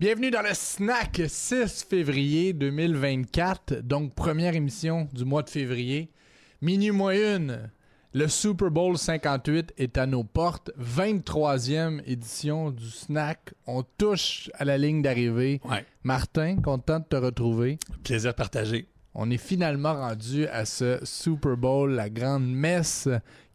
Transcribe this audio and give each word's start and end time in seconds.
Bienvenue 0.00 0.30
dans 0.30 0.40
le 0.40 0.54
Snack 0.54 1.20
6 1.28 1.84
février 1.84 2.54
2024, 2.54 3.82
donc 3.82 4.14
première 4.14 4.54
émission 4.54 5.06
du 5.12 5.26
mois 5.26 5.42
de 5.42 5.50
février. 5.50 6.10
Minuit 6.62 6.90
moins 6.90 7.12
une, 7.12 7.70
le 8.14 8.26
Super 8.26 8.70
Bowl 8.70 8.96
58 8.96 9.74
est 9.76 9.98
à 9.98 10.06
nos 10.06 10.24
portes, 10.24 10.70
23e 10.80 12.00
édition 12.06 12.70
du 12.70 12.88
Snack. 12.88 13.52
On 13.66 13.82
touche 13.82 14.50
à 14.54 14.64
la 14.64 14.78
ligne 14.78 15.02
d'arrivée. 15.02 15.60
Ouais. 15.68 15.84
Martin, 16.02 16.56
content 16.62 17.00
de 17.00 17.04
te 17.04 17.16
retrouver. 17.16 17.78
Plaisir 18.02 18.34
partagé. 18.34 18.88
On 19.12 19.30
est 19.30 19.36
finalement 19.36 19.92
rendu 19.92 20.46
à 20.46 20.64
ce 20.64 20.98
Super 21.02 21.58
Bowl, 21.58 21.90
la 21.90 22.08
grande 22.08 22.50
messe. 22.50 23.06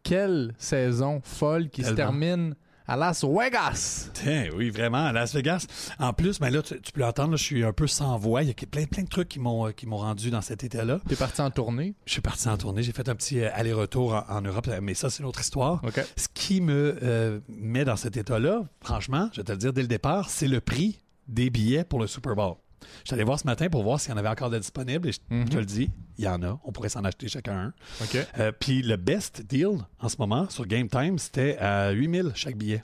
Quelle 0.04 0.54
saison 0.58 1.20
folle 1.24 1.70
qui 1.70 1.82
se 1.82 1.90
termine 1.90 2.54
à 2.86 2.96
Las 2.96 3.24
Vegas. 3.24 4.10
Tiens, 4.14 4.48
oui, 4.56 4.70
vraiment, 4.70 5.04
à 5.06 5.12
Las 5.12 5.34
Vegas. 5.34 5.66
En 5.98 6.12
plus, 6.12 6.38
ben 6.38 6.50
là, 6.50 6.62
tu, 6.62 6.80
tu 6.80 6.92
peux 6.92 7.00
l'entendre, 7.00 7.36
je 7.36 7.42
suis 7.42 7.64
un 7.64 7.72
peu 7.72 7.86
sans 7.86 8.16
voix. 8.16 8.42
Il 8.42 8.48
y 8.48 8.50
a 8.50 8.54
plein, 8.54 8.84
plein 8.84 9.02
de 9.02 9.08
trucs 9.08 9.28
qui 9.28 9.38
m'ont, 9.38 9.68
euh, 9.68 9.72
qui 9.72 9.86
m'ont 9.86 9.98
rendu 9.98 10.30
dans 10.30 10.40
cet 10.40 10.64
état-là. 10.64 11.00
T'es 11.08 11.16
parti 11.16 11.40
en 11.40 11.50
tournée? 11.50 11.94
Je 12.06 12.12
suis 12.12 12.22
parti 12.22 12.48
en 12.48 12.56
tournée, 12.56 12.82
j'ai 12.82 12.92
fait 12.92 13.08
un 13.08 13.14
petit 13.14 13.40
euh, 13.40 13.50
aller-retour 13.52 14.14
en, 14.14 14.36
en 14.36 14.40
Europe, 14.42 14.68
mais 14.82 14.94
ça, 14.94 15.10
c'est 15.10 15.20
une 15.22 15.28
autre 15.28 15.40
histoire. 15.40 15.82
Ce 16.16 16.28
qui 16.32 16.60
me 16.60 16.98
euh, 17.02 17.40
met 17.48 17.84
dans 17.84 17.96
cet 17.96 18.16
état-là, 18.16 18.64
franchement, 18.80 19.28
je 19.32 19.40
vais 19.40 19.44
te 19.44 19.52
le 19.52 19.58
dire 19.58 19.72
dès 19.72 19.82
le 19.82 19.88
départ, 19.88 20.30
c'est 20.30 20.48
le 20.48 20.60
prix 20.60 21.00
des 21.28 21.50
billets 21.50 21.84
pour 21.84 21.98
le 21.98 22.06
Super 22.06 22.34
Bowl. 22.34 22.54
Je 23.02 23.08
suis 23.08 23.14
allé 23.14 23.24
voir 23.24 23.38
ce 23.38 23.46
matin 23.46 23.68
pour 23.68 23.82
voir 23.82 24.00
s'il 24.00 24.10
y 24.10 24.14
en 24.14 24.16
avait 24.16 24.28
encore 24.28 24.50
de 24.50 24.58
disponibles 24.58 25.08
et 25.08 25.12
je, 25.12 25.18
Mhm. 25.30 25.48
te 25.48 25.56
le 25.58 25.64
dis, 25.64 25.90
il 26.18 26.24
y 26.24 26.28
en 26.28 26.42
a. 26.42 26.58
On 26.64 26.72
pourrait 26.72 26.88
s'en 26.88 27.04
acheter 27.04 27.28
chacun 27.28 27.56
un. 27.58 27.72
Euh, 28.38 28.52
Puis 28.58 28.82
le 28.82 28.96
best 28.96 29.42
deal 29.48 29.78
en 30.00 30.08
ce 30.08 30.16
moment 30.18 30.48
sur 30.50 30.66
Game 30.66 30.88
Time, 30.88 31.18
c'était 31.18 31.56
à 31.58 31.90
8000 31.90 32.32
chaque 32.34 32.56
billet. 32.56 32.82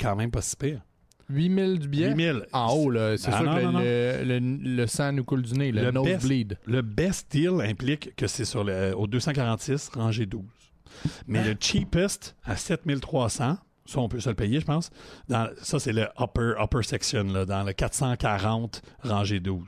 Quand 0.00 0.14
même 0.16 0.30
pas 0.30 0.42
si 0.42 0.56
pire. 0.56 0.80
8000 1.28 1.78
du 1.80 1.88
billet? 1.88 2.08
8000. 2.10 2.46
En 2.52 2.72
haut, 2.72 2.88
là, 2.90 3.16
c'est 3.16 3.30
Ah, 3.32 3.38
sûr 3.38 3.46
non, 3.50 3.56
que 3.56 3.62
non, 3.62 3.72
non. 3.72 3.78
le, 3.80 4.22
le- 4.38 4.76
le 4.76 4.86
sang 4.86 5.10
nous 5.12 5.24
coule 5.24 5.42
du 5.42 5.54
nez, 5.54 5.72
le, 5.72 5.82
Le 5.84 5.90
nosebleed. 5.90 6.56
Le 6.66 6.82
best 6.82 7.32
deal 7.32 7.60
implique 7.62 8.14
que 8.14 8.28
c'est 8.28 8.44
sur 8.44 8.62
le, 8.62 8.94
au 8.96 9.06
246, 9.08 9.88
rangée 9.94 10.26
12. 10.26 10.44
Mais 11.26 11.40
Hein? 11.40 11.44
le 11.46 11.56
cheapest 11.58 12.36
à 12.44 12.54
7300, 12.56 13.58
ça 13.86 14.00
on 14.00 14.08
peut 14.08 14.20
se 14.20 14.28
le 14.28 14.34
payer, 14.34 14.60
je 14.60 14.66
pense. 14.66 14.90
Dans, 15.28 15.48
ça, 15.62 15.78
c'est 15.78 15.92
le 15.92 16.08
upper, 16.18 16.52
upper 16.60 16.82
section, 16.82 17.24
là, 17.24 17.44
dans 17.44 17.62
le 17.62 17.72
440, 17.72 18.82
rangée 19.02 19.40
12. 19.40 19.62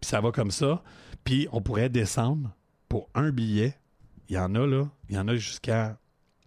Puis 0.00 0.08
ça 0.08 0.20
va 0.20 0.30
comme 0.32 0.50
ça. 0.50 0.82
Puis 1.24 1.48
on 1.52 1.60
pourrait 1.60 1.88
descendre 1.88 2.50
pour 2.88 3.08
un 3.14 3.30
billet. 3.30 3.74
Il 4.28 4.36
y 4.36 4.38
en 4.38 4.54
a, 4.54 4.66
là. 4.66 4.88
Il 5.08 5.16
y 5.16 5.18
en 5.18 5.28
a 5.28 5.36
jusqu'à 5.36 5.98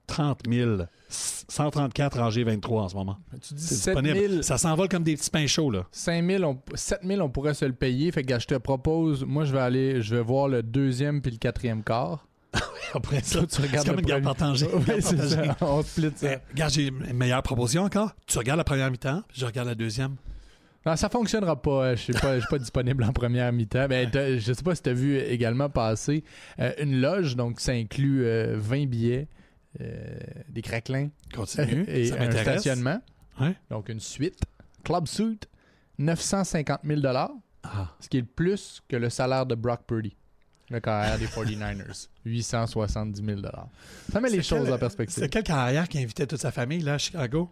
30 0.07 0.41
000. 0.49 0.83
134 1.09 2.17
rangée 2.19 2.43
23 2.43 2.83
en 2.83 2.89
ce 2.89 2.95
moment. 2.95 3.17
Tu 3.41 3.53
dis 3.53 3.63
C'est 3.63 3.75
7000, 3.75 4.13
disponible. 4.13 4.43
Ça 4.43 4.57
s'envole 4.57 4.87
comme 4.87 5.03
des 5.03 5.15
petits 5.15 5.29
pains 5.29 5.47
chauds, 5.47 5.71
là. 5.71 5.85
5000, 5.91 6.45
on, 6.45 6.59
7000, 6.73 7.21
on 7.21 7.29
pourrait 7.29 7.53
se 7.53 7.65
le 7.65 7.73
payer. 7.73 8.11
Fait 8.11 8.23
que 8.23 8.39
je 8.39 8.47
te 8.47 8.55
propose, 8.55 9.25
moi, 9.25 9.45
je 9.45 9.53
vais 9.53 9.59
aller, 9.59 10.01
je 10.01 10.15
vais 10.15 10.21
voir 10.21 10.47
le 10.47 10.63
deuxième 10.63 11.21
puis 11.21 11.31
le 11.31 11.37
quatrième 11.37 11.83
quart. 11.83 12.27
Après 12.93 13.21
ça, 13.21 13.45
tu 13.45 13.61
regardes 13.61 13.87
comme 13.87 13.99
une 13.99 14.05
premier. 14.05 14.21
partagée. 14.21 14.67
Ça. 15.01 15.57
On 15.61 15.81
split 15.81 16.11
ça. 16.15 16.33
Eh, 16.33 16.37
regarde, 16.51 16.73
j'ai 16.73 16.87
une 16.87 17.13
meilleure 17.13 17.43
proposition 17.43 17.83
encore. 17.83 18.11
Tu 18.27 18.37
regardes 18.37 18.57
la 18.57 18.63
première 18.63 18.91
mi-temps, 18.91 19.23
puis 19.27 19.39
je 19.39 19.45
regarde 19.45 19.67
la 19.67 19.75
deuxième. 19.75 20.15
Non, 20.85 20.95
ça 20.95 21.09
fonctionnera 21.09 21.61
pas. 21.61 21.95
Je 21.95 22.01
suis 22.01 22.13
pas, 22.13 22.35
je 22.35 22.39
suis 22.39 22.49
pas 22.49 22.57
disponible 22.57 23.03
en 23.03 23.13
première 23.13 23.51
mi-temps. 23.53 23.87
Ben, 23.87 24.09
je 24.13 24.53
sais 24.53 24.63
pas 24.63 24.75
si 24.75 24.81
tu 24.81 24.89
as 24.89 24.93
vu 24.93 25.17
également 25.19 25.69
passer 25.69 26.23
euh, 26.59 26.71
une 26.79 26.99
loge, 26.99 27.35
donc 27.35 27.59
ça 27.59 27.71
inclut 27.71 28.25
euh, 28.25 28.55
20 28.57 28.87
billets, 28.87 29.27
euh, 29.79 30.17
des 30.49 30.61
craquelins 30.61 31.09
Continue. 31.33 31.85
et 31.87 32.07
ça 32.07 32.21
un 32.21 32.31
stationnement. 32.31 33.01
Donc 33.69 33.89
une 33.89 33.99
suite. 33.99 34.39
Club 34.83 35.07
Suite, 35.07 35.47
950 35.99 36.79
000 36.83 37.01
Ah, 37.05 37.95
ce 37.99 38.09
qui 38.09 38.17
est 38.17 38.21
le 38.21 38.25
plus 38.25 38.81
que 38.87 38.95
le 38.95 39.09
salaire 39.09 39.45
de 39.45 39.53
Brock 39.53 39.81
Purdy, 39.85 40.15
le 40.71 40.79
carrière 40.79 41.17
des 41.19 41.27
49ers. 41.27 42.07
870 42.25 43.23
000 43.23 43.41
Ça 44.11 44.19
met 44.21 44.29
les 44.29 44.41
choses 44.41 44.63
quel- 44.65 44.73
en 44.73 44.77
perspective. 44.77 45.21
C'est 45.23 45.29
quel 45.29 45.43
carrière 45.43 45.87
qui 45.87 45.99
invitait 45.99 46.25
toute 46.27 46.39
sa 46.41 46.51
famille 46.51 46.81
là, 46.81 46.93
à 46.93 46.97
Chicago? 46.97 47.51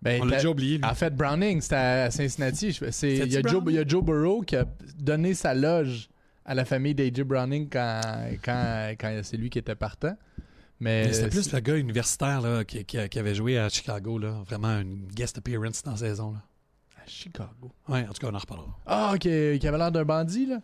Ben, 0.00 0.22
On 0.22 0.24
l'a 0.26 0.36
déjà 0.36 0.48
oublié. 0.50 0.78
lui. 0.78 0.84
En 0.84 0.94
fait, 0.94 1.14
Browning, 1.14 1.60
c'était 1.60 1.74
à 1.76 2.10
Cincinnati. 2.10 2.68
Il 3.02 3.26
y, 3.26 3.32
y 3.32 3.36
a 3.78 3.84
Joe 3.86 4.04
Burrow 4.04 4.42
qui 4.42 4.54
a 4.56 4.64
donné 4.98 5.34
sa 5.34 5.52
loge 5.52 6.08
à 6.44 6.54
la 6.54 6.64
famille 6.64 6.94
d'AJ 6.94 7.22
Browning 7.22 7.68
quand, 7.68 8.00
quand, 8.42 8.92
quand 8.98 9.20
c'est 9.24 9.36
lui 9.36 9.50
qui 9.50 9.58
était 9.58 9.74
partant. 9.74 10.16
Mais, 10.78 11.04
Mais 11.06 11.12
c'était 11.12 11.28
plus 11.28 11.52
le 11.52 11.60
gars 11.60 11.76
universitaire 11.76 12.40
là, 12.40 12.64
qui, 12.64 12.84
qui- 12.84 13.08
qui 13.08 13.18
avait 13.18 13.34
joué 13.34 13.58
à 13.58 13.68
Chicago. 13.68 14.18
Là. 14.18 14.42
Vraiment 14.46 14.78
une 14.80 15.06
guest 15.08 15.36
appearance 15.38 15.82
dans 15.82 15.90
la 15.90 15.96
saison. 15.96 16.32
Là. 16.32 16.42
à 17.04 17.06
Chicago. 17.06 17.72
Ouais, 17.88 18.06
en 18.08 18.12
tout 18.12 18.20
cas, 18.20 18.28
on 18.30 18.34
en 18.34 18.38
reparlera. 18.38 18.78
Ah, 18.86 19.14
qui, 19.18 19.58
qui 19.58 19.66
avait 19.68 19.76
l'air 19.78 19.90
d'un 19.92 20.04
bandit, 20.04 20.46
là. 20.46 20.60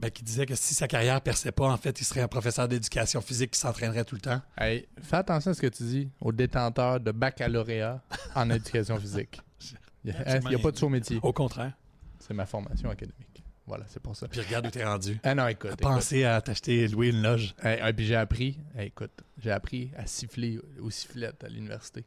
Ben, 0.00 0.10
qui 0.10 0.24
disait 0.24 0.44
que 0.44 0.54
si 0.56 0.74
sa 0.74 0.88
carrière 0.88 1.20
perçait 1.20 1.52
pas, 1.52 1.68
en 1.70 1.76
fait, 1.76 2.00
il 2.00 2.04
serait 2.04 2.20
un 2.20 2.28
professeur 2.28 2.66
d'éducation 2.66 3.20
physique 3.20 3.52
qui 3.52 3.60
s'entraînerait 3.60 4.04
tout 4.04 4.16
le 4.16 4.20
temps. 4.20 4.42
Hey, 4.58 4.88
fais 5.00 5.16
attention 5.16 5.52
à 5.52 5.54
ce 5.54 5.60
que 5.60 5.68
tu 5.68 5.84
dis 5.84 6.08
aux 6.20 6.32
détenteurs 6.32 6.98
de 7.00 7.12
baccalauréat 7.12 8.02
en 8.34 8.50
éducation 8.50 8.98
physique. 8.98 9.40
Il 10.04 10.12
n'y 10.12 10.18
a, 10.18 10.50
y 10.50 10.54
a 10.54 10.58
pas 10.58 10.70
de 10.72 10.76
saut 10.76 10.88
métier. 10.90 11.18
Au 11.22 11.32
contraire. 11.32 11.72
C'est 12.18 12.34
ma 12.34 12.44
formation 12.44 12.90
académique. 12.90 13.42
Voilà, 13.66 13.84
c'est 13.88 14.02
pour 14.02 14.14
ça. 14.14 14.28
Puis 14.28 14.40
regarde 14.42 14.66
où 14.66 14.70
t'es 14.70 14.84
rendu. 14.84 15.18
Ah 15.22 15.34
non, 15.34 15.46
écoute. 15.48 15.70
écoute. 15.70 15.80
Penser 15.80 16.24
à 16.24 16.40
t'acheter 16.42 16.80
et 16.80 16.88
louer 16.88 17.08
une 17.08 17.22
loge. 17.22 17.54
Hey, 17.62 17.80
hey, 17.80 17.92
puis 17.94 18.04
j'ai 18.04 18.16
appris, 18.16 18.58
hey, 18.76 18.88
écoute, 18.88 19.22
j'ai 19.38 19.50
appris 19.52 19.90
à 19.96 20.04
siffler 20.06 20.58
au 20.82 20.90
sifflet 20.90 21.30
à 21.42 21.48
l'université. 21.48 22.04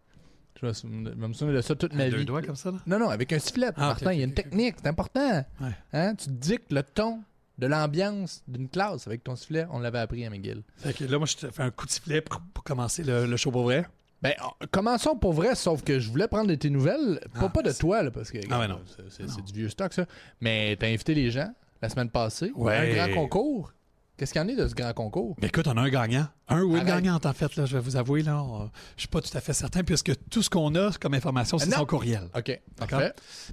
Je 0.61 0.65
me 0.67 0.73
sou- 0.73 0.87
je 1.05 1.09
vais 1.09 1.27
me 1.27 1.33
souvenir 1.33 1.55
de 1.57 1.61
ça 1.61 1.75
toute 1.75 1.93
ma 1.93 2.09
Deux 2.09 2.17
vie. 2.17 2.25
doigts 2.25 2.41
comme 2.43 2.55
ça, 2.55 2.69
là? 2.69 2.77
Non, 2.85 2.99
non, 2.99 3.09
avec 3.09 3.31
un 3.33 3.39
sifflet, 3.39 3.69
Ah, 3.75 3.87
Martin, 3.87 4.13
il 4.13 4.19
y 4.19 4.21
a 4.21 4.25
une 4.25 4.33
technique, 4.35 4.75
c'est 4.81 4.87
important. 4.89 5.43
Ouais. 5.61 5.71
Hein? 5.93 6.13
Tu 6.15 6.29
dictes 6.29 6.71
le 6.71 6.83
ton 6.83 7.23
de 7.57 7.67
l'ambiance 7.67 8.43
d'une 8.47 8.69
classe 8.69 9.07
avec 9.07 9.23
ton 9.23 9.35
sifflet. 9.35 9.65
On 9.71 9.79
l'avait 9.79 9.99
appris 9.99 10.25
à 10.25 10.29
McGill. 10.29 10.63
Fait 10.77 10.93
que 10.93 11.03
là, 11.05 11.17
moi, 11.17 11.25
je 11.27 11.35
te 11.35 11.49
fais 11.51 11.63
un 11.63 11.71
coup 11.71 11.85
de 11.85 11.91
sifflet 11.91 12.21
pour, 12.21 12.39
pour 12.53 12.63
commencer 12.63 13.03
le, 13.03 13.25
le 13.25 13.37
show 13.37 13.51
pour 13.51 13.63
vrai. 13.63 13.85
Ben, 14.21 14.33
oh, 14.43 14.65
commençons 14.71 15.15
pour 15.15 15.33
vrai, 15.33 15.53
sauf 15.55 15.83
que 15.83 15.99
je 15.99 16.09
voulais 16.09 16.27
prendre 16.27 16.47
de 16.47 16.55
tes 16.55 16.69
nouvelles, 16.71 17.19
pas, 17.33 17.41
Ah, 17.45 17.49
pas 17.49 17.61
de 17.61 17.71
toi, 17.71 18.01
là, 18.01 18.09
parce 18.11 18.31
que 18.31 18.39
Ah, 18.49 18.67
non. 18.67 18.79
c'est- 19.09 19.41
du 19.45 19.53
vieux 19.53 19.69
stock, 19.69 19.93
ça. 19.93 20.05
Mais 20.41 20.75
t'as 20.79 20.87
invité 20.87 21.13
les 21.13 21.29
gens 21.29 21.53
la 21.81 21.89
semaine 21.89 22.09
passée. 22.09 22.51
Ouais. 22.55 22.75
Un 22.99 23.07
grand 23.07 23.13
concours. 23.21 23.73
Qu'est-ce 24.17 24.33
qu'il 24.33 24.41
y 24.41 24.43
en 24.43 24.47
est 24.47 24.55
de 24.55 24.67
ce 24.67 24.73
grand 24.73 24.93
concours? 24.93 25.35
Mais 25.39 25.47
écoute, 25.49 25.67
on 25.67 25.77
a 25.77 25.81
un 25.81 25.89
gagnant. 25.89 26.27
Un 26.47 26.63
ou 26.63 26.69
une 26.71 26.77
Arrête. 26.77 26.87
gagnante, 26.87 27.27
en 27.27 27.33
fait, 27.33 27.55
là, 27.55 27.67
je 27.67 27.77
vais 27.77 27.83
vous 27.83 27.95
avouer. 27.97 28.23
Là, 28.23 28.41
on- 28.41 28.71
je 28.95 29.01
suis 29.01 29.07
pas 29.07 29.21
tout 29.21 29.29
à 29.37 29.41
fait 29.41 29.53
certain, 29.53 29.83
puisque 29.83 30.11
tout 30.31 30.41
ce 30.41 30.49
qu'on 30.49 30.73
a 30.73 30.89
comme 30.99 31.13
information, 31.13 31.59
c'est 31.59 31.69
son 31.69 31.85
courriel. 31.85 32.27
OK, 32.35 32.59
D'accord? 32.79 33.01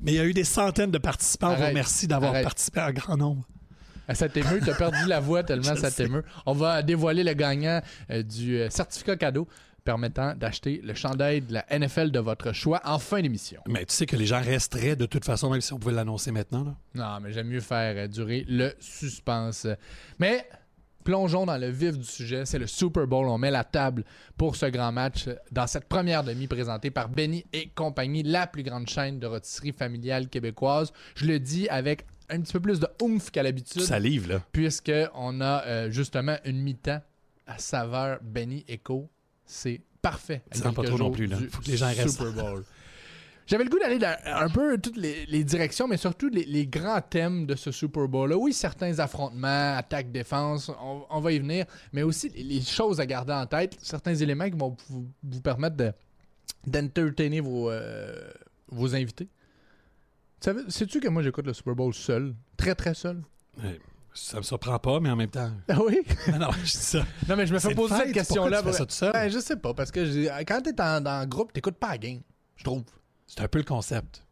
Mais 0.00 0.12
il 0.12 0.15
y 0.15 0.19
a 0.21 0.25
eu 0.25 0.33
des 0.33 0.45
centaines 0.45 0.91
de 0.91 0.97
participants. 0.97 1.49
On 1.49 1.57
vous 1.57 1.61
Arrête. 1.61 1.69
remercie 1.69 2.07
d'avoir 2.07 2.31
Arrête. 2.31 2.45
participé 2.45 2.81
en 2.81 2.91
grand 2.93 3.19
nombre. 3.19 3.47
Ça 4.12 4.29
t'émeut, 4.29 4.61
t'as 4.65 4.75
perdu 4.75 5.06
la 5.06 5.21
voix 5.21 5.43
tellement 5.43 5.77
ça 5.77 5.91
t'émeut. 5.91 6.25
On 6.47 6.53
va 6.53 6.83
dévoiler 6.83 7.25
le 7.25 7.33
gagnant 7.33 7.81
euh, 8.11 8.23
du 8.23 8.59
euh, 8.59 8.71
certificat 8.71 9.17
cadeau 9.17 9.49
permettant 9.85 10.35
d'acheter 10.35 10.81
le 10.83 10.95
chandail 10.95 11.43
de 11.43 11.55
la 11.55 11.67
NFL 11.71 12.11
de 12.11 12.19
votre 12.19 12.53
choix 12.53 12.81
en 12.85 12.99
fin 12.99 13.21
d'émission. 13.21 13.61
Mais 13.67 13.85
tu 13.85 13.95
sais 13.95 14.06
que 14.06 14.17
les 14.17 14.27
gens 14.27 14.41
resteraient 14.41 14.97
de 14.97 15.06
toute 15.06 15.25
façon, 15.25 15.51
même 15.51 15.61
si 15.61 15.73
on 15.73 15.79
pouvait 15.79 15.95
l'annoncer 15.95 16.33
maintenant. 16.33 16.65
Là. 16.65 16.75
Non, 16.95 17.21
mais 17.23 17.33
j'aime 17.33 17.49
mieux 17.49 17.61
faire 17.61 17.95
euh, 17.97 18.09
durer 18.09 18.45
le 18.49 18.73
suspense. 18.81 19.67
Mais 20.19 20.47
plongeons 21.05 21.47
dans 21.47 21.59
le 21.59 21.69
vif 21.69 21.99
du 21.99 22.05
sujet. 22.05 22.47
C'est 22.47 22.59
le 22.59 22.67
Super 22.67 23.07
Bowl. 23.07 23.29
On 23.29 23.39
met 23.39 23.50
la 23.50 23.62
table 23.62 24.05
pour 24.37 24.57
ce 24.57 24.67
grand 24.67 24.91
match 24.91 25.29
dans 25.53 25.67
cette 25.67 25.85
première 25.85 26.25
demi 26.25 26.47
présentée 26.47 26.91
par 26.91 27.09
Benny 27.09 27.45
et 27.53 27.69
compagnie, 27.69 28.23
la 28.23 28.47
plus 28.47 28.62
grande 28.62 28.89
chaîne 28.89 29.19
de 29.19 29.27
rôtisserie 29.27 29.73
familiale 29.73 30.29
québécoise. 30.29 30.93
Je 31.15 31.27
le 31.27 31.39
dis 31.39 31.69
avec 31.69 32.07
un 32.31 32.41
petit 32.41 32.53
peu 32.53 32.61
plus 32.61 32.81
de 32.81 32.88
oomph 33.03 33.31
qu'à 33.31 33.43
l'habitude. 33.43 33.82
Salive, 33.82 34.29
là. 34.29 34.43
Puisqu'on 34.53 35.41
a 35.41 35.65
euh, 35.65 35.91
justement 35.91 36.37
une 36.44 36.62
mi-temps 36.62 37.03
à 37.47 37.59
saveur 37.59 38.19
Benny 38.23 38.65
Echo. 38.69 39.11
C'est 39.44 39.82
parfait. 40.00 40.43
Dis-en 40.53 40.73
pas 40.73 40.85
trop 40.85 40.99
non 40.99 41.11
plus, 41.11 41.26
là. 41.26 41.37
Faut 41.50 41.62
que 41.62 41.71
les 41.71 41.76
gens 41.76 41.87
restent. 41.88 42.19
Super 42.19 42.32
Bowl. 42.32 42.65
J'avais 43.47 43.65
le 43.65 43.69
goût 43.69 43.79
d'aller 43.79 43.99
dans 43.99 44.17
un 44.25 44.49
peu 44.49 44.79
toutes 44.79 44.97
les, 44.97 45.26
les 45.26 45.44
directions, 45.44 45.87
mais 45.87 45.99
surtout 45.99 46.31
les, 46.31 46.47
les 46.47 46.67
grands 46.67 47.03
thèmes 47.03 47.44
de 47.44 47.55
ce 47.55 47.71
Super 47.73 48.09
Bowl-là. 48.09 48.38
Oui, 48.38 48.55
certains 48.55 48.99
affrontements, 49.00 49.76
attaque, 49.76 50.11
défense, 50.11 50.71
on, 50.81 51.03
on 51.11 51.21
va 51.21 51.31
y 51.32 51.38
venir, 51.38 51.67
mais 51.93 52.03
aussi 52.03 52.31
les, 52.31 52.43
les 52.43 52.62
choses 52.62 53.00
à 53.00 53.06
garder 53.06 53.35
en 53.35 53.44
tête, 53.44 53.76
certains 53.82 54.15
éléments 54.15 54.49
qui 54.49 54.56
vont 54.56 54.75
vous, 54.88 55.11
vous 55.23 55.41
permettre 55.43 55.76
de- 55.76 55.93
d'entertainer 56.67 57.41
vos, 57.41 57.71
euh, 57.71 58.31
vos 58.69 58.94
invités. 58.94 59.29
Sais-tu 60.69 61.00
que 61.00 61.08
moi 61.08 61.23
j'écoute 61.23 61.46
le 61.46 61.52
Super 61.55 61.75
Bowl 61.75 61.94
seul? 61.94 62.35
Très 62.56 62.75
très 62.75 62.94
seul. 62.94 63.23
Ouais. 63.62 63.81
Ça 64.17 64.37
me 64.37 64.43
surprend 64.43 64.79
pas, 64.79 65.00
mais 65.00 65.11
en 65.11 65.17
même 65.17 65.31
temps. 65.31 65.50
Ah 65.69 65.79
oui? 65.85 66.00
non, 66.32 66.38
non, 66.38 66.50
je 66.62 66.70
dis 66.70 66.70
ça. 66.70 67.05
Non, 67.29 67.35
mais 67.37 67.46
je 67.46 67.52
me 67.52 67.58
C'est 67.58 67.69
fais 67.69 67.73
une 67.75 67.76
poser 67.81 67.96
cette 67.96 68.12
question-là. 68.12 68.62
pourquoi 68.62 68.73
tu 68.73 68.76
fais 68.76 68.79
ça 68.79 68.87
tout 68.87 68.94
seul? 68.94 69.12
Ben, 69.12 69.29
je 69.29 69.38
sais 69.41 69.56
pas, 69.56 69.75
parce 69.75 69.91
que 69.91 70.05
j'ai- 70.05 70.31
quand 70.46 70.61
t'es 70.62 70.81
en, 70.81 71.00
dans 71.00 71.20
le 71.20 71.26
groupe, 71.26 71.52
t'écoutes 71.52 71.76
pas 71.76 71.91
la 71.91 71.99
game, 71.99 72.20
je 72.56 72.62
trouve. 72.62 72.85
C'est 73.26 73.41
un 73.41 73.49
peu 73.49 73.58
le 73.58 73.64
concept. 73.64 74.23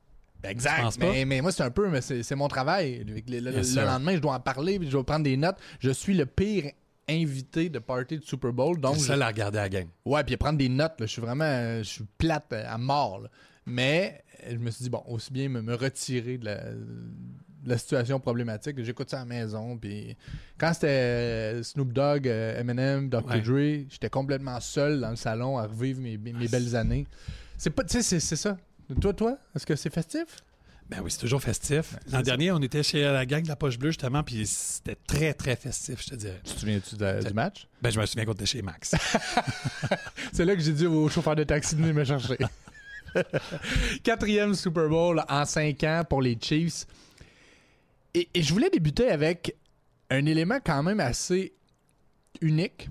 Tu 0.43 0.51
Exact. 0.51 0.99
Mais, 0.99 1.25
mais 1.25 1.41
moi, 1.41 1.51
c'est 1.51 1.63
un 1.63 1.71
peu, 1.71 1.89
mais 1.89 2.01
c'est 2.01 2.35
mon 2.35 2.49
travail. 2.49 3.05
Le, 3.27 3.41
lendemain, 3.85 4.15
je 4.15 4.21
dois 4.21 4.35
en 4.35 4.41
parler, 4.41 4.79
puis 4.79 4.87
je 4.89 4.93
dois 4.93 5.05
prendre 5.05 5.25
des 5.25 5.37
notes. 5.37 5.57
Je 5.81 5.91
suis 5.91 6.15
le 6.15 6.27
pire 6.27 6.71
invité 7.13 7.69
de 7.69 7.79
party 7.79 8.19
de 8.19 8.25
Super 8.25 8.53
Bowl. 8.53 8.75
Donc, 8.81 8.93
Donc, 8.95 9.01
je- 9.03 9.07
seul 9.07 9.23
à 9.23 9.29
regarder 9.29 9.59
la 9.59 9.69
game. 9.69 9.89
ouais, 10.05 10.25
puis 10.25 10.37
prendre 10.37 10.59
des 10.59 10.69
notes, 10.69 10.99
là, 11.01 11.07
je 11.07 11.13
suis 11.13 11.23
vraiment 11.23 11.79
je 11.79 11.83
suis 11.89 12.05
plate 12.19 12.53
à 12.53 12.79
mort. 12.79 13.21
là. 13.21 13.29
Mais 13.67 14.23
je 14.51 14.57
me 14.57 14.71
suis 14.71 14.83
dit, 14.85 14.91
bon, 14.91 15.03
aussi 15.07 15.33
bien 15.33 15.49
me, 15.49 15.63
me 15.63 15.75
retirer 15.75 16.37
de 16.39 16.45
la, 16.47 16.57
de 16.73 17.69
la 17.69 17.79
situation 17.79 18.19
problématique. 18.19 18.83
J'écoute 18.83 19.09
ça 19.09 19.19
à 19.19 19.21
la 19.21 19.27
maison. 19.27 19.79
Puis 19.79 20.17
quand 20.59 20.73
c'était 20.75 20.89
euh, 20.89 21.63
Snoop 21.63 21.93
Dogg, 21.93 22.27
euh, 22.27 22.59
Eminem, 22.59 23.09
Dr. 23.09 23.25
Ouais. 23.27 23.41
Dre, 23.41 23.87
j'étais 23.89 24.11
complètement 24.11 24.59
seul 24.59 25.01
dans 25.01 25.11
le 25.11 25.17
salon 25.17 25.59
à 25.59 25.67
revivre 25.69 26.01
mes, 26.01 26.19
mes 26.19 26.49
belles 26.49 26.75
années. 26.75 27.07
C'est 27.57 27.71
pas, 27.71 27.85
tu 27.85 28.03
sais, 28.03 28.19
c'est 28.19 28.37
ça. 28.37 28.57
Toi, 29.01 29.13
toi, 29.15 29.39
est-ce 29.55 29.65
que 29.65 29.77
c'est 29.77 29.95
festif? 29.95 30.27
Ben 30.93 31.01
oui, 31.03 31.11
c'est 31.11 31.21
toujours 31.21 31.41
festif. 31.41 31.97
L'an 32.11 32.21
dernier, 32.21 32.53
on 32.53 32.59
était 32.59 32.83
chez 32.83 33.01
la 33.03 33.25
gang 33.25 33.43
de 33.43 33.49
la 33.49 33.57
Poche 33.57 33.79
Bleue, 33.79 33.93
justement, 33.93 34.23
puis 34.23 34.47
c'était 34.47 34.95
très, 35.07 35.33
très 35.33 35.57
festif, 35.57 36.03
je 36.05 36.11
te 36.11 36.15
dirais. 36.17 36.39
Tu 36.45 36.53
te 36.53 36.61
souviens-tu 36.61 36.97
du 36.97 37.33
match? 37.33 37.67
Ben, 37.81 37.89
je 37.89 37.99
me 37.99 38.05
souviens 38.05 38.27
qu'on 38.27 38.35
était 38.35 38.45
chez 38.45 38.61
Max. 38.61 38.95
C'est 40.35 40.45
là 40.45 40.55
que 40.55 40.61
j'ai 40.61 40.75
dit 40.75 40.87
au 40.87 41.09
chauffeur 41.09 41.35
de 41.35 41.45
taxi 41.45 41.77
de 41.77 41.81
venir 41.81 41.95
me 41.95 42.05
chercher. 42.05 42.37
Quatrième 44.03 44.55
Super 44.55 44.91
Bowl 44.91 45.25
en 45.27 45.47
cinq 45.47 45.83
ans 45.85 46.03
pour 46.07 46.21
les 46.21 46.37
Chiefs. 46.39 46.85
Et, 48.13 48.29
et 48.35 48.43
je 48.43 48.53
voulais 48.53 48.69
débuter 48.69 49.09
avec 49.09 49.57
un 50.11 50.27
élément 50.27 50.59
quand 50.63 50.83
même 50.83 51.01
assez 51.01 51.55
unique 52.43 52.91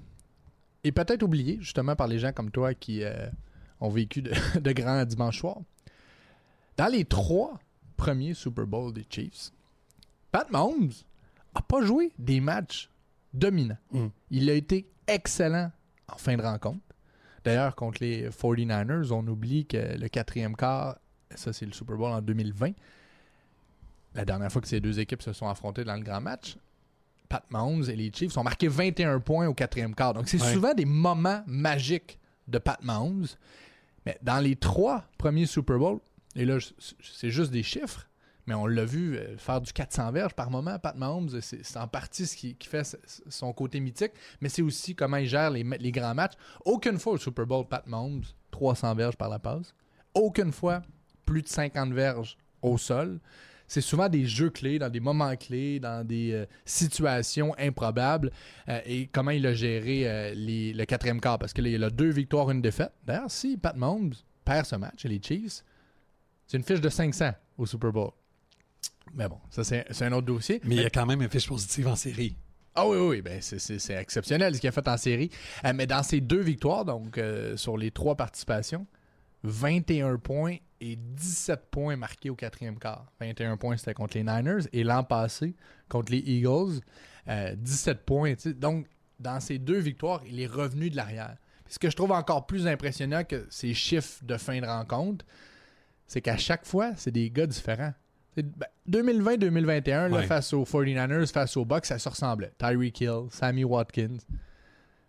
et 0.83 0.91
peut-être 0.91 1.21
oublié 1.21 1.59
justement 1.59 1.95
par 1.95 2.07
les 2.07 2.17
gens 2.17 2.31
comme 2.31 2.49
toi 2.49 2.73
qui 2.73 3.03
euh, 3.03 3.27
ont 3.79 3.89
vécu 3.89 4.23
de, 4.23 4.31
de 4.59 4.71
grands 4.71 5.05
dimanches 5.05 5.37
soirs. 5.37 5.61
Dans 6.77 6.87
les 6.87 7.05
trois 7.05 7.59
premiers 8.01 8.33
Super 8.33 8.65
Bowl 8.65 8.91
des 8.91 9.05
Chiefs, 9.07 9.51
Pat 10.31 10.49
Mahomes 10.49 10.91
a 11.53 11.61
pas 11.61 11.83
joué 11.83 12.11
des 12.17 12.39
matchs 12.41 12.89
dominants. 13.31 13.77
Mm. 13.91 14.07
Il 14.31 14.49
a 14.49 14.53
été 14.53 14.89
excellent 15.07 15.71
en 16.11 16.17
fin 16.17 16.35
de 16.35 16.41
rencontre. 16.41 16.79
D'ailleurs, 17.43 17.75
contre 17.75 18.01
les 18.01 18.29
49ers, 18.29 19.11
on 19.11 19.27
oublie 19.27 19.67
que 19.67 19.97
le 19.99 20.07
quatrième 20.07 20.55
quart, 20.55 20.97
ça 21.35 21.53
c'est 21.53 21.65
le 21.67 21.73
Super 21.73 21.95
Bowl 21.95 22.11
en 22.11 22.21
2020, 22.21 22.71
la 24.15 24.25
dernière 24.25 24.51
fois 24.51 24.61
que 24.61 24.67
ces 24.67 24.79
deux 24.81 24.99
équipes 24.99 25.21
se 25.21 25.33
sont 25.33 25.47
affrontées 25.47 25.83
dans 25.83 25.95
le 25.95 26.01
grand 26.03 26.21
match, 26.21 26.57
Pat 27.29 27.43
Mahomes 27.51 27.83
et 27.87 27.95
les 27.95 28.11
Chiefs 28.11 28.35
ont 28.37 28.43
marqué 28.43 28.67
21 28.67 29.19
points 29.19 29.47
au 29.47 29.53
quatrième 29.53 29.93
quart. 29.95 30.13
Donc 30.15 30.27
c'est 30.27 30.41
Ouais. 30.41 30.53
souvent 30.53 30.73
des 30.73 30.85
moments 30.85 31.43
magiques 31.45 32.19
de 32.47 32.57
Pat 32.57 32.83
Mahomes. 32.83 33.27
Mais 34.05 34.17
dans 34.23 34.39
les 34.39 34.55
trois 34.55 35.05
premiers 35.19 35.45
Super 35.45 35.77
Bowls, 35.77 35.99
et 36.35 36.45
là 36.45 36.57
c'est 36.99 37.29
juste 37.29 37.51
des 37.51 37.63
chiffres, 37.63 38.07
mais 38.47 38.53
on 38.53 38.65
l'a 38.65 38.85
vu 38.85 39.17
euh, 39.17 39.37
faire 39.37 39.61
du 39.61 39.71
400 39.71 40.11
verges 40.11 40.33
par 40.33 40.49
moment. 40.49 40.77
Pat 40.79 40.95
Mahomes, 40.95 41.29
c'est 41.41 41.77
en 41.77 41.87
partie 41.87 42.25
ce 42.25 42.35
qui, 42.35 42.57
fait 42.61 42.97
son 43.29 43.53
côté 43.53 43.79
mythique, 43.79 44.13
mais 44.39 44.49
c'est 44.49 44.61
aussi 44.61 44.95
comment 44.95 45.17
il 45.17 45.27
gère 45.27 45.51
les, 45.51 45.91
grands 45.91 46.15
matchs. 46.15 46.33
Aucune 46.65 46.97
fois 46.97 47.13
au 47.13 47.17
Super 47.17 47.45
Bowl, 47.45 47.67
Pat 47.67 47.85
Mahomes, 47.87 48.23
300 48.51 48.95
verges 48.95 49.15
par 49.15 49.29
la 49.29 49.39
passe. 49.39 49.73
Aucune 50.13 50.51
fois, 50.51 50.81
plus 51.25 51.41
de 51.41 51.47
50 51.47 51.93
verges 51.93 52.37
au 52.61 52.77
sol. 52.77 53.19
C'est 53.67 53.79
souvent 53.79 54.09
des 54.09 54.25
jeux 54.25 54.49
clés, 54.49 54.79
dans 54.79 54.89
des 54.89 54.99
moments 54.99 55.33
clés, 55.37 55.79
dans 55.79 56.05
des 56.05 56.33
euh, 56.33 56.45
situations 56.65 57.55
improbables. 57.57 58.31
euh, 58.67 58.81
et 58.85 59.07
comment 59.07 59.31
il 59.31 59.47
a 59.47 59.53
géré 59.53 60.33
le 60.35 60.83
quatrième 60.83 61.21
quart. 61.21 61.39
Parce 61.39 61.53
que 61.53 61.61
là, 61.61 61.69
il 61.69 61.81
a 61.81 61.89
deux 61.89 62.09
victoires, 62.09 62.51
une 62.51 62.61
défaite. 62.61 62.91
D'ailleurs, 63.05 63.31
si 63.31 63.55
Pat 63.55 63.77
Mahomes 63.77 64.13
perd 64.43 64.65
ce 64.65 64.75
match 64.75 65.05
les 65.05 65.21
Chiefs, 65.23 65.63
c'est 66.51 66.57
une 66.57 66.65
fiche 66.65 66.81
de 66.81 66.89
500 66.89 67.31
au 67.57 67.65
Super 67.65 67.93
Bowl. 67.93 68.11
Mais 69.13 69.25
bon, 69.29 69.37
ça, 69.49 69.63
c'est 69.63 69.85
un 70.01 70.11
autre 70.11 70.27
dossier. 70.27 70.59
Mais 70.65 70.75
il 70.75 70.81
y 70.81 70.85
a 70.85 70.89
quand 70.89 71.05
même 71.05 71.21
une 71.21 71.29
fiche 71.29 71.47
positive 71.47 71.87
en 71.87 71.95
série. 71.95 72.35
Ah 72.75 72.85
oui, 72.85 72.97
oui, 72.97 73.07
oui, 73.07 73.21
ben 73.21 73.41
c'est- 73.41 73.89
exceptionnel 73.93 74.53
ce 74.53 74.59
qu'il 74.59 74.67
a 74.67 74.73
fait 74.73 74.85
en 74.89 74.97
série. 74.97 75.29
Euh, 75.63 75.71
mais 75.73 75.87
dans 75.87 76.03
ses 76.03 76.19
deux 76.19 76.41
victoires, 76.41 76.83
donc 76.83 77.17
euh, 77.17 77.55
sur 77.55 77.77
les 77.77 77.89
trois 77.91 78.15
participations, 78.15 78.85
21 79.43 80.17
points 80.17 80.57
et 80.81 80.97
17 80.97 81.69
points 81.71 81.95
marqués 81.95 82.29
au 82.29 82.35
quatrième 82.35 82.77
quart. 82.77 83.05
21 83.21 83.55
points, 83.55 83.77
c'était 83.77 83.93
contre 83.93 84.17
les 84.17 84.23
Niners. 84.23 84.67
Et 84.73 84.83
l'an 84.83 85.05
passé, 85.05 85.55
contre 85.87 86.11
les 86.11 86.19
Eagles, 86.19 86.81
euh, 87.29 87.55
17 87.55 88.05
points. 88.05 88.35
tu 88.35 88.41
sais. 88.41 88.53
Donc, 88.53 88.87
dans 89.21 89.39
ces 89.39 89.57
deux 89.57 89.79
victoires, 89.79 90.21
il 90.27 90.41
est 90.41 90.47
revenu 90.47 90.89
de 90.89 90.97
l'arrière. 90.97 91.37
Ce 91.69 91.79
que 91.79 91.89
je 91.89 91.95
trouve 91.95 92.11
encore 92.11 92.45
plus 92.45 92.67
impressionnant 92.67 93.23
que 93.23 93.47
ces 93.49 93.73
chiffres 93.73 94.19
de 94.23 94.35
fin 94.35 94.59
de 94.59 94.65
rencontre, 94.65 95.23
c'est 96.11 96.19
qu'à 96.19 96.35
chaque 96.35 96.65
fois, 96.65 96.91
c'est 96.97 97.11
des 97.11 97.29
gars 97.29 97.47
différents. 97.47 97.93
C'est- 98.35 98.43
ben, 98.43 98.67
2020-2021, 98.85 100.09
là, 100.09 100.17
Ouais. 100.17 100.25
face 100.25 100.51
aux 100.51 100.65
49ers, 100.65 101.31
face 101.31 101.55
aux 101.55 101.63
Bucks, 101.63 101.85
ça 101.85 101.99
se 101.99 102.09
ressemblait. 102.09 102.51
Tyreek 102.57 102.99
Hill, 102.99 103.27
Sammy 103.29 103.63
Watkins. 103.63 104.17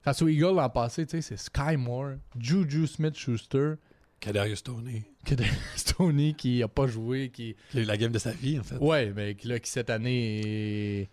Face 0.02 0.22
aux 0.22 0.28
Eagles 0.28 0.54
l'an 0.54 0.70
passé, 0.70 1.04
c'est 1.08 1.36
Sky 1.36 1.76
Moore, 1.76 2.12
Juju 2.38 2.86
Smith-Schuster, 2.86 3.74
Kadarius 4.20 4.62
Tony. 4.62 5.02
Stoney 5.74 6.34
qui 6.38 6.62
a 6.62 6.68
pas 6.68 6.86
joué, 6.86 7.30
qui... 7.30 7.56
Il 7.74 7.80
a 7.80 7.82
eu 7.82 7.86
la 7.86 7.96
game 7.96 8.12
de 8.12 8.20
sa 8.20 8.30
vie, 8.30 8.60
en 8.60 8.62
fait. 8.62 8.76
Ouais, 8.76 9.12
mais 9.14 9.34
qui, 9.34 9.48
là, 9.48 9.58
qui 9.58 9.70
cette 9.72 9.90
année 9.90 11.00
est, 11.00 11.08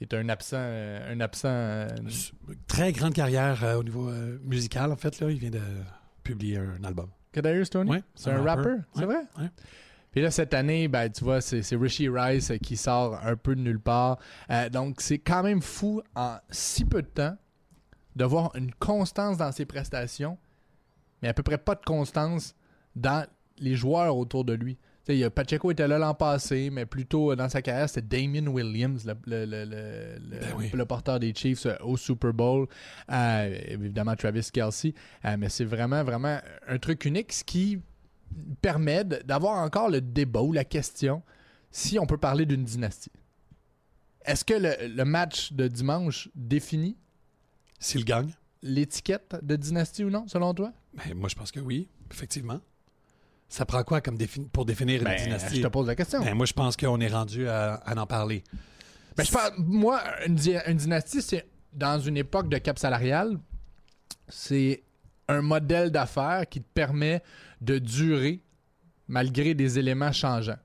est 0.00 0.14
un 0.14 0.30
absent... 0.30 0.56
Un 0.56 1.20
absent 1.20 1.48
euh, 1.50 1.88
Très 2.66 2.92
grande 2.92 3.12
carrière 3.12 3.62
euh, 3.64 3.74
au 3.74 3.84
niveau 3.84 4.08
euh, 4.08 4.38
musical, 4.44 4.92
en 4.92 4.96
fait. 4.96 5.20
Là. 5.20 5.30
Il 5.30 5.36
vient 5.38 5.50
de 5.50 5.60
publier 6.22 6.56
un 6.56 6.82
album. 6.84 7.10
Kadarius 7.36 7.68
c'est 8.14 8.30
un 8.30 8.36
un 8.38 8.42
rapper, 8.42 8.70
rapper. 8.70 8.82
c'est 8.94 9.04
vrai? 9.04 9.20
Puis 10.10 10.22
là, 10.22 10.30
cette 10.30 10.54
année, 10.54 10.88
ben, 10.88 11.12
tu 11.12 11.22
vois, 11.22 11.42
c'est 11.42 11.76
Rishi 11.76 12.08
Rice 12.08 12.50
qui 12.62 12.78
sort 12.78 13.20
un 13.22 13.36
peu 13.36 13.54
de 13.54 13.60
nulle 13.60 13.78
part. 13.78 14.18
Euh, 14.50 14.70
donc, 14.70 15.02
c'est 15.02 15.18
quand 15.18 15.42
même 15.42 15.60
fou 15.60 16.00
en 16.14 16.38
si 16.48 16.86
peu 16.86 17.02
de 17.02 17.06
temps 17.06 17.36
de 18.14 18.24
voir 18.24 18.56
une 18.56 18.72
constance 18.72 19.36
dans 19.36 19.52
ses 19.52 19.66
prestations, 19.66 20.38
mais 21.20 21.28
à 21.28 21.34
peu 21.34 21.42
près 21.42 21.58
pas 21.58 21.74
de 21.74 21.84
constance 21.84 22.54
dans 22.94 23.26
les 23.58 23.74
joueurs 23.74 24.16
autour 24.16 24.46
de 24.46 24.54
lui. 24.54 24.78
Pacheco 25.34 25.70
était 25.70 25.86
là 25.86 25.98
l'an 25.98 26.14
passé, 26.14 26.68
mais 26.70 26.84
plutôt 26.84 27.30
euh, 27.32 27.36
dans 27.36 27.48
sa 27.48 27.62
carrière, 27.62 27.88
c'était 27.88 28.20
Damien 28.24 28.46
Williams, 28.48 29.04
le, 29.06 29.14
le- 29.26 29.44
le- 29.44 29.64
le- 29.64 30.18
le- 30.30 30.38
Ben 30.40 30.54
oui. 30.56 30.84
porteur 30.88 31.20
des 31.20 31.32
Chiefs 31.34 31.66
euh, 31.66 31.76
au 31.82 31.96
Super 31.96 32.32
Bowl. 32.32 32.66
Euh, 33.12 33.58
évidemment, 33.68 34.16
Travis 34.16 34.48
Kelsey. 34.52 34.94
Euh, 35.24 35.36
mais 35.38 35.48
c'est 35.48 35.64
vraiment, 35.64 36.02
vraiment 36.02 36.38
un 36.66 36.78
truc 36.78 37.04
unique, 37.04 37.32
ce 37.32 37.44
qui 37.44 37.78
permet 38.60 39.04
d'avoir 39.04 39.58
encore 39.64 39.88
le 39.90 40.00
débat 40.00 40.40
ou 40.42 40.52
la 40.52 40.64
question 40.64 41.22
si 41.70 41.98
on 41.98 42.06
peut 42.06 42.18
parler 42.18 42.44
d'une 42.46 42.64
dynastie. 42.64 43.12
Est-ce 44.24 44.44
que 44.44 44.54
le, 44.54 44.88
le 44.88 45.04
match 45.04 45.52
de 45.52 45.68
dimanche 45.68 46.28
définit 46.34 46.96
S'il 47.78 48.04
gagne, 48.04 48.32
l'étiquette 48.62 49.36
de 49.42 49.54
dynastie 49.54 50.02
ou 50.02 50.10
non, 50.10 50.26
selon 50.26 50.52
toi? 50.52 50.72
ben, 50.94 51.14
moi, 51.14 51.28
je 51.28 51.36
pense 51.36 51.52
que 51.52 51.60
oui, 51.60 51.88
effectivement. 52.10 52.60
Ça 53.48 53.64
prend 53.64 53.82
quoi 53.84 54.00
comme 54.00 54.16
défi- 54.16 54.48
pour 54.48 54.64
définir 54.64 54.98
une 55.00 55.04
Ben, 55.04 55.16
dynastie? 55.22 55.56
je 55.58 55.62
te 55.62 55.68
pose 55.68 55.86
la 55.86 55.94
question. 55.94 56.20
Ben, 56.22 56.34
moi, 56.34 56.46
je 56.46 56.52
pense 56.52 56.76
qu'on 56.76 57.00
est 57.00 57.08
rendu 57.08 57.48
à, 57.48 57.74
à 57.74 57.96
en 57.96 58.06
parler. 58.06 58.42
Ben, 59.16 59.24
je 59.24 59.32
moi, 59.62 60.02
une, 60.26 60.34
di- 60.34 60.56
une 60.66 60.76
dynastie, 60.76 61.22
c'est 61.22 61.46
dans 61.72 61.98
une 62.00 62.16
époque 62.16 62.48
de 62.48 62.58
cap 62.58 62.78
salarial, 62.78 63.38
c'est 64.28 64.82
un 65.28 65.42
modèle 65.42 65.90
d'affaires 65.90 66.46
qui 66.48 66.60
te 66.60 66.68
permet 66.74 67.22
de 67.60 67.78
durer 67.78 68.40
malgré 69.08 69.54
des 69.54 69.78
éléments 69.78 70.12
changeants. 70.12 70.58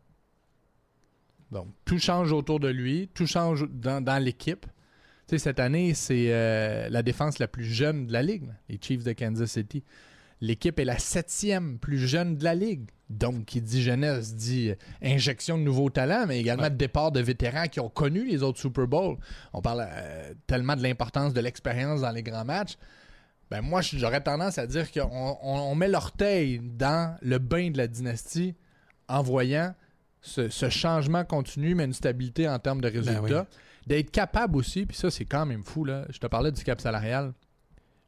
Donc, 1.51 1.67
tout 1.85 1.99
change 1.99 2.31
autour 2.31 2.59
de 2.59 2.69
lui, 2.69 3.09
tout 3.13 3.27
change 3.27 3.67
dans, 3.69 4.01
dans 4.03 4.21
l'équipe. 4.23 4.65
Tu 5.27 5.35
sais, 5.35 5.37
cette 5.37 5.59
année, 5.59 5.93
c'est 5.93 6.27
euh, 6.29 6.89
la 6.89 7.03
défense 7.03 7.39
la 7.39 7.47
plus 7.47 7.65
jeune 7.65 8.07
de 8.07 8.13
la 8.13 8.23
ligue, 8.23 8.49
les 8.69 8.79
Chiefs 8.81 9.03
de 9.03 9.13
Kansas 9.13 9.51
City. 9.51 9.83
L'équipe 10.41 10.79
est 10.79 10.85
la 10.85 10.97
septième 10.97 11.77
plus 11.77 11.99
jeune 11.99 12.35
de 12.35 12.43
la 12.43 12.55
ligue. 12.55 12.89
Donc, 13.09 13.45
qui 13.45 13.61
dit 13.61 13.81
jeunesse 13.81 14.35
dit 14.35 14.73
injection 15.03 15.57
de 15.57 15.63
nouveaux 15.63 15.89
talents, 15.89 16.25
mais 16.27 16.39
également 16.39 16.69
de 16.69 16.75
départ 16.75 17.11
de 17.11 17.19
vétérans 17.19 17.67
qui 17.67 17.79
ont 17.79 17.89
connu 17.89 18.25
les 18.25 18.41
autres 18.41 18.59
Super 18.59 18.87
Bowls. 18.87 19.17
On 19.53 19.61
parle 19.61 19.85
euh, 19.87 20.33
tellement 20.47 20.75
de 20.75 20.81
l'importance 20.81 21.33
de 21.33 21.41
l'expérience 21.41 22.01
dans 22.01 22.11
les 22.11 22.23
grands 22.23 22.45
matchs. 22.45 22.77
Ben 23.51 23.61
moi, 23.61 23.81
j'aurais 23.81 24.21
tendance 24.21 24.57
à 24.57 24.65
dire 24.65 24.89
qu'on 24.91 25.37
on, 25.41 25.75
met 25.75 25.89
l'orteil 25.89 26.61
dans 26.63 27.17
le 27.21 27.37
bain 27.37 27.69
de 27.69 27.77
la 27.77 27.87
dynastie 27.87 28.55
en 29.09 29.21
voyant 29.21 29.75
ce, 30.21 30.47
changement 30.69 31.25
continu, 31.25 31.75
mais 31.75 31.83
une 31.83 31.93
stabilité 31.93 32.47
en 32.47 32.59
termes 32.59 32.79
de 32.79 32.89
ben 32.89 33.03
résultats. 33.03 33.47
D'être 33.87 34.11
capable 34.11 34.55
aussi, 34.55 34.85
puis 34.85 34.95
ça, 34.95 35.11
c'est 35.11 35.25
quand 35.25 35.45
même 35.45 35.63
fou, 35.63 35.83
là. 35.83 36.05
Je 36.09 36.19
te 36.19 36.27
parlais 36.27 36.51
du 36.51 36.63
cap 36.63 36.79
salarial. 36.79 37.33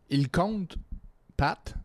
Il 0.10 0.30
compte, 0.30 0.78
Pat, 1.36 1.76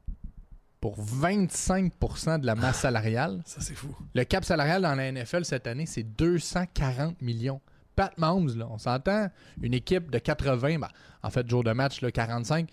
pour 0.80 1.02
25% 1.02 2.40
de 2.40 2.46
la 2.46 2.54
masse 2.54 2.80
salariale. 2.80 3.42
Ça, 3.44 3.60
c'est 3.60 3.74
fou. 3.74 3.94
Le 4.14 4.24
cap 4.24 4.44
salarial 4.44 4.82
dans 4.82 4.94
la 4.94 5.12
NFL 5.12 5.44
cette 5.44 5.66
année, 5.66 5.86
c'est 5.86 6.02
240 6.02 7.20
millions. 7.20 7.60
Pat 7.96 8.16
Mahomes, 8.16 8.56
là, 8.56 8.68
on 8.70 8.78
s'entend, 8.78 9.28
une 9.60 9.74
équipe 9.74 10.10
de 10.10 10.18
80, 10.18 10.78
ben, 10.78 10.88
en 11.22 11.30
fait, 11.30 11.48
jour 11.48 11.64
de 11.64 11.72
match, 11.72 12.00
là, 12.00 12.12
45, 12.12 12.68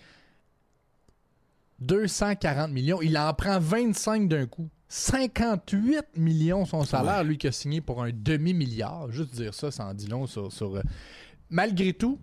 240 1.80 2.70
millions. 2.70 3.02
Il 3.02 3.18
en 3.18 3.34
prend 3.34 3.58
25 3.58 4.28
d'un 4.28 4.46
coup. 4.46 4.68
58 4.88 6.16
millions 6.16 6.64
son 6.64 6.84
salaire, 6.84 7.24
lui 7.24 7.38
qui 7.38 7.48
a 7.48 7.52
signé 7.52 7.80
pour 7.80 8.04
un 8.04 8.10
demi-milliard. 8.12 9.10
Juste 9.10 9.34
dire 9.34 9.52
ça, 9.52 9.72
ça 9.72 9.86
en 9.86 9.94
dit 9.94 10.06
long 10.06 10.26
sur. 10.26 10.52
sur 10.52 10.76
euh, 10.76 10.82
Malgré 11.50 11.92
tout, 11.92 12.20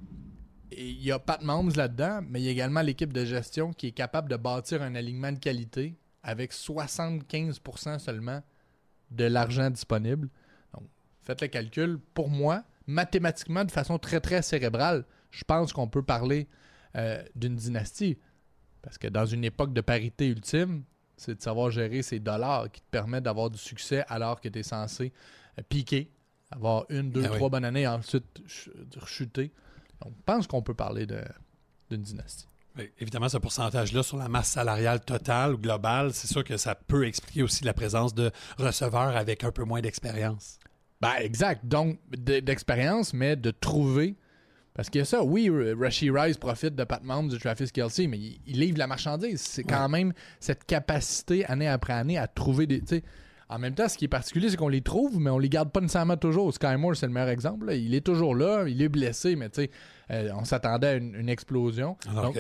il 0.78 1.04
y 1.04 1.12
a 1.12 1.20
Pat 1.20 1.42
Mahomes 1.42 1.72
là-dedans, 1.76 2.22
mais 2.28 2.42
il 2.42 2.46
y 2.46 2.48
a 2.48 2.52
également 2.52 2.82
l'équipe 2.82 3.12
de 3.14 3.26
gestion 3.26 3.74
qui 3.74 3.88
est 3.88 3.92
capable 3.92 4.30
de 4.30 4.36
bâtir 4.36 4.82
un 4.82 4.96
alignement 4.96 5.32
de 5.32 5.40
qualité 5.40 5.96
avec 6.24 6.54
75% 6.54 8.00
seulement 8.00 8.42
de 9.12 9.26
l'argent 9.26 9.70
disponible. 9.70 10.30
Donc, 10.74 10.84
faites 11.22 11.42
le 11.42 11.48
calcul. 11.48 12.00
Pour 12.14 12.30
moi, 12.30 12.64
mathématiquement, 12.88 13.66
de 13.66 13.72
façon 13.72 13.98
très, 14.00 14.20
très 14.20 14.42
cérébrale, 14.42 15.06
je 15.32 15.44
pense 15.44 15.74
qu'on 15.74 15.88
peut 15.88 16.04
parler 16.04 16.48
euh, 16.96 17.22
d'une 17.36 17.56
dynastie. 17.56 18.18
Parce 18.82 18.98
que 18.98 19.08
dans 19.08 19.26
une 19.26 19.44
époque 19.44 19.74
de 19.74 19.82
parité 19.82 20.28
ultime, 20.28 20.84
c'est 21.18 21.36
de 21.36 21.42
savoir 21.42 21.72
gérer 21.72 22.02
ces 22.02 22.20
dollars 22.20 22.72
qui 22.72 22.82
te 22.82 22.88
permettent 22.90 23.24
d'avoir 23.24 23.50
du 23.50 23.58
succès 23.58 24.04
alors 24.08 24.42
que 24.42 24.50
tu 24.50 24.60
es 24.60 24.64
censé 24.64 25.14
euh, 25.58 25.64
piquer, 25.68 26.12
avoir 26.52 26.86
une, 26.90 27.12
deux, 27.12 27.22
ben 27.22 27.32
trois 27.32 27.50
bonnes 27.50 27.66
années 27.66 27.84
et 27.84 27.88
ensuite 27.88 28.42
chuter. 29.06 29.52
Donc, 30.02 30.14
je 30.18 30.24
pense 30.26 30.48
qu'on 30.48 30.62
peut 30.62 30.74
parler 30.74 31.06
d'une 31.06 32.02
dynastie. 32.02 32.48
évidemment, 33.00 33.30
ce 33.30 33.38
pourcentage-là 33.38 34.04
sur 34.04 34.18
la 34.18 34.30
masse 34.30 34.50
salariale 34.50 35.02
totale 35.02 35.54
ou 35.54 35.58
globale, 35.58 36.14
c'est 36.14 36.28
sûr 36.28 36.44
que 36.44 36.58
ça 36.58 36.76
peut 36.76 37.06
expliquer 37.06 37.44
aussi 37.44 37.64
la 37.64 37.74
présence 37.74 38.14
de 38.14 38.32
receveurs 38.58 39.16
avec 39.16 39.44
un 39.44 39.52
peu 39.52 39.64
moins 39.64 39.82
d'expérience. 39.82 40.60
Ben, 41.02 41.16
exact. 41.20 41.66
Donc, 41.66 42.00
d'expérience, 42.10 43.14
mais 43.14 43.36
de 43.36 43.52
trouver. 43.52 44.16
Parce 44.74 44.90
qu'il 44.90 45.00
y 45.00 45.02
a 45.02 45.06
ça, 45.06 45.24
oui, 45.24 45.52
Rashi 45.78 46.10
Rice 46.10 46.38
profite 46.38 46.76
de 46.76 46.84
Pat 46.84 47.04
Mahomes, 47.04 47.28
de 47.28 47.38
Travis 47.38 47.70
Kelsey, 47.72 48.08
mais 48.08 48.18
il, 48.18 48.60
livre 48.60 48.78
la 48.78 48.88
marchandise. 48.88 49.42
C'est 49.42 49.64
quand 49.64 49.88
même 49.90 50.14
cette 50.40 50.64
capacité, 50.64 51.46
année 51.46 51.68
après 51.68 51.94
année, 51.94 52.18
à 52.18 52.28
trouver 52.28 52.66
des. 52.66 52.82
En 53.50 53.60
même 53.60 53.76
temps, 53.76 53.88
ce 53.88 53.98
qui 53.98 54.06
est 54.06 54.10
particulier, 54.10 54.50
c'est 54.50 54.58
qu'on 54.58 54.70
les 54.70 54.82
trouve, 54.82 55.20
mais 55.20 55.30
on 55.30 55.38
les 55.38 55.50
garde 55.50 55.72
pas 55.72 55.82
nécessairement 55.82 56.18
toujours. 56.18 56.54
Sky 56.54 56.76
Moore, 56.78 56.96
c'est 56.96 57.06
le 57.06 57.12
meilleur 57.12 57.30
exemple. 57.30 57.74
Il 57.74 57.94
est 57.94 58.02
toujours 58.02 58.36
là, 58.36 58.66
il 58.68 58.82
est 58.82 58.90
blessé, 58.90 59.36
mais 59.36 59.50
tu 59.50 59.64
sais, 59.64 59.72
euh, 60.12 60.32
on 60.36 60.46
s'attendait 60.46 60.88
à 60.88 60.94
une, 60.96 61.30
explosion. 61.30 61.98
Alors 62.10 62.34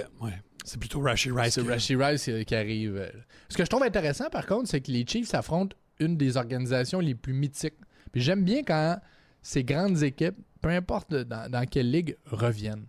C'est 0.63 0.79
plutôt 0.79 1.01
Rashi 1.01 1.31
Rice. 1.31 1.53
C'est 1.53 1.61
Rashi 1.61 1.95
Rice 1.95 2.29
qui 2.47 2.55
arrive. 2.55 2.95
Euh. 2.97 3.09
Ce 3.49 3.57
que 3.57 3.63
je 3.63 3.69
trouve 3.69 3.83
intéressant, 3.83 4.29
par 4.29 4.45
contre, 4.45 4.69
c'est 4.69 4.81
que 4.81 4.91
les 4.91 5.05
Chiefs 5.05 5.33
affrontent 5.33 5.75
une 5.99 6.17
des 6.17 6.37
organisations 6.37 6.99
les 6.99 7.15
plus 7.15 7.33
mythiques. 7.33 7.77
Puis 8.11 8.21
j'aime 8.21 8.43
bien 8.43 8.63
quand 8.63 8.97
ces 9.41 9.63
grandes 9.63 10.01
équipes, 10.03 10.37
peu 10.61 10.69
importe 10.69 11.13
dans, 11.13 11.67
quelle 11.69 11.91
ligue, 11.91 12.17
reviennent. 12.25 12.85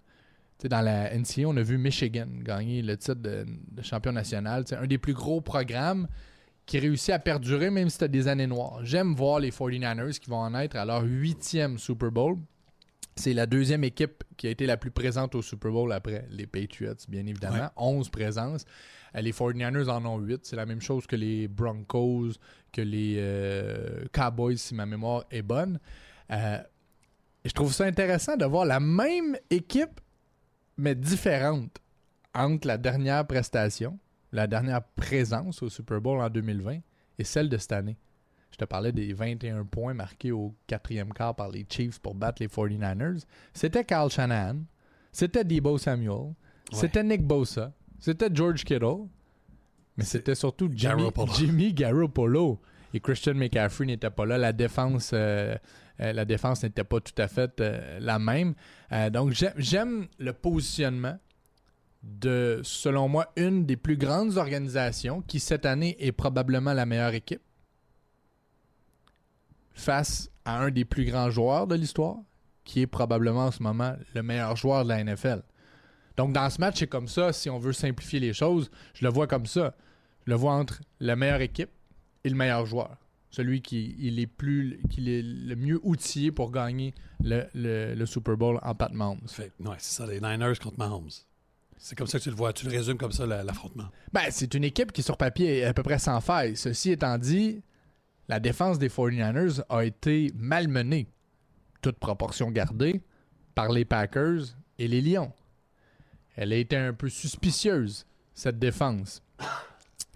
dans 0.64 0.80
la 0.80 1.14
NCA, 1.16 1.42
on 1.46 1.56
a 1.56 1.62
vu 1.62 1.76
Michigan 1.78 2.28
gagner 2.42 2.80
le 2.82 2.96
titre 2.96 3.20
de, 3.20 3.44
champion 3.82 4.12
national. 4.12 4.64
C'est 4.66 4.76
un 4.76 4.86
des 4.86 4.98
plus 4.98 5.14
gros 5.14 5.40
programmes 5.40 6.06
qui 6.66 6.78
réussit 6.78 7.10
à 7.10 7.18
perdurer 7.18 7.70
même 7.70 7.88
si 7.88 7.94
c'était 7.94 8.08
des 8.08 8.28
années 8.28 8.46
noires. 8.46 8.80
J'aime 8.82 9.14
voir 9.14 9.40
les 9.40 9.50
49ers 9.50 10.18
qui 10.18 10.30
vont 10.30 10.38
en 10.38 10.54
être 10.54 10.76
à 10.76 10.84
leur 10.84 11.02
huitième 11.02 11.78
Super 11.78 12.10
Bowl. 12.10 12.38
C'est 13.16 13.32
la 13.32 13.46
deuxième 13.46 13.84
équipe 13.84 14.24
qui 14.36 14.48
a 14.48 14.50
été 14.50 14.66
la 14.66 14.76
plus 14.76 14.90
présente 14.90 15.34
au 15.34 15.42
Super 15.42 15.70
Bowl 15.70 15.92
après 15.92 16.26
les 16.30 16.46
Patriots, 16.46 16.94
bien 17.08 17.26
évidemment. 17.26 17.70
11 17.76 18.08
présences. 18.08 18.64
Euh, 19.14 19.20
les 19.20 19.32
49ers 19.32 19.88
en 19.88 20.04
ont 20.04 20.18
8. 20.18 20.40
C'est 20.44 20.56
la 20.56 20.66
même 20.66 20.80
chose 20.80 21.06
que 21.06 21.16
les 21.16 21.46
Broncos, 21.46 22.32
que 22.72 22.80
les 22.80 23.16
euh, 23.18 24.04
Cowboys, 24.12 24.56
si 24.56 24.74
ma 24.74 24.86
mémoire 24.86 25.24
est 25.30 25.42
bonne. 25.42 25.78
Euh, 26.30 26.58
je 27.44 27.52
trouve 27.52 27.72
ça 27.72 27.84
intéressant 27.84 28.36
de 28.36 28.44
voir 28.46 28.64
la 28.64 28.80
même 28.80 29.36
équipe, 29.50 30.00
mais 30.76 30.94
différente 30.94 31.78
entre 32.34 32.66
la 32.66 32.78
dernière 32.78 33.24
prestation 33.26 33.98
la 34.34 34.48
dernière 34.48 34.82
présence 34.82 35.62
au 35.62 35.70
Super 35.70 36.00
Bowl 36.00 36.20
en 36.20 36.28
2020 36.28 36.78
et 37.18 37.24
celle 37.24 37.48
de 37.48 37.56
cette 37.56 37.72
année. 37.72 37.96
Je 38.50 38.56
te 38.56 38.64
parlais 38.64 38.92
des 38.92 39.12
21 39.12 39.64
points 39.64 39.94
marqués 39.94 40.32
au 40.32 40.54
quatrième 40.66 41.12
quart 41.12 41.34
par 41.34 41.50
les 41.50 41.64
Chiefs 41.68 42.00
pour 42.00 42.14
battre 42.14 42.42
les 42.42 42.48
49ers. 42.48 43.24
C'était 43.52 43.84
Kyle 43.84 44.10
Shanahan, 44.10 44.58
c'était 45.12 45.44
Debo 45.44 45.78
Samuel, 45.78 46.34
c'était 46.72 47.04
Nick 47.04 47.24
Bosa, 47.24 47.72
c'était 48.00 48.28
George 48.32 48.64
Kittle, 48.64 49.06
mais 49.96 50.04
c'était 50.04 50.34
surtout 50.34 50.68
Jimmy, 50.74 51.10
Jimmy, 51.36 51.72
Garoppolo. 51.72 52.60
Et 52.92 53.00
Christian 53.00 53.34
McCaffrey 53.34 53.86
n'était 53.86 54.10
pas 54.10 54.24
là. 54.24 54.38
La 54.38 54.52
défense, 54.52 55.10
euh, 55.12 55.56
euh, 56.00 56.12
la 56.12 56.24
défense 56.24 56.62
n'était 56.62 56.84
pas 56.84 57.00
tout 57.00 57.14
à 57.18 57.26
fait 57.26 57.60
euh, 57.60 57.98
la 58.00 58.20
même. 58.20 58.54
donc 59.10 59.32
j'aime 59.56 60.06
le 60.18 60.32
positionnement 60.32 61.18
de, 62.04 62.60
selon 62.62 63.08
moi, 63.08 63.32
une 63.36 63.66
des 63.66 63.76
plus 63.76 63.96
grandes 63.96 64.36
organisations 64.36 65.22
qui, 65.22 65.40
cette 65.40 65.66
année, 65.66 65.96
est 65.98 66.12
probablement 66.12 66.72
la 66.72 66.86
meilleure 66.86 67.14
équipe 67.14 67.42
face 69.72 70.30
à 70.44 70.60
un 70.62 70.70
des 70.70 70.84
plus 70.84 71.04
grands 71.04 71.30
joueurs 71.30 71.66
de 71.66 71.74
l'histoire, 71.74 72.16
qui 72.64 72.80
est 72.80 72.86
probablement 72.86 73.46
en 73.46 73.50
ce 73.50 73.62
moment 73.62 73.96
le 74.14 74.22
meilleur 74.22 74.56
joueur 74.56 74.84
de 74.84 74.90
la 74.90 75.02
NFL. 75.02 75.42
Donc, 76.16 76.32
dans 76.32 76.48
ce 76.48 76.60
match, 76.60 76.78
c'est 76.78 76.86
comme 76.86 77.08
ça. 77.08 77.32
Si 77.32 77.50
on 77.50 77.58
veut 77.58 77.72
simplifier 77.72 78.20
les 78.20 78.32
choses, 78.32 78.70
je 78.94 79.04
le 79.04 79.10
vois 79.10 79.26
comme 79.26 79.46
ça. 79.46 79.74
Je 80.26 80.30
le 80.30 80.36
vois 80.36 80.52
entre 80.52 80.80
la 81.00 81.16
meilleure 81.16 81.40
équipe 81.40 81.70
et 82.22 82.28
le 82.28 82.36
meilleur 82.36 82.66
joueur. 82.66 82.96
Celui 83.30 83.62
qui 83.62 83.96
est 84.00 84.10
le 84.10 85.56
mieux 85.56 85.80
outillé 85.82 86.30
pour 86.30 86.52
gagner 86.52 86.94
le, 87.20 88.04
Super 88.04 88.36
Bowl 88.36 88.60
en 88.62 88.74
Pat 88.76 88.92
Mahomes. 88.92 89.26
c'est 89.26 89.50
ça, 89.78 90.06
les 90.06 90.20
Niners 90.20 90.54
contre 90.62 90.78
Mahomes. 90.78 91.10
C'est 91.84 91.96
comme 91.96 92.06
ça 92.06 92.16
que 92.18 92.24
tu 92.24 92.30
le 92.30 92.34
vois. 92.34 92.54
Tu 92.54 92.64
le 92.64 92.70
résumes 92.70 92.96
comme 92.96 93.12
ça, 93.12 93.26
l'affrontement. 93.26 93.90
Ben, 94.10 94.22
c'est 94.30 94.54
une 94.54 94.64
équipe 94.64 94.90
qui, 94.90 95.02
sur 95.02 95.18
papier, 95.18 95.58
est 95.58 95.64
à 95.64 95.74
peu 95.74 95.82
près 95.82 95.98
sans 95.98 96.18
faille. 96.22 96.56
Ceci 96.56 96.92
étant 96.92 97.18
dit, 97.18 97.60
la 98.26 98.40
défense 98.40 98.78
des 98.78 98.88
49ers 98.88 99.62
a 99.68 99.84
été 99.84 100.32
malmenée, 100.34 101.08
toute 101.82 101.98
proportion 101.98 102.50
gardée, 102.50 103.02
par 103.54 103.70
les 103.70 103.84
Packers 103.84 104.56
et 104.78 104.88
les 104.88 105.02
Lions. 105.02 105.30
Elle 106.36 106.54
a 106.54 106.56
été 106.56 106.74
un 106.74 106.94
peu 106.94 107.10
suspicieuse, 107.10 108.06
cette 108.32 108.58
défense. 108.58 109.22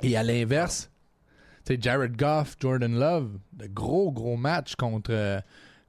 Et 0.02 0.16
à 0.16 0.22
l'inverse, 0.22 0.90
Jared 1.68 2.16
Goff, 2.16 2.56
Jordan 2.58 2.98
Love, 2.98 3.38
de 3.52 3.66
gros, 3.66 4.10
gros 4.10 4.38
matchs 4.38 4.74
contre, 4.74 5.42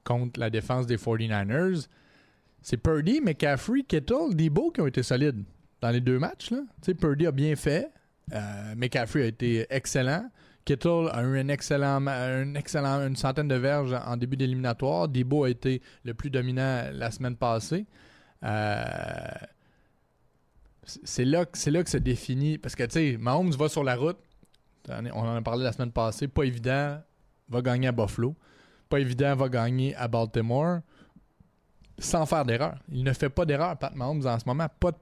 contre 0.04 0.38
la 0.40 0.50
défense 0.50 0.86
des 0.86 0.98
49ers. 0.98 1.86
C'est 2.60 2.76
Purdy, 2.76 3.22
McCaffrey, 3.22 3.82
Kittle, 3.88 4.34
Debo 4.34 4.72
qui 4.72 4.82
ont 4.82 4.86
été 4.86 5.02
solides 5.02 5.42
dans 5.80 5.90
les 5.90 6.00
deux 6.00 6.18
matchs. 6.18 6.50
Là. 6.50 6.62
Purdy 6.94 7.26
a 7.26 7.32
bien 7.32 7.56
fait. 7.56 7.90
Euh, 8.32 8.74
McCaffrey 8.76 9.22
a 9.22 9.26
été 9.26 9.66
excellent. 9.70 10.30
Kittle 10.64 11.08
a 11.12 11.22
eu 11.22 11.38
un 11.38 11.48
excellent, 11.48 12.06
un 12.06 12.54
excellent, 12.54 13.06
une 13.06 13.16
centaine 13.16 13.48
de 13.48 13.54
verges 13.54 13.96
en 14.06 14.16
début 14.16 14.36
d'éliminatoire. 14.36 15.08
Debo 15.08 15.44
a 15.44 15.50
été 15.50 15.82
le 16.04 16.14
plus 16.14 16.30
dominant 16.30 16.84
la 16.92 17.10
semaine 17.10 17.36
passée. 17.36 17.86
Euh, 18.44 18.84
c'est 20.84 21.24
là, 21.24 21.44
là 21.66 21.82
que 21.82 21.90
se 21.90 21.96
définit. 21.96 22.58
Parce 22.58 22.74
que, 22.74 22.84
tu 22.84 22.92
sais, 22.92 23.16
Mahomes 23.18 23.52
va 23.52 23.68
sur 23.68 23.84
la 23.84 23.96
route. 23.96 24.18
On 24.88 25.20
en 25.20 25.36
a 25.36 25.42
parlé 25.42 25.64
la 25.64 25.72
semaine 25.72 25.92
passée. 25.92 26.28
Pas 26.28 26.44
évident, 26.44 27.00
va 27.48 27.62
gagner 27.62 27.88
à 27.88 27.92
Buffalo. 27.92 28.36
Pas 28.88 29.00
évident, 29.00 29.34
va 29.36 29.48
gagner 29.48 29.94
à 29.96 30.08
Baltimore. 30.08 30.80
Sans 31.98 32.26
faire 32.26 32.44
d'erreur. 32.44 32.76
Il 32.90 33.04
ne 33.04 33.12
fait 33.12 33.28
pas 33.28 33.44
d'erreur, 33.44 33.76
Pat 33.78 33.94
Mahomes, 33.94 34.26
en 34.26 34.38
ce 34.38 34.44
moment. 34.46 34.66
Pas 34.78 34.92
de 34.92 34.96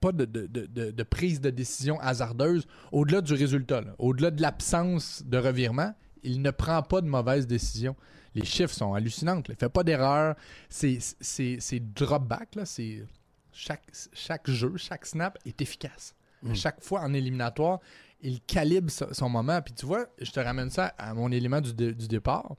pas 0.00 0.12
de, 0.12 1.02
prise 1.02 1.40
de 1.40 1.50
décision 1.50 2.00
hasardeuse 2.00 2.66
au-delà 2.92 3.20
du 3.20 3.34
résultat, 3.34 3.82
au-delà 3.98 4.30
de 4.30 4.40
l'absence 4.40 5.22
de 5.24 5.38
revirement. 5.38 5.94
Il 6.22 6.42
ne 6.42 6.50
prend 6.50 6.82
pas 6.82 7.00
de 7.00 7.06
mauvaises 7.06 7.46
décisions. 7.46 7.96
Les 8.34 8.44
chiffres 8.44 8.74
sont 8.74 8.94
hallucinants. 8.94 9.42
Il 9.48 9.52
ne 9.52 9.56
fait 9.56 9.68
pas 9.68 9.82
d'erreur. 9.82 10.36
C'est 10.68 11.94
drop 11.94 12.26
back, 12.26 12.56
c'est 12.64 13.04
chaque, 13.52 13.82
chaque 14.12 14.48
jeu, 14.48 14.74
chaque 14.76 15.06
snap 15.06 15.38
est 15.44 15.60
efficace. 15.60 16.14
Mm. 16.42 16.50
À 16.50 16.54
chaque 16.54 16.82
fois 16.82 17.00
en 17.00 17.12
éliminatoire, 17.12 17.80
il 18.22 18.40
calibre 18.42 18.90
so- 18.90 19.12
son 19.12 19.28
moment. 19.28 19.60
Puis 19.62 19.74
tu 19.74 19.86
vois, 19.86 20.06
je 20.20 20.30
te 20.30 20.40
ramène 20.40 20.70
ça 20.70 20.94
à 20.98 21.14
mon 21.14 21.30
élément 21.30 21.60
du 21.60 21.72
départ. 22.08 22.54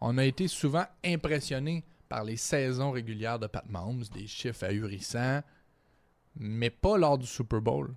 On 0.00 0.18
a 0.18 0.24
été 0.24 0.46
souvent 0.48 0.84
impressionné 1.04 1.84
par 2.08 2.24
les 2.24 2.36
saisons 2.36 2.90
régulières 2.90 3.38
de 3.38 3.46
Pat 3.46 3.68
Mahomes, 3.68 4.04
des 4.14 4.26
chiffres 4.26 4.64
ahurissants, 4.64 5.42
mais 6.38 6.70
pas 6.70 6.96
lors 6.96 7.18
du 7.18 7.26
Super 7.26 7.60
Bowl. 7.60 7.94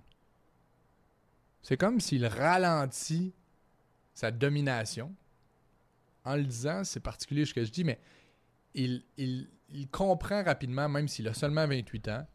C'est 1.62 1.76
comme 1.76 2.00
s'il 2.00 2.26
ralentit 2.26 3.32
sa 4.14 4.30
domination. 4.30 5.14
En 6.24 6.36
le 6.36 6.44
disant, 6.44 6.84
c'est 6.84 7.00
particulier 7.00 7.44
ce 7.44 7.54
que 7.54 7.64
je 7.64 7.70
dis, 7.70 7.84
mais 7.84 7.98
il, 8.74 9.04
comprend 9.90 10.42
rapidement, 10.42 10.88
même 10.88 11.08
s'il 11.08 11.26
a 11.28 11.34
seulement 11.34 11.66
28 11.66 12.08
ans, 12.08 12.26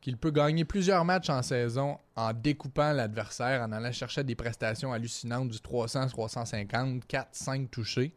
qu'il 0.00 0.16
peut 0.16 0.30
gagner 0.30 0.64
plusieurs 0.64 1.04
matchs 1.04 1.30
en 1.30 1.42
saison 1.42 1.98
en 2.14 2.32
découpant 2.32 2.92
l'adversaire, 2.92 3.62
en 3.62 3.72
allant 3.72 3.92
chercher 3.92 4.22
des 4.24 4.36
prestations 4.36 4.92
hallucinantes 4.92 5.48
du 5.48 5.60
300, 5.60 6.08
350, 6.08 7.06
4, 7.06 7.28
5 7.32 7.70
touchés, 7.70 8.14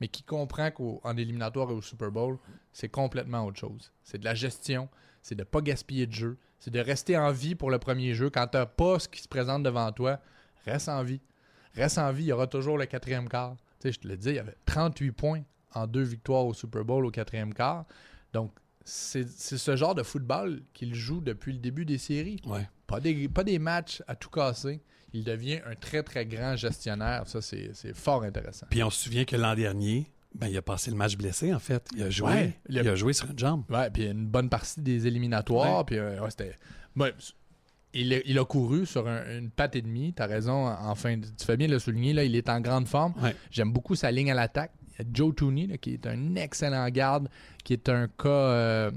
mais 0.00 0.08
qui 0.08 0.22
comprend 0.22 0.70
qu'en 0.70 1.16
éliminatoire 1.16 1.70
et 1.70 1.74
au 1.74 1.82
Super 1.82 2.10
Bowl, 2.10 2.38
c'est 2.72 2.88
complètement 2.88 3.44
autre 3.44 3.58
chose. 3.58 3.92
C'est 4.02 4.18
de 4.18 4.24
la 4.24 4.34
gestion, 4.34 4.88
c'est 5.22 5.34
de 5.34 5.42
ne 5.42 5.44
pas 5.44 5.60
gaspiller 5.60 6.06
de 6.06 6.12
jeu, 6.12 6.38
c'est 6.58 6.70
de 6.70 6.80
rester 6.80 7.16
en 7.16 7.32
vie 7.32 7.54
pour 7.54 7.70
le 7.70 7.78
premier 7.78 8.14
jeu. 8.14 8.28
Quand 8.30 8.46
tu 8.48 8.56
n'as 8.56 8.66
pas 8.66 8.98
ce 8.98 9.08
qui 9.08 9.22
se 9.22 9.28
présente 9.28 9.62
devant 9.62 9.90
toi, 9.92 10.20
reste 10.64 10.88
en 10.88 11.02
vie. 11.02 11.20
Reste 11.74 11.98
en 11.98 12.12
vie, 12.12 12.24
il 12.24 12.28
y 12.28 12.32
aura 12.32 12.46
toujours 12.46 12.76
le 12.76 12.86
quatrième 12.86 13.28
quart. 13.28 13.56
Tu 13.80 13.88
sais, 13.88 13.92
je 13.92 14.00
te 14.00 14.08
le 14.08 14.16
dis, 14.16 14.30
il 14.30 14.34
y 14.34 14.38
avait 14.38 14.56
38 14.66 15.12
points 15.12 15.42
en 15.74 15.86
deux 15.86 16.02
victoires 16.02 16.44
au 16.44 16.52
Super 16.52 16.84
Bowl 16.84 17.06
au 17.06 17.10
quatrième 17.10 17.54
quart. 17.54 17.86
Donc, 18.32 18.52
c'est 18.84 19.28
ce 19.28 19.76
genre 19.76 19.94
de 19.94 20.02
football 20.02 20.62
qu'il 20.72 20.94
joue 20.94 21.20
depuis 21.20 21.52
le 21.52 21.58
début 21.58 21.84
des 21.84 21.98
séries. 21.98 22.40
Ouais. 22.46 22.68
Pas 22.86 23.00
des, 23.00 23.28
pas 23.28 23.44
des 23.44 23.58
matchs 23.58 24.02
à 24.08 24.16
tout 24.16 24.28
casser. 24.30 24.82
Il 25.12 25.24
devient 25.24 25.60
un 25.66 25.74
très, 25.74 26.02
très 26.02 26.26
grand 26.26 26.56
gestionnaire. 26.56 27.28
Ça, 27.28 27.40
c'est 27.40 27.70
c'est 27.74 27.94
fort 27.94 28.22
intéressant. 28.22 28.66
Puis 28.70 28.82
on 28.82 28.90
se 28.90 29.04
souvient 29.04 29.24
que 29.24 29.36
l'an 29.36 29.54
dernier, 29.54 30.10
ben, 30.34 30.48
il 30.48 30.56
a 30.56 30.62
passé 30.62 30.90
le 30.90 30.96
match 30.96 31.16
blessé, 31.16 31.52
en 31.54 31.58
fait. 31.58 31.86
Il 31.96 32.02
a 32.02 32.10
joué, 32.10 32.28
Ouais, 32.30 32.52
il 32.68 32.78
a 32.78 32.94
joué 32.94 33.12
sur 33.12 33.30
une 33.30 33.38
jambe. 33.38 33.64
Ouais, 33.70 33.90
puis 33.90 34.06
une 34.06 34.26
bonne 34.26 34.48
partie 34.48 34.80
des 34.80 35.06
éliminatoires. 35.06 35.84
Puis 35.84 35.98
euh, 35.98 36.20
ouais, 36.20 36.30
c'était. 36.30 36.54
ouais, 36.96 37.12
il, 37.94 38.14
a, 38.14 38.18
il 38.24 38.38
a 38.38 38.44
couru 38.44 38.86
sur 38.86 39.06
un- 39.06 39.38
une 39.38 39.50
patte 39.50 39.76
et 39.76 39.82
demie. 39.82 40.12
T'as 40.14 40.26
raison. 40.26 40.66
Enfin, 40.68 41.18
tu 41.20 41.44
fais 41.44 41.56
bien 41.56 41.66
de 41.68 41.72
le 41.72 41.78
souligner. 41.78 42.12
Là, 42.14 42.24
il 42.24 42.34
est 42.36 42.48
en 42.48 42.60
grande 42.60 42.88
forme. 42.88 43.14
J'aime 43.50 43.72
beaucoup 43.72 43.94
sa 43.94 44.10
ligne 44.10 44.30
à 44.30 44.34
l'attaque. 44.34 44.72
Il 44.98 45.04
y 45.04 45.08
a 45.08 45.10
Joe 45.12 45.34
Tooney, 45.34 45.66
là, 45.66 45.76
qui 45.78 45.94
est 45.94 46.06
un 46.06 46.34
excellent 46.36 46.88
garde, 46.90 47.28
qui 47.64 47.72
est 47.74 47.88
un 47.88 48.08
cas 48.08 48.28
euh, 48.28 48.90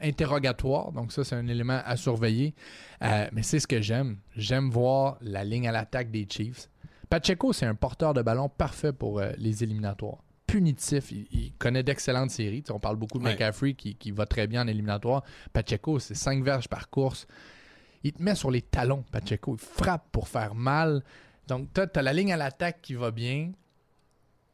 interrogatoire. 0.00 0.92
Donc, 0.92 1.12
ça, 1.12 1.24
c'est 1.24 1.34
un 1.36 1.46
élément 1.48 1.80
à 1.84 1.96
surveiller. 1.96 2.54
Euh, 3.02 3.28
mais 3.32 3.42
c'est 3.42 3.60
ce 3.60 3.66
que 3.66 3.80
j'aime. 3.80 4.18
J'aime 4.36 4.70
voir 4.70 5.18
la 5.20 5.44
ligne 5.44 5.68
à 5.68 5.72
l'attaque 5.72 6.10
des 6.10 6.26
Chiefs. 6.28 6.68
Pacheco, 7.08 7.52
c'est 7.52 7.66
un 7.66 7.74
porteur 7.74 8.14
de 8.14 8.22
ballon 8.22 8.48
parfait 8.48 8.92
pour 8.92 9.18
euh, 9.20 9.32
les 9.38 9.62
éliminatoires. 9.64 10.22
Punitif, 10.50 11.12
il, 11.12 11.26
il 11.30 11.52
connaît 11.54 11.82
d'excellentes 11.82 12.30
séries. 12.30 12.64
On 12.70 12.80
parle 12.80 12.96
beaucoup 12.96 13.18
de 13.18 13.24
Ouais. 13.24 13.32
McCaffrey 13.32 13.74
qui, 13.74 13.94
qui 13.94 14.10
va 14.10 14.26
très 14.26 14.46
bien 14.46 14.62
en 14.62 14.66
éliminatoire. 14.66 15.22
Pacheco, 15.52 15.98
c'est 15.98 16.14
5 16.14 16.42
verges 16.42 16.68
par 16.68 16.90
course. 16.90 17.26
Il 18.02 18.12
te 18.12 18.22
met 18.22 18.34
sur 18.34 18.50
les 18.50 18.62
talons, 18.62 19.04
Pacheco. 19.12 19.54
Il 19.56 19.60
frappe 19.60 20.06
pour 20.10 20.28
faire 20.28 20.54
mal. 20.54 21.02
Donc, 21.46 21.68
tu 21.74 21.80
as, 21.80 22.02
la 22.02 22.12
ligne 22.12 22.32
à 22.32 22.36
l'attaque 22.36 22.80
qui 22.82 22.94
va 22.94 23.10
bien. 23.10 23.52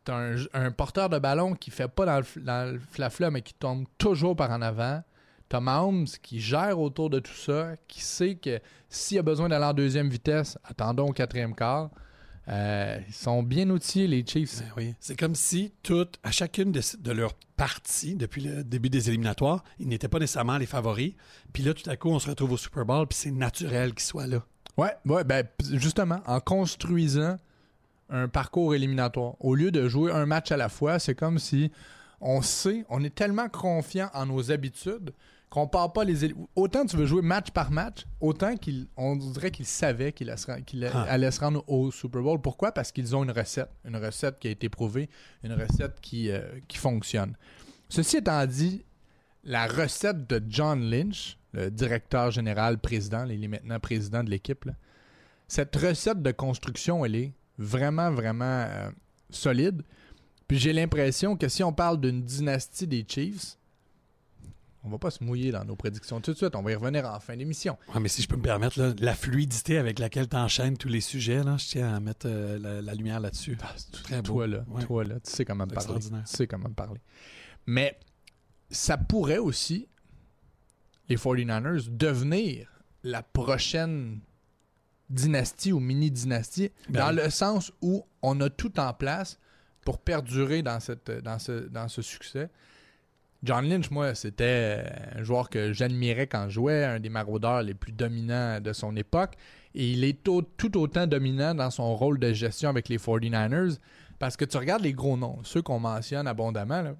Tu 0.05 0.13
as 0.13 0.17
un, 0.17 0.37
un 0.53 0.71
porteur 0.71 1.09
de 1.09 1.19
ballon 1.19 1.55
qui 1.55 1.71
fait 1.71 1.89
pas 1.89 2.05
dans 2.07 2.19
le, 2.19 2.43
dans 2.43 2.73
le 2.73 2.79
flafla, 2.79 3.31
mais 3.31 3.43
qui 3.43 3.55
tombe 3.55 3.87
toujours 3.99 4.37
par 4.37 4.51
en 4.51 4.63
avant. 4.63 5.03
Tu 5.49 5.57
as 5.57 5.61
Mahomes 5.61 6.07
qui 6.23 6.41
gère 6.41 6.79
autour 6.81 7.09
de 7.09 7.21
tout 7.21 7.33
ça, 7.35 7.75
qui 7.87 8.01
sait 8.03 8.35
que 8.35 8.61
s'il 8.89 9.19
a 9.19 9.23
besoin 9.23 9.49
d'aller 9.49 9.65
en 9.65 9.73
deuxième 9.75 10.09
vitesse, 10.09 10.59
attendons 10.65 11.07
au 11.09 11.13
quatrième 11.13 11.55
quart. 11.55 11.91
Euh, 12.49 13.01
ils 13.09 13.15
sont 13.15 13.43
bien 13.43 13.69
outillés, 13.71 14.07
les 14.07 14.25
Chiefs. 14.25 14.61
Ben 14.61 14.73
oui. 14.77 14.95
C'est 15.01 15.19
comme 15.19 15.35
si 15.35 15.73
toutes, 15.83 16.19
à 16.23 16.31
chacune 16.31 16.71
de, 16.71 16.81
de 16.99 17.13
leurs 17.13 17.35
parties, 17.57 18.15
depuis 18.15 18.43
le 18.43 18.63
début 18.63 18.89
des 18.89 19.09
éliminatoires, 19.09 19.65
ils 19.79 19.89
n'étaient 19.89 20.09
pas 20.09 20.19
nécessairement 20.19 20.59
les 20.59 20.67
favoris. 20.67 21.15
Puis 21.53 21.63
là, 21.63 21.75
tout 21.75 21.89
à 21.91 21.97
coup, 21.97 22.11
on 22.11 22.19
se 22.19 22.29
retrouve 22.29 22.53
au 22.53 22.57
Super 22.57 22.85
Bowl, 22.85 23.07
puis 23.09 23.19
c'est 23.19 23.31
naturel 23.31 23.95
qu'ils 23.95 24.05
soient 24.05 24.27
là. 24.27 24.45
Ouais, 24.77 24.93
ouais, 25.07 25.25
ben 25.25 25.47
justement, 25.73 26.21
en 26.27 26.39
construisant 26.39 27.37
un 28.11 28.29
parcours 28.29 28.75
éliminatoire, 28.75 29.35
au 29.41 29.55
lieu 29.55 29.71
de 29.71 29.89
jouer 29.89 30.13
un 30.13 30.27
match 30.27 30.53
à 30.53 30.57
la 30.57 30.69
fois, 30.69 30.99
c'est 30.99 31.15
comme 31.15 31.39
si 31.39 31.73
on 32.21 32.43
sait, 32.43 32.85
on 32.89 33.03
est 33.03 33.15
tellement 33.15 33.49
confiant 33.49 34.11
en 34.15 34.27
nos 34.27 34.53
habitudes 34.53 35.13
qu'on 35.51 35.69
part 35.69 35.93
pas 35.93 36.05
les 36.05 36.33
autant 36.57 36.85
tu 36.85 36.97
veux 36.97 37.07
jouer 37.07 37.23
match 37.23 37.51
par 37.51 37.71
match, 37.71 38.05
autant 38.21 38.57
qu'il 38.57 38.89
on 38.97 39.17
dirait 39.17 39.51
qu'ils 39.51 39.65
savaient 39.67 40.13
qu'il 40.13 40.29
allait 40.29 40.37
se 40.37 40.47
rend- 40.47 40.61
qu'il 40.63 40.85
Ah. 40.85 41.03
allait 41.09 41.31
se 41.31 41.41
rendre 41.41 41.63
au 41.69 41.91
Super 41.93 42.21
Bowl. 42.23 42.41
Pourquoi? 42.41 42.73
Parce 42.73 42.91
qu'ils 42.93 43.15
ont 43.15 43.23
une 43.25 43.31
recette, 43.31 43.71
une 43.85 43.97
recette 43.97 44.39
qui 44.39 44.49
a 44.49 44.51
été 44.51 44.69
prouvée, 44.69 45.09
une 45.45 45.53
recette 45.53 46.01
qui 46.01 46.31
euh, 46.31 46.41
qui 46.69 46.79
fonctionne. 46.79 47.37
Ceci 47.89 48.17
étant 48.19 48.45
dit, 48.47 48.85
la 49.45 49.67
recette 49.69 50.29
de 50.29 50.43
John 50.49 50.81
Lynch, 50.91 51.39
le 51.53 51.71
directeur 51.71 52.31
général 52.33 52.79
président, 52.79 53.25
il 53.27 53.43
est 53.45 53.49
maintenant 53.49 53.79
président 53.79 54.25
de 54.25 54.31
l'équipe, 54.31 54.69
cette 55.47 55.77
recette 55.77 56.21
de 56.23 56.33
construction, 56.33 57.05
elle 57.05 57.15
est 57.15 57.33
vraiment, 57.57 58.11
vraiment 58.11 58.67
euh, 58.69 58.91
solide. 59.31 59.83
Puis 60.49 60.59
j'ai 60.59 60.73
l'impression 60.73 61.37
que 61.37 61.49
si 61.49 61.63
on 61.63 61.73
parle 61.73 62.01
d'une 62.01 62.23
dynastie 62.25 62.87
des 62.89 63.05
Chiefs, 63.09 63.57
on 64.87 64.91
va 64.91 64.99
pas 64.99 65.11
se 65.11 65.23
mouiller 65.25 65.51
dans 65.51 65.65
nos 65.65 65.77
prédictions 65.77 66.21
tout 66.21 66.33
de 66.33 66.37
suite. 66.37 66.55
On 66.55 66.63
va 66.63 66.73
y 66.73 66.75
revenir 66.77 67.05
en 67.05 67.19
fin 67.21 67.37
d'émission. 67.37 67.77
Ouais, 67.93 68.01
mais 68.01 68.09
si 68.09 68.23
je 68.23 68.29
peux 68.29 68.37
me 68.37 68.43
permettre, 68.43 68.79
là, 68.81 68.95
la 68.99 69.15
fluidité 69.15 69.79
avec 69.79 69.99
laquelle 69.99 70.29
tu 70.29 70.37
enchaînes 70.37 70.77
tous 70.77 70.89
les 70.89 71.01
sujets, 71.01 71.43
là, 71.43 71.57
je 71.59 71.67
tiens 71.67 71.93
à 71.95 72.01
mettre 72.01 72.27
euh, 72.29 72.59
la, 72.59 72.81
la 72.83 72.95
lumière 72.95 73.21
là-dessus. 73.21 73.59
Très 74.05 74.23
beau. 74.23 74.35
Toi, 74.35 74.47
là, 74.47 74.65
Ouais. 74.69 74.85
toi, 74.85 75.05
là, 75.05 75.17
tu 75.21 75.31
sais 75.31 75.45
comment 75.45 75.65
me 75.67 75.71
parler. 75.71 75.85
extraordinaire. 75.97 76.25
Tu 76.31 76.37
sais 76.37 76.47
comment 76.47 76.69
me 76.69 76.75
parler. 76.75 77.01
Mais 77.67 77.99
ça 78.71 78.97
pourrait 78.97 79.39
aussi, 79.39 79.89
les 81.09 81.17
49ers, 81.17 81.89
devenir 81.91 82.69
la 83.03 83.23
prochaine 83.23 84.21
dynastie 85.11 85.73
ou 85.73 85.79
mini-dynastie, 85.81 86.71
Ben 86.89 87.01
dans 87.01 87.17
oui. 87.17 87.23
le 87.25 87.31
sens 87.31 87.73
où 87.81 88.05
on 88.23 88.41
a 88.41 88.51
tout 88.51 88.79
en 88.81 88.93
place 88.93 89.39
pour 89.85 89.99
perdurer 90.01 90.63
dans, 90.63 90.81
cette, 90.81 91.11
dans, 91.23 91.39
ce, 91.39 91.53
dans 91.69 91.87
ce 91.89 92.03
succès. 92.03 92.49
John 93.47 93.69
Lynch, 93.69 93.91
moi, 93.91 94.15
c'était 94.15 94.85
un 95.15 95.23
joueur 95.23 95.49
que 95.49 95.73
j'admirais 95.73 96.27
quand 96.27 96.49
je 96.49 96.55
jouais, 96.55 96.85
un 96.85 97.01
des 97.01 97.09
maraudeurs 97.09 97.63
les 97.63 97.75
plus 97.75 97.93
dominants 97.93 98.61
de 98.61 98.73
son 98.73 98.95
époque. 98.97 99.35
Et 99.75 99.91
il 99.93 100.05
est 100.05 100.23
tout 100.23 100.77
autant 100.77 101.07
dominant 101.07 101.55
dans 101.55 101.71
son 101.71 101.95
rôle 101.97 102.19
de 102.19 102.33
gestion 102.33 102.69
avec 102.71 102.89
les 102.89 102.99
49ers. 102.99 103.79
Parce 104.19 104.37
que 104.37 104.45
tu 104.45 104.57
regardes 104.57 104.83
les 104.83 104.93
gros 104.95 105.17
noms, 105.17 105.39
ceux 105.45 105.63
qu'on 105.63 105.79
mentionne 105.79 106.27
abondamment. 106.27 106.97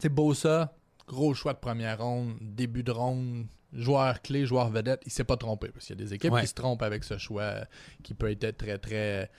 sais, 0.00 0.08
Bosa, 0.10 0.74
gros 1.06 1.32
choix 1.34 1.54
de 1.54 1.58
première 1.58 1.98
ronde, 2.02 2.36
début 2.40 2.82
de 2.82 2.90
ronde, 2.92 3.46
joueur 3.72 4.20
clé, 4.22 4.44
joueur 4.46 4.68
vedette, 4.70 5.00
il 5.06 5.10
s'est 5.12 5.24
pas 5.24 5.36
trompé. 5.38 5.68
Parce 5.68 5.86
qu'il 5.86 5.98
y 5.98 6.02
a 6.02 6.04
des 6.04 6.14
équipes 6.14 6.32
Ouais. 6.32 6.42
qui 6.42 6.46
se 6.46 6.54
trompent 6.54 6.82
avec 6.82 7.02
ce 7.04 7.16
choix 7.18 7.54
qui 8.02 8.12
peut 8.14 8.30
être 8.30 8.56
très, 8.58 8.78
très. 8.78 9.30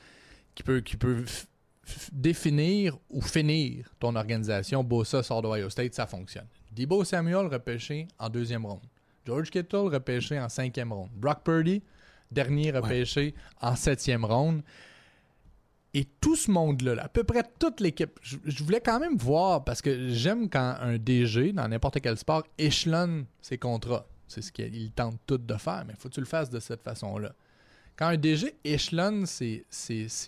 qui 0.55 0.63
peut, 0.63 0.81
qui 0.81 0.97
peut 0.97 1.23
définir 2.11 2.97
ou 3.09 3.21
finir 3.21 3.89
ton 3.99 4.15
organisation. 4.15 4.83
Bosa 4.83 5.23
sort 5.23 5.41
d'Ohio 5.41 5.69
State, 5.69 5.93
ça 5.93 6.07
fonctionne. 6.07 6.47
Debo 6.71 7.03
Samuel 7.03 7.47
repêché 7.47 8.07
en 8.19 8.29
deuxième 8.29 8.65
ronde. 8.65 8.85
George 9.25 9.49
Kittle 9.49 9.87
repêché 9.93 10.39
en 10.39 10.49
cinquième 10.49 10.91
ronde. 10.91 11.09
Brock 11.15 11.43
Purdy, 11.43 11.81
dernier 12.31 12.71
repêché 12.71 13.33
en 13.61 13.75
septième 13.75 14.25
ronde. 14.25 14.61
Et 15.93 16.05
tout 16.19 16.35
ce 16.35 16.51
monde-là, 16.51 16.95
là, 16.95 17.03
à 17.05 17.07
peu 17.07 17.23
près 17.23 17.43
toute 17.57 17.79
l'équipe, 17.79 18.19
je, 18.21 18.35
je 18.43 18.63
voulais 18.65 18.81
quand 18.81 18.99
même 18.99 19.15
voir, 19.15 19.63
parce 19.63 19.81
que 19.81 20.09
j'aime 20.09 20.49
quand 20.49 20.75
un 20.81 20.97
DG, 20.97 21.53
dans 21.53 21.69
n'importe 21.69 22.01
quel 22.01 22.17
sport, 22.17 22.43
échelonne 22.57 23.25
ses 23.41 23.57
contrats. 23.57 24.05
C'est 24.27 24.41
ce 24.41 24.51
qu'il 24.51 24.91
tente 24.91 25.17
tout 25.25 25.37
de 25.37 25.53
faire, 25.55 25.85
mais 25.87 25.93
il 25.93 25.99
faut 25.99 26.09
que 26.09 26.13
tu 26.15 26.19
le 26.19 26.25
fasses 26.25 26.49
de 26.49 26.59
cette 26.59 26.81
façon-là. 26.81 27.33
Quand 27.97 28.07
un 28.07 28.17
DG 28.17 28.55
échelonne 28.63 29.25
ses, 29.25 29.65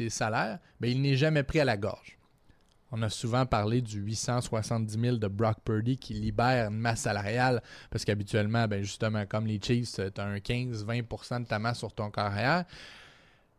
salaires, 0.10 0.60
ben, 0.80 0.90
il 0.90 1.02
n'est 1.02 1.18
jamais 1.18 1.44
pris 1.44 1.60
à 1.60 1.66
la 1.66 1.78
gorge. 1.78 2.18
On 2.92 3.02
a 3.02 3.10
souvent 3.10 3.46
parlé 3.46 3.82
du 3.82 4.00
870 4.00 4.98
000 4.98 5.18
de 5.18 5.28
Brock 5.28 5.58
Purdy 5.66 5.98
qui 5.98 6.14
libère 6.14 6.70
une 6.70 6.78
masse 6.78 7.02
salariale 7.02 7.62
parce 7.90 8.06
qu'habituellement, 8.06 8.66
ben 8.68 8.82
justement, 8.82 9.26
comme 9.26 9.46
les 9.46 9.60
Chiefs, 9.62 9.96
tu 9.96 10.22
un 10.22 10.38
15-20% 10.38 11.44
de 11.44 11.48
ta 11.48 11.60
masse 11.60 11.80
sur 11.80 11.94
ton 11.94 12.10
carrière. 12.10 12.64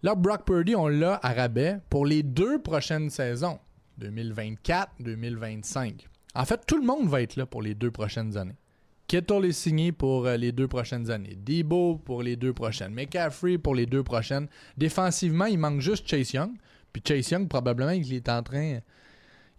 Là, 0.03 0.15
Brock 0.15 0.47
Purdy, 0.47 0.75
on 0.75 0.89
l'a 0.89 1.21
à 1.23 1.35
rabais 1.35 1.79
pour 1.91 2.07
les 2.07 2.23
deux 2.23 2.63
prochaines 2.63 3.11
saisons, 3.11 3.59
2024-2025. 4.01 6.07
En 6.35 6.45
fait, 6.47 6.65
tout 6.67 6.79
le 6.79 6.87
monde 6.87 7.09
va 7.09 7.21
être 7.21 7.37
là 7.37 7.45
pour 7.45 7.61
les 7.61 7.75
deux 7.75 7.91
prochaines 7.91 8.39
années. 8.39 8.57
Kittle 9.09 9.47
est 9.47 9.53
signé 9.53 9.91
pour 9.91 10.27
euh, 10.27 10.37
les 10.37 10.53
deux 10.53 10.69
prochaines 10.69 11.11
années? 11.11 11.37
Debo 11.37 11.97
pour 11.97 12.23
les 12.23 12.37
deux 12.37 12.53
prochaines. 12.53 12.93
McCaffrey 12.95 13.59
pour 13.59 13.75
les 13.75 13.87
deux 13.87 14.03
prochaines. 14.05 14.47
Défensivement, 14.77 15.47
il 15.47 15.59
manque 15.59 15.81
juste 15.81 16.07
Chase 16.09 16.33
Young. 16.33 16.51
Puis 16.93 17.03
Chase 17.07 17.31
Young, 17.31 17.49
probablement, 17.49 17.91
il 17.91 18.13
est 18.13 18.29
en 18.29 18.43
train. 18.43 18.79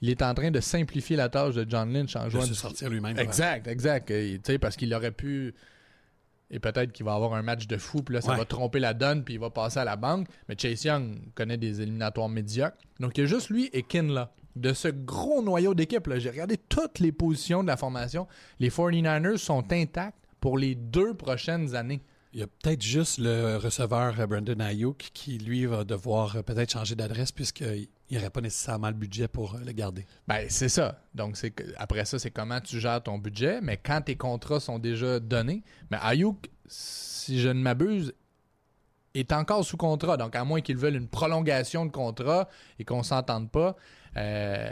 il 0.01 0.09
est 0.09 0.21
en 0.21 0.33
train 0.33 0.49
de 0.51 0.59
simplifier 0.61 1.15
la 1.17 1.27
tâche 1.29 1.55
de 1.55 1.65
John 1.67 1.91
Lynch 1.91 2.15
en 2.15 2.25
De 2.25 2.29
jouant 2.29 2.41
se 2.43 2.47
du- 2.49 2.53
sortir 2.55 2.89
lui-même. 2.89 3.17
Exact, 3.19 3.67
exact. 3.67 4.11
Et, 4.11 4.39
tu 4.41 4.53
sais, 4.53 4.59
parce 4.59 4.77
qu'il 4.77 4.93
aurait 4.93 5.11
pu. 5.11 5.53
Et 6.51 6.59
peut-être 6.59 6.91
qu'il 6.91 7.05
va 7.05 7.13
avoir 7.15 7.33
un 7.33 7.41
match 7.43 7.67
de 7.67 7.77
fou, 7.77 8.01
puis 8.01 8.15
là, 8.15 8.21
ça 8.21 8.31
Ouais. 8.31 8.37
va 8.37 8.45
tromper 8.45 8.79
la 8.79 8.93
donne, 8.95 9.23
puis 9.23 9.35
il 9.35 9.39
va 9.39 9.49
passer 9.51 9.79
à 9.79 9.83
la 9.83 9.95
banque. 9.95 10.27
Mais 10.47 10.55
Chase 10.57 10.83
Young 10.85 11.17
connaît 11.35 11.57
des 11.57 11.81
éliminatoires 11.81 12.29
médiocres. 12.29 12.77
Donc, 12.99 13.17
il 13.17 13.21
y 13.21 13.23
a 13.23 13.27
juste 13.27 13.49
lui 13.49 13.69
et 13.73 13.83
Kin 13.83 14.03
là. 14.13 14.31
De 14.59 14.73
ce 14.73 14.89
gros 14.89 15.41
noyau 15.41 15.73
d'équipe, 15.73 16.09
j'ai 16.17 16.29
regardé 16.29 16.57
toutes 16.57 16.99
les 16.99 17.13
positions 17.13 17.63
de 17.63 17.67
la 17.67 17.77
formation. 17.77 18.27
Les 18.59 18.69
49ers 18.69 19.37
sont 19.37 19.71
intacts 19.71 20.17
pour 20.41 20.57
les 20.57 20.75
deux 20.75 21.13
prochaines 21.13 21.75
années. 21.75 22.01
Il 22.33 22.41
y 22.41 22.43
a 22.43 22.47
peut-être 22.47 22.81
juste 22.81 23.19
le 23.19 23.55
receveur 23.55 24.19
euh, 24.19 24.27
Brandon 24.27 24.59
Ayuk 24.59 25.11
qui, 25.13 25.37
lui, 25.37 25.65
va 25.65 25.85
devoir 25.85 26.35
euh, 26.35 26.41
peut-être 26.41 26.73
changer 26.73 26.93
d'adresse 26.95 27.31
puisqu'il 27.31 27.87
n'aurait 28.11 28.29
pas 28.29 28.41
nécessairement 28.41 28.89
le 28.89 28.95
budget 28.95 29.29
pour 29.29 29.55
euh, 29.55 29.59
le 29.65 29.71
garder. 29.71 30.05
Ben, 30.27 30.45
c'est 30.49 30.67
ça. 30.67 31.01
Donc, 31.15 31.37
c'est 31.37 31.53
après 31.77 32.03
ça, 32.03 32.19
c'est 32.19 32.29
comment 32.29 32.59
tu 32.59 32.81
gères 32.81 33.01
ton 33.01 33.17
budget. 33.17 33.61
Mais 33.61 33.77
quand 33.77 34.01
tes 34.01 34.17
contrats 34.17 34.59
sont 34.59 34.77
déjà 34.77 35.21
donnés, 35.21 35.63
mais 35.89 35.97
Ayuk, 36.01 36.49
si 36.67 37.39
je 37.39 37.47
ne 37.47 37.61
m'abuse, 37.61 38.13
est 39.15 39.31
encore 39.31 39.63
sous 39.65 39.77
contrat. 39.77 40.17
Donc, 40.17 40.35
à 40.35 40.43
moins 40.43 40.61
qu'ils 40.61 40.77
veulent 40.77 40.95
une 40.95 41.07
prolongation 41.07 41.85
de 41.85 41.91
contrat 41.91 42.47
et 42.77 42.85
qu'on 42.85 43.03
s'entende 43.03 43.49
pas. 43.51 43.75
euh, 44.17 44.71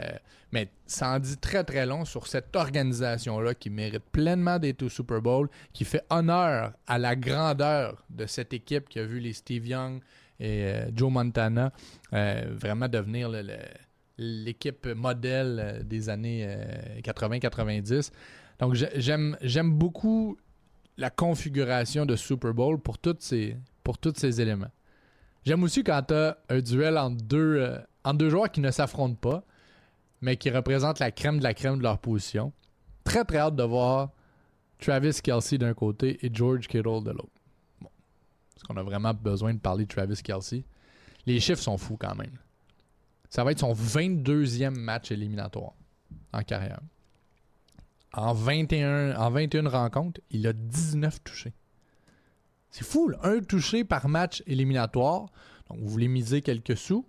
mais 0.50 0.70
ça 0.86 1.10
en 1.10 1.18
dit 1.18 1.36
très, 1.36 1.62
très 1.62 1.84
long 1.84 2.06
sur 2.06 2.26
cette 2.26 2.56
organisation-là 2.56 3.52
qui 3.54 3.68
mérite 3.68 4.02
pleinement 4.10 4.58
d'être 4.58 4.82
au 4.82 4.88
Super 4.88 5.20
Bowl, 5.20 5.50
qui 5.74 5.84
fait 5.84 6.02
honneur 6.08 6.72
à 6.86 6.98
la 6.98 7.14
grandeur 7.16 8.02
de 8.08 8.24
cette 8.26 8.54
équipe 8.54 8.88
qui 8.88 8.98
a 8.98 9.04
vu 9.04 9.20
les 9.20 9.34
Steve 9.34 9.66
Young 9.66 10.00
et 10.40 10.64
euh, 10.64 10.90
Joe 10.94 11.12
Montana 11.12 11.70
euh, 12.14 12.44
vraiment 12.56 12.88
devenir 12.88 13.28
l'équipe 14.16 14.86
modèle 14.86 15.82
des 15.84 16.08
années 16.08 16.44
euh, 16.48 17.00
80-90. 17.02 18.10
Donc 18.58 18.74
j'ai- 18.74 18.88
j'aime 18.96 19.36
j'aime 19.42 19.72
beaucoup 19.72 20.36
la 20.96 21.10
configuration 21.10 22.06
de 22.06 22.16
Super 22.16 22.52
Bowl 22.54 22.80
pour 22.80 22.98
toutes 22.98 23.22
ces 23.22 23.56
pour 23.88 23.96
tous 23.96 24.12
ces 24.18 24.38
éléments. 24.42 24.70
J'aime 25.46 25.62
aussi 25.62 25.82
quand 25.82 26.02
tu 26.02 26.12
as 26.12 26.36
un 26.50 26.60
duel 26.60 26.98
entre 26.98 27.24
deux, 27.24 27.56
euh, 27.56 28.12
deux 28.12 28.28
joueurs 28.28 28.50
qui 28.50 28.60
ne 28.60 28.70
s'affrontent 28.70 29.14
pas, 29.14 29.42
mais 30.20 30.36
qui 30.36 30.50
représentent 30.50 30.98
la 30.98 31.10
crème 31.10 31.38
de 31.38 31.42
la 31.42 31.54
crème 31.54 31.78
de 31.78 31.82
leur 31.84 31.96
position. 31.96 32.52
Très 33.02 33.24
très 33.24 33.38
hâte 33.38 33.56
de 33.56 33.62
voir 33.62 34.10
Travis 34.78 35.18
Kelsey 35.22 35.56
d'un 35.56 35.72
côté 35.72 36.18
et 36.20 36.28
George 36.30 36.68
Kittle 36.68 37.02
de 37.02 37.12
l'autre. 37.12 37.32
Bon. 37.80 37.88
Est-ce 38.54 38.64
qu'on 38.64 38.76
a 38.76 38.82
vraiment 38.82 39.14
besoin 39.14 39.54
de 39.54 39.58
parler 39.58 39.86
de 39.86 39.90
Travis 39.90 40.20
Kelsey? 40.22 40.64
Les 41.24 41.40
chiffres 41.40 41.62
sont 41.62 41.78
fous 41.78 41.96
quand 41.96 42.14
même. 42.14 42.36
Ça 43.30 43.42
va 43.42 43.52
être 43.52 43.60
son 43.60 43.72
22e 43.72 44.78
match 44.78 45.12
éliminatoire 45.12 45.72
en 46.34 46.42
carrière. 46.42 46.80
En 48.12 48.34
21, 48.34 49.16
en 49.16 49.30
21 49.30 49.66
rencontres, 49.70 50.20
il 50.30 50.46
a 50.46 50.52
19 50.52 51.24
touchés. 51.24 51.54
C'est 52.70 52.84
fou, 52.84 53.10
un 53.22 53.40
touché 53.40 53.84
par 53.84 54.08
match 54.08 54.42
éliminatoire. 54.46 55.26
Donc, 55.68 55.78
vous 55.80 55.88
voulez 55.88 56.08
miser 56.08 56.42
quelques 56.42 56.76
sous. 56.76 57.06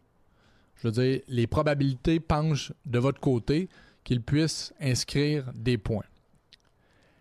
Je 0.75 0.87
veux 0.87 0.91
dire, 0.91 1.21
les 1.27 1.47
probabilités 1.47 2.19
penchent 2.19 2.71
de 2.85 2.99
votre 2.99 3.19
côté 3.19 3.67
qu'il 4.03 4.21
puisse 4.21 4.73
inscrire 4.79 5.51
des 5.53 5.77
points. 5.77 6.05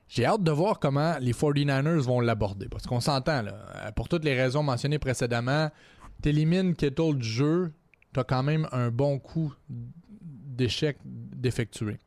J'ai 0.08 0.24
hâte 0.24 0.42
de 0.42 0.50
voir 0.52 0.78
comment 0.78 1.16
les 1.20 1.32
49ers 1.32 1.98
vont 1.98 2.20
l'aborder. 2.20 2.68
Parce 2.68 2.86
qu'on 2.86 3.00
s'entend, 3.00 3.42
là. 3.42 3.54
Euh, 3.76 3.92
Pour 3.92 4.08
toutes 4.08 4.24
les 4.24 4.34
raisons 4.40 4.62
mentionnées 4.62 4.98
précédemment, 4.98 5.70
t'élimines 6.22 6.74
Kittle 6.74 7.16
du 7.18 7.28
jeu, 7.28 7.72
t'as 8.12 8.24
quand 8.24 8.42
même 8.42 8.66
un 8.72 8.90
bon 8.90 9.18
coup 9.18 9.52
d'échec 9.68 10.96
d'effectuer. 11.04 11.98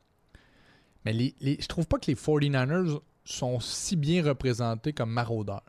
Mais 1.05 1.13
les, 1.13 1.35
les- 1.41 1.57
je 1.61 1.67
trouve 1.67 1.85
pas 1.87 1.99
que 1.99 2.07
les 2.07 2.15
49ers 2.15 2.99
sont 3.23 3.59
si 3.59 3.95
bien 3.95 4.23
représentés 4.23 4.93
comme 4.93 5.11
maraudeurs. 5.11 5.63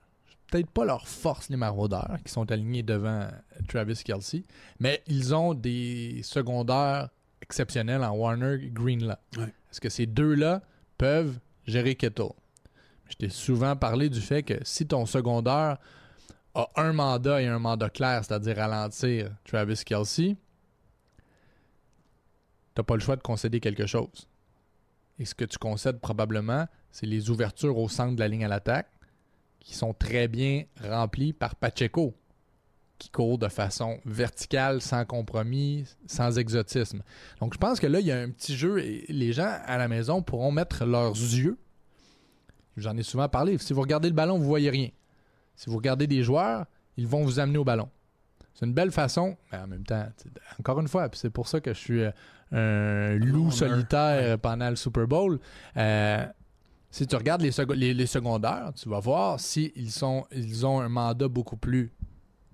Peut-être 0.52 0.70
pas 0.70 0.84
leur 0.84 1.08
force, 1.08 1.48
les 1.48 1.56
maraudeurs, 1.56 2.18
qui 2.26 2.30
sont 2.30 2.52
alignés 2.52 2.82
devant 2.82 3.26
Travis 3.68 4.02
Kelsey, 4.04 4.44
mais 4.78 5.02
ils 5.06 5.34
ont 5.34 5.54
des 5.54 6.20
secondaires 6.22 7.08
exceptionnels 7.40 8.04
en 8.04 8.14
Warner 8.14 8.62
et 8.62 8.68
Greenlaw. 8.68 9.16
Ouais. 9.38 9.44
Est-ce 9.44 9.80
que 9.80 9.88
ces 9.88 10.04
deux-là 10.04 10.60
peuvent 10.98 11.40
gérer 11.66 11.94
Kittle? 11.94 12.34
Je 13.08 13.14
t'ai 13.14 13.30
souvent 13.30 13.76
parlé 13.76 14.10
du 14.10 14.20
fait 14.20 14.42
que 14.42 14.58
si 14.62 14.86
ton 14.86 15.06
secondaire 15.06 15.78
a 16.54 16.68
un 16.76 16.92
mandat 16.92 17.40
et 17.40 17.46
un 17.46 17.58
mandat 17.58 17.88
clair, 17.88 18.22
c'est-à-dire 18.22 18.56
ralentir 18.56 19.30
Travis 19.44 19.82
Kelsey, 19.86 20.36
t'as 22.74 22.82
pas 22.82 22.94
le 22.96 23.00
choix 23.00 23.16
de 23.16 23.22
concéder 23.22 23.58
quelque 23.58 23.86
chose. 23.86 24.28
Et 25.18 25.24
ce 25.24 25.34
que 25.34 25.46
tu 25.46 25.56
concèdes 25.56 25.98
probablement, 25.98 26.66
c'est 26.90 27.06
les 27.06 27.30
ouvertures 27.30 27.78
au 27.78 27.88
centre 27.88 28.16
de 28.16 28.20
la 28.20 28.28
ligne 28.28 28.44
à 28.44 28.48
l'attaque 28.48 28.90
qui 29.62 29.74
sont 29.74 29.94
très 29.94 30.28
bien 30.28 30.64
remplies 30.82 31.32
par 31.32 31.54
Pacheco, 31.54 32.14
qui 32.98 33.10
court 33.10 33.38
de 33.38 33.48
façon 33.48 33.98
verticale, 34.04 34.80
sans 34.80 35.04
compromis, 35.04 35.86
sans 36.06 36.38
exotisme. 36.38 37.02
Donc 37.40 37.54
je 37.54 37.58
pense 37.58 37.80
que 37.80 37.86
là, 37.86 38.00
il 38.00 38.06
y 38.06 38.12
a 38.12 38.18
un 38.18 38.30
petit 38.30 38.56
jeu 38.56 38.80
et 38.80 39.06
les 39.08 39.32
gens 39.32 39.52
à 39.66 39.78
la 39.78 39.88
maison 39.88 40.22
pourront 40.22 40.52
mettre 40.52 40.84
leurs 40.84 41.14
yeux. 41.14 41.58
J'en 42.76 42.96
ai 42.96 43.02
souvent 43.02 43.28
parlé. 43.28 43.58
Si 43.58 43.72
vous 43.72 43.80
regardez 43.80 44.08
le 44.08 44.14
ballon, 44.14 44.38
vous 44.38 44.46
voyez 44.46 44.70
rien. 44.70 44.88
Si 45.56 45.68
vous 45.68 45.76
regardez 45.76 46.06
des 46.06 46.22
joueurs, 46.22 46.66
ils 46.96 47.06
vont 47.06 47.22
vous 47.22 47.38
amener 47.38 47.58
au 47.58 47.64
ballon. 47.64 47.88
C'est 48.54 48.66
une 48.66 48.74
belle 48.74 48.92
façon, 48.92 49.36
mais 49.50 49.58
en 49.58 49.66
même 49.66 49.84
temps, 49.84 50.06
encore 50.60 50.80
une 50.80 50.88
fois, 50.88 51.08
c'est 51.12 51.30
pour 51.30 51.48
ça 51.48 51.60
que 51.60 51.72
je 51.72 51.78
suis 51.78 52.02
euh, 52.02 52.10
un 52.52 53.16
loup 53.16 53.50
solitaire 53.50 54.38
pendant 54.38 54.68
le 54.70 54.76
Super 54.76 55.06
Bowl. 55.06 55.38
Euh, 55.76 56.26
si 56.92 57.06
tu 57.08 57.16
regardes 57.16 57.40
les, 57.42 57.50
seco- 57.50 57.74
les- 57.74 57.94
les 57.94 58.06
secondaires, 58.06 58.70
tu 58.76 58.88
vas 58.88 59.00
voir 59.00 59.40
s'ils 59.40 59.72
ils 59.74 60.04
ont 60.66 60.80
un 60.80 60.88
mandat 60.88 61.26
beaucoup 61.26 61.56
plus 61.56 61.90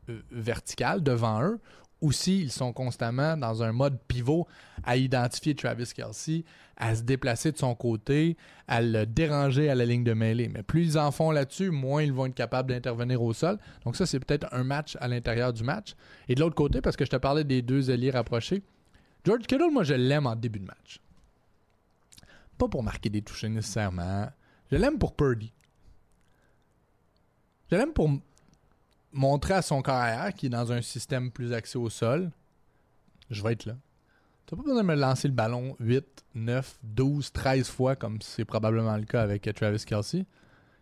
euh, 0.08 0.18
vertical 0.30 1.02
devant 1.02 1.42
eux 1.42 1.60
ou 2.00 2.12
s'ils 2.12 2.52
sont 2.52 2.72
constamment 2.72 3.36
dans 3.36 3.64
un 3.64 3.72
mode 3.72 3.98
pivot 4.06 4.46
à 4.84 4.96
identifier 4.96 5.56
Travis 5.56 5.90
Kelsey, 5.92 6.44
à 6.76 6.94
se 6.94 7.02
déplacer 7.02 7.50
de 7.50 7.58
son 7.58 7.74
côté, 7.74 8.36
à 8.68 8.80
le 8.80 9.04
déranger 9.04 9.68
à 9.68 9.74
la 9.74 9.84
ligne 9.84 10.04
de 10.04 10.14
mêlée. 10.14 10.48
Mais 10.48 10.62
plus 10.62 10.84
ils 10.84 10.98
en 10.98 11.10
font 11.10 11.32
là-dessus, 11.32 11.70
moins 11.72 12.04
ils 12.04 12.12
vont 12.12 12.26
être 12.26 12.36
capables 12.36 12.70
d'intervenir 12.70 13.20
au 13.20 13.32
sol. 13.32 13.58
Donc 13.84 13.96
ça, 13.96 14.06
c'est 14.06 14.20
peut-être 14.20 14.46
un 14.52 14.62
match 14.62 14.96
à 15.00 15.08
l'intérieur 15.08 15.52
du 15.52 15.64
match. 15.64 15.96
Et 16.28 16.36
de 16.36 16.40
l'autre 16.40 16.54
côté, 16.54 16.80
parce 16.80 16.96
que 16.96 17.04
je 17.04 17.10
te 17.10 17.16
parlais 17.16 17.42
des 17.42 17.62
deux 17.62 17.90
alliés 17.90 18.12
rapprochés, 18.12 18.62
George 19.26 19.42
Kittle, 19.48 19.72
moi, 19.72 19.82
je 19.82 19.94
l'aime 19.94 20.28
en 20.28 20.36
début 20.36 20.60
de 20.60 20.66
match. 20.66 21.00
Pas 22.58 22.68
pour 22.68 22.82
marquer 22.82 23.08
des 23.08 23.22
touchés 23.22 23.48
nécessairement. 23.48 24.28
Je 24.70 24.76
l'aime 24.76 24.98
pour 24.98 25.14
Purdy. 25.14 25.52
Je 27.70 27.76
l'aime 27.76 27.92
pour 27.92 28.10
montrer 29.12 29.54
à 29.54 29.62
son 29.62 29.80
carrière 29.82 30.34
qui 30.34 30.46
est 30.46 30.50
dans 30.50 30.72
un 30.72 30.82
système 30.82 31.30
plus 31.30 31.52
axé 31.52 31.78
au 31.78 31.88
sol. 31.88 32.30
Je 33.30 33.42
vais 33.42 33.52
être 33.52 33.66
là. 33.66 33.76
T'as 34.46 34.56
pas 34.56 34.62
besoin 34.62 34.82
de 34.82 34.88
me 34.88 34.94
lancer 34.94 35.28
le 35.28 35.34
ballon 35.34 35.76
8, 35.78 36.24
9, 36.34 36.78
12, 36.82 37.32
13 37.32 37.68
fois 37.68 37.96
comme 37.96 38.20
c'est 38.22 38.46
probablement 38.46 38.96
le 38.96 39.04
cas 39.04 39.22
avec 39.22 39.42
Travis 39.54 39.84
Kelsey. 39.84 40.24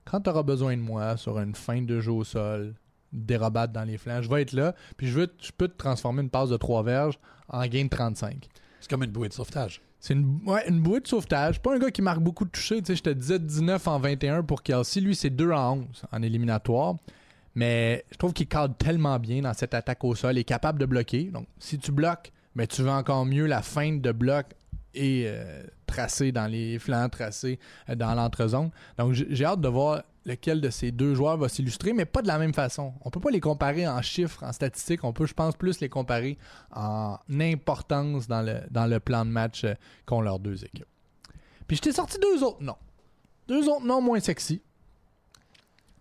Quand 0.05 0.21
tu 0.21 0.31
auras 0.31 0.45
besoin 0.45 0.77
de 0.77 0.83
moi 0.83 1.17
sur 1.17 1.39
une 1.41 1.55
fin 1.57 1.83
de 1.83 2.01
jeu 2.01 2.13
au 2.13 2.23
sol, 2.23 2.75
dérobade 3.13 3.73
dans 3.73 3.83
les 3.83 3.99
flancs, 3.99 4.23
je 4.23 4.31
vais 4.31 4.43
être 4.43 4.53
là. 4.53 4.75
Puis 4.97 5.09
je 5.09 5.27
peux 5.57 5.67
te 5.67 5.77
transformer 5.77 6.23
une 6.23 6.31
passe 6.31 6.51
de 6.51 6.57
3 6.57 6.85
verges 6.85 7.19
en 7.49 7.67
gain 7.67 7.85
de 7.85 7.89
35. 7.89 8.49
C'est 8.79 8.89
comme 8.89 9.03
une 9.03 9.11
bouée 9.11 9.29
de 9.29 9.35
sauvetage. 9.35 9.83
C'est 10.07 10.15
une, 10.15 10.39
ouais, 10.47 10.71
bouée 10.71 11.01
de 11.01 11.09
sauvetage. 11.09 11.61
Pas 11.61 11.75
un 11.75 11.81
gars 11.81 11.91
qui 11.91 12.01
marque 12.01 12.21
beaucoup 12.21 12.45
de 12.45 12.51
touchés. 12.51 12.81
Tu 12.81 12.87
sais, 12.87 12.95
je 12.95 13.03
te 13.03 13.11
disais 13.11 13.41
19 13.41 13.89
en 13.89 13.99
21 13.99 14.45
pour 14.45 14.63
Kelsey. 14.63 15.01
Lui, 15.01 15.17
c'est 15.17 15.31
2 15.31 15.51
en 15.51 15.79
11 15.79 16.03
en 16.13 16.23
éliminatoire. 16.23 16.95
Mais 17.57 18.05
je 18.13 18.17
trouve 18.17 18.33
qu'il 18.33 18.47
cadre 18.47 18.77
tellement 18.77 19.19
bien 19.19 19.43
dans 19.43 19.53
cette 19.53 19.75
attaque 19.75 20.05
au 20.05 20.15
sol. 20.15 20.37
Il 20.37 20.39
est 20.39 20.45
capable 20.45 20.79
de 20.79 20.87
bloquer. 20.87 21.25
Donc, 21.25 21.49
si 21.59 21.77
tu 21.81 21.91
bloques, 21.91 22.31
mais 22.55 22.69
tu 22.69 22.83
veux 22.83 22.91
encore 22.91 23.27
mieux 23.27 23.47
la 23.47 23.63
feinte 23.63 24.01
de 24.01 24.13
bloc 24.13 24.47
et 24.95 25.25
euh, 25.27 25.65
tracée 25.89 26.31
dans 26.31 26.47
les 26.47 26.79
flancs, 26.79 27.09
tracée 27.09 27.59
euh, 27.91 27.97
dans 27.97 28.15
l'entrezone. 28.15 28.71
Donc, 28.99 29.13
j'ai 29.13 29.45
hâte 29.45 29.61
de 29.61 29.69
voir 29.69 30.05
lequel 30.27 30.61
de 30.61 30.71
ces 30.71 30.91
deux 30.91 31.15
joueurs 31.15 31.39
va 31.39 31.49
s'illustrer, 31.49 31.93
mais 31.93 32.05
pas 32.05 32.21
de 32.21 32.27
la 32.27 32.39
même 32.39 32.53
façon. 32.53 32.93
On 33.03 33.11
peut 33.11 33.21
pas 33.21 33.31
les 33.31 33.41
comparer 33.41 33.89
en 33.89 34.03
chiffres, 34.03 34.43
en 34.43 34.53
statistiques. 34.53 35.05
On 35.05 35.13
peut, 35.13 35.27
je 35.27 35.33
pense, 35.33 35.55
plus 35.57 35.81
les 35.81 35.89
comparer 35.89 36.37
en 36.75 37.17
importance 37.41 38.27
dans 38.27 38.43
le, 38.43 38.61
dans 38.71 38.87
le 38.87 39.01
plan 39.01 39.25
de 39.25 39.31
match 39.31 39.65
euh, 39.65 39.75
qu'ont 40.05 40.21
leurs 40.21 40.41
deux 40.41 40.65
équipes. 40.65 40.89
Puis 41.69 41.77
je 41.77 41.83
t'ai 41.83 41.93
sorti 41.93 42.19
deux 42.19 42.43
autres 42.43 42.63
noms. 42.63 42.77
Deux 43.49 43.69
autres 43.69 43.87
noms 43.87 44.01
moins 44.03 44.21
sexy. 44.21 44.61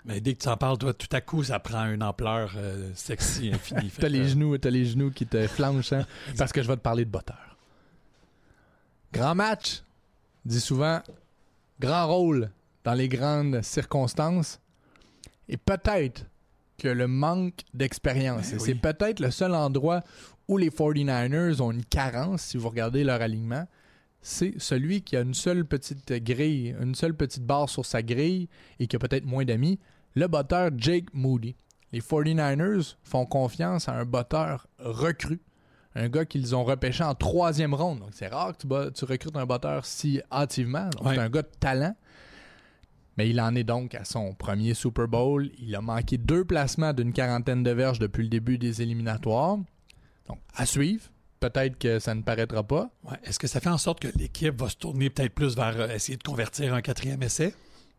Mais 0.06 0.22
dès 0.22 0.34
que 0.34 0.42
tu 0.42 0.50
en 0.50 0.58
parles, 0.58 0.78
toi, 0.78 0.94
tout 0.94 1.08
à 1.12 1.22
coup, 1.22 1.44
ça 1.44 1.60
prend 1.60 1.86
une 1.86 2.04
ampleur 2.04 2.54
euh, 2.58 2.92
sexy 2.96 3.52
infinie. 3.54 3.92
T'as 3.92 4.10
les 4.10 4.28
genoux, 4.28 4.58
t'as 4.58 4.70
les 4.72 4.86
genoux 4.86 5.12
qui 5.12 5.28
te 5.28 5.48
flanchent, 5.48 5.94
hein, 5.94 6.06
parce 6.38 6.52
que 6.52 6.62
je 6.64 6.68
vais 6.68 6.76
te 6.76 6.82
parler 6.82 7.06
de 7.06 7.12
botteur. 7.12 7.58
Grand 9.14 9.36
match, 9.36 9.84
dit 10.46 10.60
souvent, 10.60 11.02
grand 11.80 12.08
rôle 12.08 12.52
dans 12.86 12.94
les 12.94 13.10
grandes 13.10 13.62
circonstances, 13.62 14.62
et 15.50 15.58
peut-être 15.58 16.26
que 16.78 16.88
le 16.88 17.08
manque 17.08 17.62
d'expérience. 17.74 18.52
Ben 18.52 18.60
C'est 18.60 18.74
oui. 18.74 18.80
peut-être 18.80 19.20
le 19.20 19.32
seul 19.32 19.54
endroit 19.54 20.02
où 20.48 20.58
les 20.58 20.70
49ers 20.70 21.62
ont 21.62 21.72
une 21.72 21.86
carence, 21.86 22.44
si 22.44 22.58
vous 22.58 22.70
regardez 22.70 23.04
leur 23.04 23.22
alignement. 23.22 23.66
C'est 24.22 24.54
celui 24.58 25.02
qui 25.02 25.16
a 25.16 25.22
une 25.22 25.34
seule 25.34 25.66
petite 25.66 26.12
grille, 26.24 26.76
une 26.82 26.96
seule 26.96 27.14
petite 27.16 27.44
barre 27.44 27.70
sur 27.70 27.86
sa 27.86 28.02
grille 28.02 28.50
et 28.80 28.88
qui 28.88 28.96
a 28.96 29.00
peut-être 29.00 29.26
moins 29.26 29.46
d'amis, 29.46 29.80
le 30.16 30.28
botteur 30.28 30.72
Jake 30.78 31.14
Moody. 31.14 31.56
Les 31.92 32.02
49ers 32.02 32.96
font 33.04 33.26
confiance 33.26 33.88
à 33.88 33.94
un 33.94 34.06
botteur 34.06 34.68
recru, 34.80 35.40
un 35.94 36.10
gars 36.10 36.26
qu'ils 36.26 36.56
ont 36.56 36.64
repêché 36.64 37.04
en 37.04 37.16
troisième 37.16 37.74
ronde. 37.74 38.00
Donc 38.00 38.10
c'est 38.12 38.28
rare 38.28 38.58
que 38.58 38.90
tu, 38.90 39.06
recrutes 39.06 39.38
un 39.38 39.46
botteur 39.46 39.86
si 39.86 40.22
hâtivement. 40.32 40.90
Donc, 40.90 41.06
Ouais. 41.06 41.16
C'est 41.16 41.22
un 41.22 41.30
gars 41.30 41.44
de 41.44 41.52
talent. 41.60 41.96
Mais 43.18 43.30
il 43.30 43.40
en 43.40 43.56
est 43.56 43.64
donc 43.64 43.96
à 43.96 44.04
son 44.04 44.34
premier 44.34 44.74
Super 44.74 45.08
Bowl. 45.08 45.50
Il 45.60 45.76
a 45.76 45.82
manqué 45.82 46.18
deux 46.18 46.44
placements 46.44 46.94
d'une 46.94 47.14
quarantaine 47.14 47.64
de 47.64 47.72
verges 47.72 48.00
depuis 48.00 48.24
le 48.24 48.30
début 48.30 48.58
des 48.58 48.82
éliminatoires. 48.82 49.58
Donc, 50.28 50.40
à 50.56 50.66
suivre. 50.66 51.06
Peut-être 51.40 51.78
que 51.78 52.00
ça 52.00 52.16
ne 52.16 52.24
paraîtra 52.24 52.64
pas. 52.64 52.90
Ouais. 53.04 53.18
Est-ce 53.24 53.40
que 53.40 53.48
ça 53.48 53.60
fait 53.60 53.70
en 53.70 53.78
sorte 53.78 54.00
que 54.00 54.08
l'équipe 54.18 54.60
va 54.60 54.70
se 54.70 54.78
tourner 54.78 55.10
peut-être 55.10 55.34
plus 55.34 55.56
vers 55.56 55.80
euh, 55.80 55.88
essayer 55.90 56.18
de 56.18 56.24
convertir 56.24 56.74
un 56.74 56.82
quatrième 56.82 57.22
essai? 57.22 57.54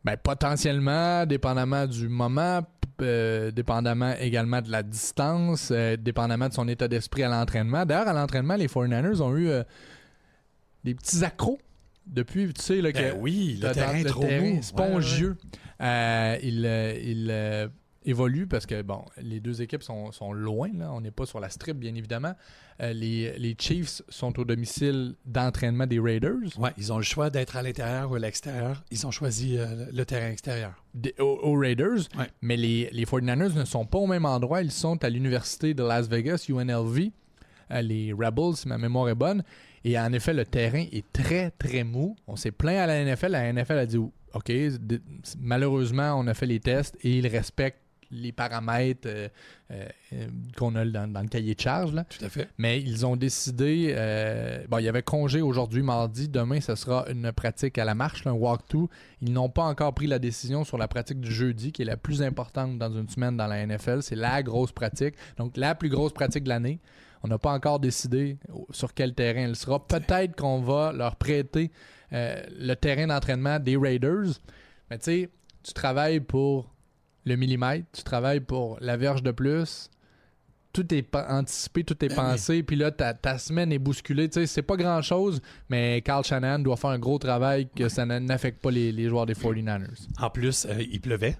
Ben, 0.05 0.17
potentiellement, 0.17 1.27
dépendamment 1.27 1.87
du 1.87 2.09
moment, 2.09 2.63
euh, 3.03 3.51
dépendamment 3.51 4.15
également 4.19 4.63
de 4.63 4.71
la 4.71 4.83
distance, 4.83 5.71
euh, 5.71 5.97
dépendamment 5.97 6.49
de 6.49 6.55
son 6.55 6.67
état 6.67 6.89
d'esprit 6.89 7.23
à 7.25 7.29
l'entraînement. 7.29 7.85
D'ailleurs, 7.85 8.09
à 8.09 8.13
l'entraînement, 8.13 8.55
les 8.55 8.69
49ers 8.69 9.21
ont 9.21 9.37
eu 9.37 9.49
euh, 9.49 9.65
des 10.85 10.95
petits 10.95 11.25
accros 11.25 11.59
depuis, 12.07 12.53
tu 12.53 12.63
sais, 12.63 12.81
là, 12.81 12.93
que 12.93 12.99
Ben 12.99 13.17
oui, 13.21 13.59
le 13.61 13.71
terrain 13.73 13.95
est 13.97 14.03
le 14.05 14.11
trop 14.11 14.21
terrain 14.23 14.55
mou. 14.55 14.63
spongieux. 14.63 15.37
Euh, 15.83 16.39
il 16.43 16.65
euh, 16.65 16.99
il, 17.03 17.29
euh, 17.31 17.69
évolue 18.05 18.47
parce 18.47 18.67
que, 18.67 18.83
bon, 18.83 19.05
les 19.21 19.41
deux 19.41 19.61
équipes 19.63 19.83
sont, 19.83 20.13
sont 20.13 20.33
loin, 20.33 20.71
là. 20.75 20.93
On 20.93 21.01
n'est 21.01 21.11
pas 21.11 21.27
sur 21.27 21.41
la 21.41 21.51
strip, 21.51 21.77
bien 21.77 21.95
évidemment. 21.95 22.35
Euh, 22.81 22.93
les, 22.93 23.37
les 23.39 23.57
Chiefs 23.59 24.01
sont 24.09 24.39
au 24.39 24.45
domicile 24.45 25.15
d'entraînement 25.25 25.87
des 25.87 25.99
Raiders. 25.99 26.57
Ouais, 26.59 26.71
ils 26.79 26.93
ont 26.93 26.99
le 26.99 27.03
choix 27.03 27.31
d'être 27.31 27.57
à 27.57 27.63
l'intérieur 27.63 28.11
ou 28.11 28.15
à 28.15 28.19
l'extérieur. 28.21 28.85
Ils 28.93 29.07
ont 29.07 29.11
choisi 29.11 29.59
euh, 29.59 29.87
le 29.93 30.05
terrain 30.05 30.31
extérieur. 30.31 30.73
des- 30.95 31.15
aux, 31.19 31.25
aux 31.43 31.59
Raiders, 31.59 32.07
Ouais. 32.17 32.29
mais 32.43 32.57
les, 32.57 32.89
les 32.93 33.05
49ers 33.05 33.55
ne 33.55 33.65
sont 33.65 33.87
pas 33.87 33.99
au 33.99 34.07
même 34.07 34.25
endroit. 34.25 34.63
Ils 34.63 34.71
sont 34.71 35.03
à 35.03 35.09
l'université 35.11 35.75
de 35.75 35.83
Las 35.83 36.07
Vegas, 36.09 36.47
UNLV, 36.49 37.11
euh, 37.73 37.83
les 37.83 38.13
Rebels, 38.13 38.55
si 38.57 38.69
ma 38.69 38.79
mémoire 38.79 39.09
est 39.09 39.15
bonne. 39.17 39.43
Et 39.87 39.97
en 39.97 40.13
effet, 40.13 40.35
le 40.35 40.45
terrain 40.45 40.85
est 40.91 41.05
très, 41.13 41.53
très 41.53 41.85
mou. 41.85 42.17
On 42.27 42.35
s'est 42.35 42.51
plaint 42.51 42.77
à 42.77 42.87
la 42.87 43.05
NFL. 43.05 43.31
La 43.31 43.53
NFL 43.53 43.79
a 43.79 43.87
dit 43.87 43.99
OK, 43.99 44.53
malheureusement, 45.39 46.15
on 46.19 46.27
a 46.27 46.35
fait 46.35 46.47
les 46.47 46.59
tests 46.59 46.97
et 47.05 47.19
ils 47.19 47.27
respectent 47.29 47.79
les 48.11 48.33
paramètres 48.33 49.07
euh, 49.07 49.29
euh, 49.71 49.87
qu'on 50.57 50.75
a 50.75 50.85
dans, 50.85 51.13
dans 51.13 51.23
le 51.23 51.29
cahier 51.29 51.55
de 51.55 51.61
charge. 51.61 51.93
Là. 51.93 52.05
Tout 52.05 52.25
à 52.25 52.29
fait. 52.29 52.49
Mais 52.59 52.81
ils 52.81 53.07
ont 53.07 53.15
décidé. 53.15 53.95
euh, 53.97 54.65
bon, 54.69 54.79
il 54.79 54.85
y 54.85 54.89
avait 54.89 55.05
congé 55.05 55.41
aujourd'hui, 55.41 55.83
mardi. 55.83 56.29
Demain, 56.29 56.61
ce 56.61 56.75
sera 56.75 57.05
une 57.09 57.31
pratique 57.31 57.79
à 57.79 57.85
la 57.85 57.95
marche, 57.95 58.25
là, 58.25 58.33
un 58.33 58.35
walk-through. 58.35 58.89
Ils 59.23 59.33
n'ont 59.33 59.51
pas 59.51 59.65
encore 59.65 59.95
pris 59.95 60.09
la 60.09 60.19
décision 60.19 60.65
sur 60.65 60.79
la 60.79 60.89
pratique 60.89 61.21
du 61.21 61.31
jeudi, 61.31 61.71
qui 61.71 61.83
est 61.83 61.87
la 61.87 61.97
plus 61.97 62.23
importante 62.23 62.77
dans 62.77 62.91
une 62.91 63.09
semaine 63.09 63.37
dans 63.37 63.47
la 63.47 63.65
NFL. 63.65 64.03
C'est 64.03 64.17
la 64.17 64.43
grosse 64.43 64.73
pratique. 64.73 65.15
Donc, 65.37 65.57
la 65.57 65.77
plus 65.77 65.91
grosse 65.91 66.13
pratique 66.13 66.43
de 66.43 66.49
l'année. 66.49 66.81
On 67.23 67.29
n'a 67.29 67.39
pas 67.39 67.53
encore 67.53 67.81
décidé 67.81 68.39
sur 68.71 68.95
quel 68.95 69.15
terrain 69.15 69.45
elle 69.45 69.57
sera. 69.57 69.85
Peut-être 69.87 70.37
qu'on 70.37 70.61
va 70.61 70.93
leur 70.93 71.17
prêter 71.17 71.71
euh, 72.13 72.43
le 72.59 72.75
terrain 72.75 73.07
d'entraînement 73.07 73.59
des 73.59 73.77
Raiders. 73.77 74.41
Mais 74.91 74.99
tu 74.99 75.05
sais, 75.05 75.31
tu 75.63 75.73
travailles 75.73 76.21
pour 76.21 76.73
le 77.25 77.37
millimètre, 77.37 77.87
tu 77.93 78.03
travailles 78.03 78.41
pour 78.41 78.79
la 78.81 78.97
verge 78.97 79.23
de 79.23 79.33
plus. 79.33 79.91
Tout 80.73 80.95
est 80.95 81.17
anticipé, 81.17 81.85
tout 81.85 82.05
est 82.05 82.15
pensé, 82.15 82.63
puis 82.63 82.77
là, 82.77 82.91
ta, 82.91 83.15
ta 83.15 83.39
semaine 83.39 83.73
est 83.73 83.79
bousculée. 83.79 84.29
Tu 84.29 84.41
sais, 84.41 84.47
c'est 84.47 84.63
pas 84.63 84.77
grand-chose, 84.77 85.41
mais 85.71 86.03
Carl 86.03 86.23
Shanahan 86.23 86.59
doit 86.59 86.77
faire 86.77 86.91
un 86.91 86.99
gros 86.99 87.19
travail 87.19 87.67
que 87.75 87.89
ça 87.89 88.05
n'affecte 88.05 88.61
pas 88.61 88.71
les, 88.71 88.93
les 88.93 89.09
joueurs 89.09 89.25
des 89.25 89.33
49ers. 89.33 90.07
En 90.21 90.29
plus, 90.29 90.67
euh, 90.67 90.83
il 90.83 91.01
pleuvait 91.01 91.39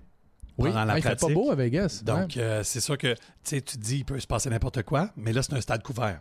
Oui, 0.59 0.71
pendant 0.71 0.85
la 0.85 0.95
Ah, 0.95 0.99
il 0.99 1.03
fait 1.03 1.09
pratique. 1.11 1.29
pas 1.29 1.35
beau 1.35 1.51
à 1.51 1.55
Vegas. 1.55 2.03
Donc, 2.05 2.35
ouais. 2.37 2.43
euh, 2.43 2.63
c'est 2.63 2.81
sûr 2.81 2.97
que 2.97 3.13
tu 3.15 3.21
sais, 3.43 3.61
tu 3.61 3.77
te 3.77 3.83
dis 3.83 3.99
il 3.99 4.05
peut 4.05 4.19
se 4.19 4.27
passer 4.27 4.49
n'importe 4.51 4.83
quoi, 4.85 5.11
mais 5.17 5.33
là, 5.33 5.43
c'est 5.43 5.53
un 5.55 5.61
stade 5.61 5.83
couvert. 5.83 6.21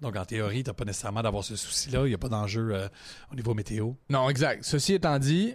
Donc, 0.00 0.16
en 0.16 0.24
théorie, 0.24 0.62
tu 0.62 0.70
n'as 0.70 0.74
pas 0.74 0.84
nécessairement 0.84 1.22
d'avoir 1.22 1.44
ce 1.44 1.56
souci-là. 1.56 2.02
Il 2.06 2.08
n'y 2.08 2.14
a 2.14 2.18
pas 2.18 2.28
d'enjeu 2.28 2.70
euh, 2.74 2.88
au 3.32 3.34
niveau 3.34 3.52
météo. 3.54 3.92
Non, 4.08 4.30
exact. 4.30 4.64
Ceci 4.64 4.94
étant 4.94 5.18
dit, 5.18 5.54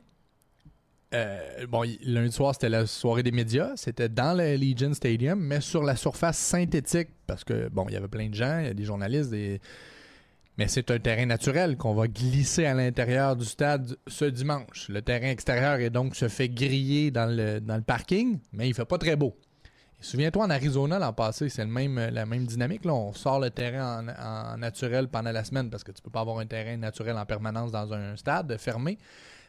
euh, 1.13 1.65
bon, 1.67 1.83
lundi 2.03 2.31
soir, 2.31 2.53
c'était 2.53 2.69
la 2.69 2.85
soirée 2.85 3.23
des 3.23 3.31
médias. 3.31 3.71
C'était 3.75 4.09
dans 4.09 4.37
le 4.37 4.55
Legion 4.55 4.93
Stadium, 4.93 5.39
mais 5.39 5.61
sur 5.61 5.81
la 5.83 5.95
surface 5.95 6.37
synthétique, 6.37 7.07
parce 7.25 7.43
que, 7.43 7.69
bon, 7.69 7.85
il 7.87 7.93
y 7.93 7.97
avait 7.97 8.07
plein 8.07 8.29
de 8.29 8.35
gens, 8.35 8.59
il 8.59 8.65
y 8.65 8.69
a 8.69 8.73
des 8.73 8.83
journalistes, 8.85 9.29
des... 9.31 9.59
mais 10.57 10.67
c'est 10.67 10.89
un 10.91 10.99
terrain 10.99 11.25
naturel 11.25 11.75
qu'on 11.77 11.93
va 11.93 12.07
glisser 12.07 12.65
à 12.65 12.73
l'intérieur 12.73 13.35
du 13.35 13.45
stade 13.45 13.97
ce 14.07 14.25
dimanche. 14.25 14.87
Le 14.89 15.01
terrain 15.01 15.29
extérieur 15.29 15.79
est 15.79 15.89
donc 15.89 16.15
se 16.15 16.27
fait 16.27 16.49
griller 16.49 17.11
dans 17.11 17.29
le, 17.29 17.59
parking, 17.81 18.39
mais 18.53 18.69
il 18.69 18.73
fait 18.73 18.85
pas 18.85 18.97
très 18.97 19.15
beau. 19.15 19.35
Souviens-toi, 19.99 20.45
en 20.45 20.49
Arizona, 20.49 20.99
l'an 20.99 21.13
passé, 21.13 21.49
c'est 21.49 21.65
la 21.65 22.25
même 22.25 22.45
dynamique. 22.45 22.85
Là. 22.85 22.93
On 22.93 23.13
sort 23.13 23.39
le 23.39 23.49
terrain 23.49 24.05
en, 24.19 24.57
naturel 24.57 25.07
pendant 25.07 25.31
la 25.31 25.43
semaine 25.43 25.69
parce 25.69 25.83
que 25.83 25.91
tu 25.91 26.01
peux 26.01 26.11
pas 26.11 26.21
avoir 26.21 26.39
un 26.39 26.45
terrain 26.45 26.77
naturel 26.77 27.17
en 27.17 27.25
permanence 27.25 27.71
dans 27.71 27.91
un 27.93 28.15
stade 28.15 28.55
fermé. 28.57 28.97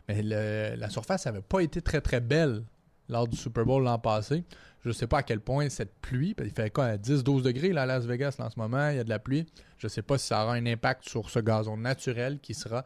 Mais 0.08 0.22
la 0.22 0.88
surface 0.88 1.26
n'avait 1.26 1.42
pas 1.42 1.60
été 1.60 1.82
très 1.82 2.00
très 2.00 2.20
belle 2.20 2.62
lors 3.08 3.28
du 3.28 3.36
Super 3.36 3.64
Bowl 3.64 3.82
l'an 3.82 3.98
passé. 3.98 4.44
Je 4.82 4.88
ne 4.88 4.94
sais 4.94 5.06
pas 5.06 5.18
à 5.18 5.22
quel 5.22 5.40
point 5.40 5.68
cette 5.68 5.94
pluie, 6.00 6.34
qu'il 6.34 6.50
fait 6.50 6.70
quoi, 6.70 6.84
à 6.86 6.96
10-12 6.96 7.42
degrés 7.42 7.76
à 7.76 7.86
Las 7.86 8.04
Vegas 8.06 8.36
en 8.38 8.48
ce 8.50 8.58
moment, 8.58 8.90
il 8.90 8.96
y 8.96 9.00
a 9.00 9.04
de 9.04 9.08
la 9.08 9.18
pluie. 9.18 9.46
Je 9.78 9.86
ne 9.86 9.90
sais 9.90 10.02
pas 10.02 10.16
si 10.18 10.28
ça 10.28 10.44
aura 10.44 10.54
un 10.54 10.66
impact 10.66 11.08
sur 11.08 11.28
ce 11.28 11.40
gazon 11.40 11.76
naturel 11.76 12.38
qui 12.40 12.54
sera 12.54 12.84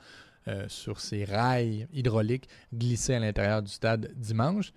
euh, 0.49 0.65
sur 0.69 0.99
ces 0.99 1.25
rails 1.25 1.87
hydrauliques 1.93 2.49
glissés 2.75 3.15
à 3.15 3.19
l'intérieur 3.19 3.63
du 3.63 3.71
stade 3.71 4.13
dimanche. 4.17 4.73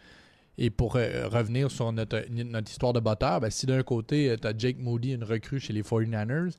Et 0.58 0.69
pour 0.69 0.97
euh, 0.97 1.27
revenir 1.29 1.71
sur 1.71 1.91
notre, 1.93 2.23
histoire 2.69 2.93
de 2.93 2.99
botteur, 2.99 3.39
ben, 3.39 3.49
si 3.49 3.65
d'un 3.65 3.84
côté, 3.84 4.36
tu 4.39 4.47
as 4.47 4.53
Jake 4.58 4.77
Moody, 4.77 5.13
une 5.13 5.23
recrue 5.23 5.60
chez 5.60 5.73
les 5.73 5.82
49ers, 5.82 6.58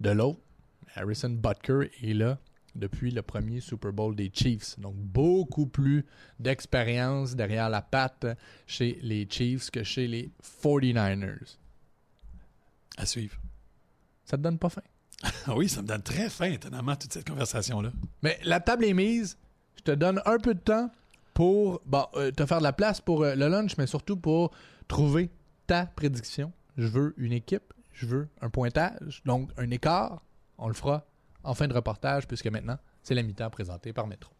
de 0.00 0.10
l'autre, 0.10 0.40
Harrison 0.94 1.30
Butker 1.30 1.90
est 2.02 2.12
là 2.12 2.38
depuis 2.74 3.10
le 3.10 3.22
premier 3.22 3.60
Super 3.60 3.92
Bowl 3.92 4.14
des 4.14 4.30
Chiefs. 4.32 4.78
Donc, 4.78 4.94
beaucoup 4.96 5.66
plus 5.66 6.04
d'expérience 6.38 7.34
derrière 7.34 7.68
la 7.68 7.82
patte 7.82 8.26
chez 8.66 8.98
les 9.02 9.26
Chiefs 9.28 9.70
que 9.70 9.82
chez 9.82 10.06
les 10.06 10.30
49ers. 10.62 11.56
À 12.96 13.06
suivre. 13.06 13.36
Ça 14.24 14.36
te 14.36 14.42
donne 14.42 14.58
pas 14.58 14.68
faim? 14.68 14.82
Ah 15.46 15.56
oui, 15.56 15.68
ça 15.68 15.82
me 15.82 15.86
donne 15.86 16.02
très 16.02 16.28
faim, 16.28 16.52
étonnamment, 16.52 16.96
toute 16.96 17.12
cette 17.12 17.28
conversation-là. 17.28 17.92
Mais 18.22 18.38
la 18.44 18.60
table 18.60 18.84
est 18.84 18.94
mise. 18.94 19.38
Je 19.76 19.82
te 19.82 19.90
donne 19.92 20.20
un 20.24 20.38
peu 20.38 20.54
de 20.54 20.60
temps 20.60 20.90
pour 21.34 21.80
bon, 21.86 22.06
euh, 22.14 22.30
te 22.30 22.44
faire 22.46 22.58
de 22.58 22.62
la 22.62 22.72
place 22.72 23.00
pour 23.00 23.22
euh, 23.22 23.34
le 23.34 23.48
lunch, 23.48 23.76
mais 23.78 23.86
surtout 23.86 24.16
pour 24.16 24.50
trouver 24.88 25.30
ta 25.66 25.86
prédiction. 25.86 26.52
Je 26.76 26.86
veux 26.86 27.14
une 27.16 27.32
équipe, 27.32 27.72
je 27.92 28.06
veux 28.06 28.28
un 28.40 28.50
pointage, 28.50 29.22
donc 29.24 29.50
un 29.56 29.70
écart. 29.70 30.22
On 30.58 30.68
le 30.68 30.74
fera 30.74 31.06
en 31.44 31.54
fin 31.54 31.66
de 31.68 31.74
reportage, 31.74 32.26
puisque 32.26 32.46
maintenant, 32.46 32.78
c'est 33.02 33.14
la 33.14 33.22
mi-temps 33.22 33.50
présentée 33.50 33.92
par 33.92 34.06
Metro. 34.06 34.32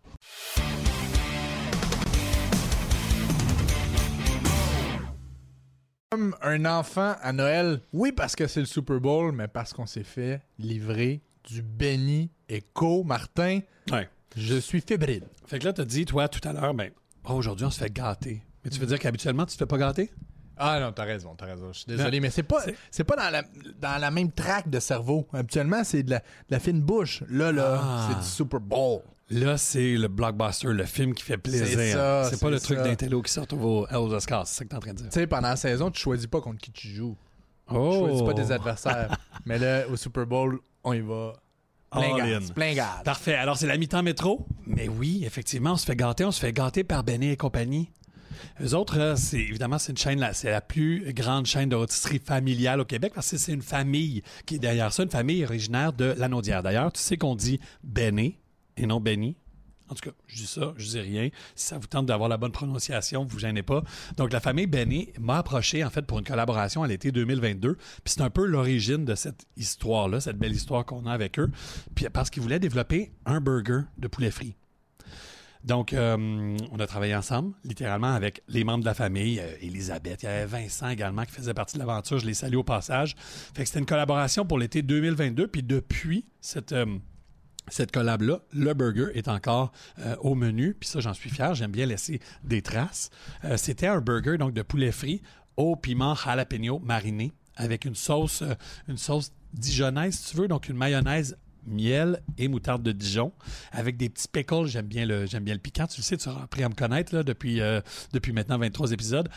Comme 6.11 6.37
un 6.43 6.65
enfant 6.67 7.15
à 7.23 7.33
Noël, 7.33 7.81
oui 7.93 8.13
parce 8.13 8.37
que 8.37 8.47
c'est 8.47 8.61
le 8.61 8.67
Super 8.67 9.01
Bowl, 9.01 9.33
mais 9.33 9.49
parce 9.49 9.73
qu'on 9.73 9.87
s'est 9.87 10.03
fait 10.05 10.43
livrer 10.59 11.23
du 11.45 11.63
Benny 11.63 12.31
Echo. 12.49 13.03
Martin, 13.03 13.61
Ouais. 13.91 14.09
je 14.37 14.57
suis 14.57 14.83
fébrile. 14.83 15.25
Fait 15.47 15.59
que 15.59 15.65
là, 15.65 15.73
tu 15.73 15.81
as 15.81 15.85
dit, 15.87 16.05
toi, 16.05 16.29
tout 16.29 16.47
à 16.47 16.53
l'heure, 16.53 16.75
ben, 16.75 16.91
oh, 17.29 17.33
aujourd'hui, 17.33 17.65
on 17.65 17.71
se 17.71 17.79
fait 17.79 17.93
gâter. 17.93 18.43
Mais 18.63 18.71
tu 18.71 18.79
veux 18.79 18.87
dire 18.87 18.99
qu'habituellement, 18.99 19.47
tu 19.47 19.55
te 19.55 19.59
fais 19.59 19.67
pas 19.67 19.79
gâter? 19.79 20.11
Ah 20.65 20.81
non, 20.81 20.93
t'as 20.93 21.05
raison, 21.05 21.35
t'as 21.37 21.47
raison. 21.47 21.73
Je 21.73 21.79
suis 21.79 21.87
désolé, 21.87 22.19
Non, 22.19 22.23
mais 22.23 22.31
c'est 22.31 22.43
pas, 22.43 22.63
c'est- 22.91 23.05
pas 23.05 23.17
dans 23.17 23.31
la, 23.31 23.43
dans 23.81 24.01
la 24.01 24.11
même 24.11 24.31
traque 24.31 24.69
de 24.71 24.79
cerveau. 24.81 25.27
Habituellement, 25.33 25.83
c'est 25.85 26.03
de 26.03 26.11
la, 26.13 26.19
de 26.21 26.25
la 26.51 26.59
fine 26.61 26.81
bouche. 26.81 27.23
Là, 27.29 27.51
là, 27.53 27.81
Ah. 27.83 28.09
c'est 28.11 28.19
du 28.21 28.27
Super 28.27 28.61
Bowl. 28.61 29.01
Là, 29.31 29.57
c'est 29.57 29.95
le 29.97 30.09
blockbuster, 30.09 30.69
le 30.69 30.85
film 30.85 31.15
qui 31.15 31.23
fait 31.25 31.39
plaisir. 31.39 31.67
C'est 31.67 31.93
ça, 31.93 32.25
C'est 32.31 32.41
pas 32.41 32.51
le 32.51 32.61
truc 32.61 32.79
d'intello 32.79 33.23
qui 33.23 33.33
sort 33.33 33.47
aux, 33.53 33.87
aux 33.91 34.13
Oscars, 34.15 34.47
c'est 34.47 34.57
ça 34.59 34.65
que 34.65 34.69
t'es 34.71 34.77
en 34.77 34.81
train 34.81 34.93
de 34.93 34.99
dire. 34.99 35.09
Tu 35.09 35.21
sais, 35.21 35.27
pendant 35.27 35.49
la 35.49 35.57
saison, 35.57 35.91
tu 35.91 36.01
choisis 36.01 36.27
pas 36.27 36.41
contre 36.41 36.59
qui 36.61 36.71
tu 36.71 36.89
joues. 36.89 37.17
Tu 37.69 37.75
Oh! 37.77 38.07
choisis 38.07 38.23
pas 38.23 38.35
tes 38.35 38.51
adversaires. 38.53 39.17
mais 39.47 39.59
là, 39.59 39.85
au 39.89 39.97
Super 39.97 40.27
Bowl, 40.27 40.59
on 40.85 40.93
y 40.93 41.01
va. 41.01 41.33
Plein 41.91 42.17
gaz, 42.17 42.51
in. 42.51 42.53
plein 42.55 42.75
gaz. 42.75 43.03
Parfait. 43.05 43.35
Alors, 43.35 43.57
c'est 43.57 43.67
la 43.67 43.77
mi-temps 43.77 44.03
métro. 44.03 44.47
Mais 44.67 44.89
oui, 44.89 45.25
effectivement, 45.27 45.73
on 45.73 45.77
se 45.77 45.85
fait 45.87 45.97
gâter. 45.97 46.25
On 46.25 46.31
se 46.33 46.41
fait 46.41 46.53
gâter 46.53 46.85
par 46.85 47.05
Benny 47.05 47.31
et 47.31 47.37
compagnie. 47.37 47.91
Eux 48.63 48.75
autres, 48.75 49.15
c'est 49.17 49.39
évidemment, 49.39 49.79
c'est 49.79 49.93
une 49.93 49.99
chaîne, 49.99 50.31
c'est 50.33 50.51
la 50.51 50.61
plus 50.61 51.13
grande 51.13 51.47
chaîne 51.47 51.69
de 51.69 51.77
rôtisserie 51.77 52.21
familiale 52.25 52.81
au 52.81 52.85
Québec 52.85 53.13
parce 53.15 53.31
que 53.31 53.37
c'est 53.37 53.53
une 53.53 53.63
famille 53.63 54.23
qui 54.47 54.57
est 54.57 54.59
derrière 54.59 54.93
ça, 54.93 55.03
une 55.03 55.11
famille 55.11 55.45
originaire 55.45 55.93
de 55.93 56.15
Lanaudière. 56.17 56.63
D'ailleurs, 56.63 56.93
tu 56.93 57.01
sais 57.01 57.17
qu'on 57.17 57.35
dit 57.35 57.61
Benny 57.83 58.39
et 58.77 58.87
non 58.87 59.01
Benny 59.01 59.37
En 59.89 59.95
tout 59.95 60.09
cas, 60.09 60.17
je 60.27 60.37
dis 60.37 60.47
ça, 60.47 60.73
je 60.77 60.89
dis 60.89 61.01
rien. 61.01 61.29
Si 61.55 61.67
ça 61.67 61.79
vous 61.79 61.87
tente 61.87 62.07
d'avoir 62.07 62.29
la 62.29 62.37
bonne 62.37 62.53
prononciation, 62.53 63.25
vous 63.25 63.31
vous 63.31 63.39
gênez 63.39 63.63
pas. 63.63 63.83
Donc, 64.17 64.33
la 64.33 64.41
famille 64.41 64.67
Benny 64.67 65.11
m'a 65.21 65.39
approché, 65.39 65.85
en 65.85 65.91
fait, 65.91 66.03
pour 66.03 66.19
une 66.19 66.25
collaboration 66.25 66.83
à 66.83 66.89
l'été 66.89 67.13
2022. 67.13 67.75
Puis 67.75 67.85
c'est 68.07 68.23
un 68.23 68.31
peu 68.31 68.47
l'origine 68.47 69.05
de 69.05 69.15
cette 69.15 69.47
histoire-là, 69.57 70.21
cette 70.21 70.39
belle 70.39 70.53
histoire 70.53 70.87
qu'on 70.87 71.07
a 71.07 71.13
avec 71.13 71.39
eux. 71.39 71.51
Puis 71.95 72.07
parce 72.13 72.31
qu'ils 72.31 72.43
voulaient 72.43 72.61
développer 72.61 73.13
un 73.27 73.41
burger 73.41 73.83
de 73.99 74.09
poulet 74.09 74.31
frit. 74.31 74.57
Donc, 75.65 75.93
euh, 75.93 76.57
on 76.73 76.81
a 76.81 76.87
travaillé 76.87 77.15
ensemble, 77.15 77.55
littéralement, 77.65 78.13
avec 78.15 78.43
les 78.49 78.65
membres 78.65 78.81
de 78.81 78.89
la 78.89 78.95
famille, 78.95 79.39
euh, 79.41 79.55
Elisabeth, 79.61 80.23
il 80.23 80.27
y 80.27 80.29
avait 80.29 80.47
Vincent 80.47 80.89
également 80.89 81.25
qui 81.25 81.33
faisait 81.33 81.55
partie 81.55 81.75
de 81.75 81.79
l'aventure, 81.79 82.19
je 82.19 82.27
les 82.27 82.35
salue 82.35 82.57
au 82.57 82.65
passage. 82.65 83.15
Fait 83.55 83.63
que 83.63 83.69
c'était 83.69 83.79
une 83.79 83.87
collaboration 83.87 84.45
pour 84.45 84.59
l'été 84.59 84.83
2022, 84.83 85.47
puis 85.49 85.63
depuis 85.63 86.27
cette... 86.41 86.73
euh, 86.73 86.87
cette 87.69 87.93
collab-là, 87.93 88.41
le 88.53 88.75
burger 88.75 89.07
est 89.15 89.29
encore 89.29 89.71
euh, 90.01 90.17
au 90.21 90.35
menu, 90.35 90.75
puis 90.75 90.89
ça, 90.89 90.99
j'en 90.99 91.15
suis 91.15 91.31
fier. 91.31 91.55
J'aime 91.55 91.71
bien 91.71 91.87
laisser 91.87 92.19
des 92.43 92.61
traces. 92.61 93.11
Euh, 93.45 93.57
C'était 93.57 93.87
un 93.87 94.01
burger 94.01 94.37
donc 94.37 94.53
de 94.53 94.63
poulet 94.63 94.91
frit 94.91 95.23
au 95.57 95.77
piment 95.77 96.17
jalapeno 96.17 96.81
mariné 96.81 97.31
avec 97.55 97.85
une 97.85 97.95
sauce, 97.95 98.43
euh, 98.43 98.55
une 98.89 98.97
sauce 98.97 99.31
dijonnaise, 99.53 100.19
si 100.19 100.33
tu 100.33 100.39
veux, 100.39 100.49
donc 100.49 100.69
une 100.69 100.77
mayonnaise 100.77 101.39
miel 101.67 102.23
et 102.39 102.49
moutarde 102.49 102.83
de 102.83 102.93
Dijon 102.93 103.33
avec 103.73 103.97
des 103.97 104.09
petits 104.09 104.29
pickles. 104.29 104.67
J'aime 104.67 104.87
bien 104.87 105.07
le, 105.07 105.27
j'aime 105.27 105.45
bien 105.45 105.55
le 105.55 105.61
piquant. 105.61 105.87
Tu 105.87 106.01
le 106.01 106.05
sais, 106.05 106.17
tu 106.17 106.29
as 106.29 106.43
appris 106.43 106.63
à 106.63 106.69
me 106.69 106.75
connaître 106.75 107.23
depuis, 107.23 107.61
euh, 107.61 107.81
depuis 108.13 108.33
maintenant 108.33 108.59
23 108.59 108.93
épisodes. 108.93 109.29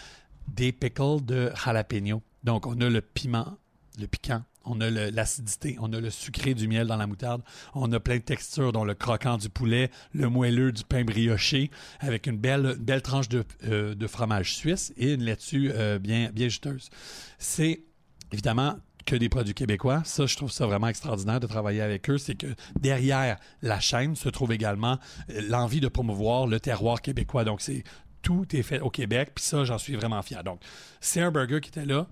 Des 0.48 0.72
pickles 0.72 1.24
de 1.26 1.52
jalapeno. 1.64 2.22
Donc, 2.44 2.68
on 2.68 2.80
a 2.82 2.90
le 2.90 3.02
piment, 3.02 3.58
le 4.00 4.08
piquant. 4.08 4.44
On 4.68 4.82
a 4.82 4.90
l'acidité, 4.90 5.78
on 5.80 5.94
a 5.94 6.00
le 6.00 6.10
sucré 6.10 6.56
du 6.56 6.68
miel 6.68 6.88
dans 6.88 6.98
la 6.98 7.06
moutarde, 7.06 7.44
on 7.76 7.92
a 7.94 8.00
plein 8.00 8.16
de 8.16 8.24
textures, 8.24 8.72
dont 8.72 8.84
le 8.84 8.96
croquant 8.96 9.38
du 9.38 9.48
poulet, 9.48 9.92
le 10.12 10.28
moelleux 10.28 10.72
du 10.72 10.84
pain 10.84 11.04
brioché, 11.04 11.70
avec 12.00 12.26
une 12.26 12.38
belle, 12.38 12.76
tranche 13.04 13.30
de, 13.30 13.44
euh, 13.68 13.94
de 13.94 14.08
fromage 14.08 14.56
suisse 14.56 14.92
et 14.98 15.14
une 15.14 15.24
laitue 15.24 15.72
euh, 15.72 16.00
bien, 16.00 16.32
bien 16.34 16.48
juteuse. 16.48 16.90
C'est 17.38 17.84
évidemment 18.32 18.76
que 19.06 19.16
des 19.16 19.30
produits 19.30 19.54
québécois. 19.54 20.02
Ça, 20.04 20.26
je 20.26 20.36
trouve 20.36 20.52
ça 20.52 20.66
vraiment 20.66 20.88
extraordinaire 20.88 21.40
de 21.40 21.48
travailler 21.48 21.82
avec 21.82 22.10
eux. 22.10 22.18
C'est 22.18 22.36
que 22.36 22.48
derrière 22.80 23.38
la 23.62 23.80
chaîne 23.80 24.16
se 24.16 24.30
trouve 24.30 24.52
également 24.52 25.00
euh, 25.30 25.42
l'envie 25.48 25.80
de 25.80 25.88
promouvoir 25.88 26.48
le 26.48 26.60
terroir 26.60 27.02
québécois. 27.02 27.44
Donc, 27.44 27.62
c'est 27.62 27.84
tout 28.22 28.46
est 28.56 28.64
fait 28.64 28.80
au 28.80 28.90
Québec. 28.90 29.32
Puis 29.36 29.46
ça, 29.46 29.64
j'en 29.64 29.78
suis 29.78 29.96
vraiment 29.96 30.22
fier. 30.22 30.44
Donc, 30.44 30.62
c'est 31.00 31.22
un 31.22 31.32
burger 31.32 31.62
qui 31.62 31.70
était 31.70 31.86
là. 31.86 32.08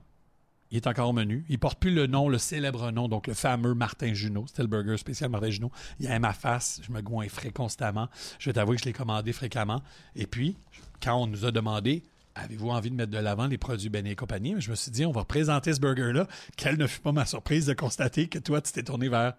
Il 0.70 0.78
est 0.78 0.88
encore 0.88 1.14
menu. 1.14 1.46
Il 1.50 1.60
porte 1.60 1.80
plus 1.80 1.94
le 1.94 2.08
nom, 2.08 2.30
le 2.30 2.40
célèbre 2.40 2.90
nom, 2.92 3.08
donc 3.08 3.28
le 3.28 3.36
fameux 3.36 3.76
Martin 3.76 4.14
Junot. 4.14 4.46
C'était 4.48 4.64
le 4.64 4.68
burger 4.68 4.98
spécial 4.98 5.30
Martin 5.30 5.52
Junot. 5.52 5.72
Il 6.00 6.06
y 6.06 6.10
a 6.10 6.18
ma 6.18 6.34
face. 6.34 6.82
Je 6.84 6.92
me 6.92 7.02
goinfrais 7.02 7.52
constamment. 7.52 8.08
Je 8.40 8.50
vais 8.50 8.54
t'avouer 8.54 8.78
que 8.78 8.82
je 8.82 8.86
l'ai 8.86 8.94
commandé 8.94 9.34
fréquemment. 9.34 9.84
Et 10.16 10.26
puis, 10.26 10.58
quand 11.02 11.16
on 11.16 11.28
nous 11.28 11.46
a 11.46 11.52
demandé 11.52 12.04
Avez-vous 12.36 12.70
envie 12.70 12.90
de 12.90 12.96
mettre 12.96 13.12
de 13.12 13.18
l'avant 13.20 13.46
les 13.48 13.58
produits 13.58 13.90
Ben 13.90 14.06
et 14.08 14.16
compagnie? 14.16 14.56
Je 14.60 14.72
me 14.72 14.76
suis 14.76 14.92
dit, 14.92 15.06
on 15.06 15.12
va 15.12 15.24
présenter 15.24 15.74
ce 15.74 15.80
burger-là. 15.80 16.28
Quelle 16.58 16.78
ne 16.78 16.88
fut 16.88 17.00
pas 17.00 17.12
ma 17.12 17.26
surprise 17.26 17.68
de 17.68 17.74
constater 17.74 18.28
que 18.28 18.40
toi, 18.40 18.62
tu 18.62 18.72
t'es 18.72 18.84
tourné 18.84 19.08
vers 19.08 19.34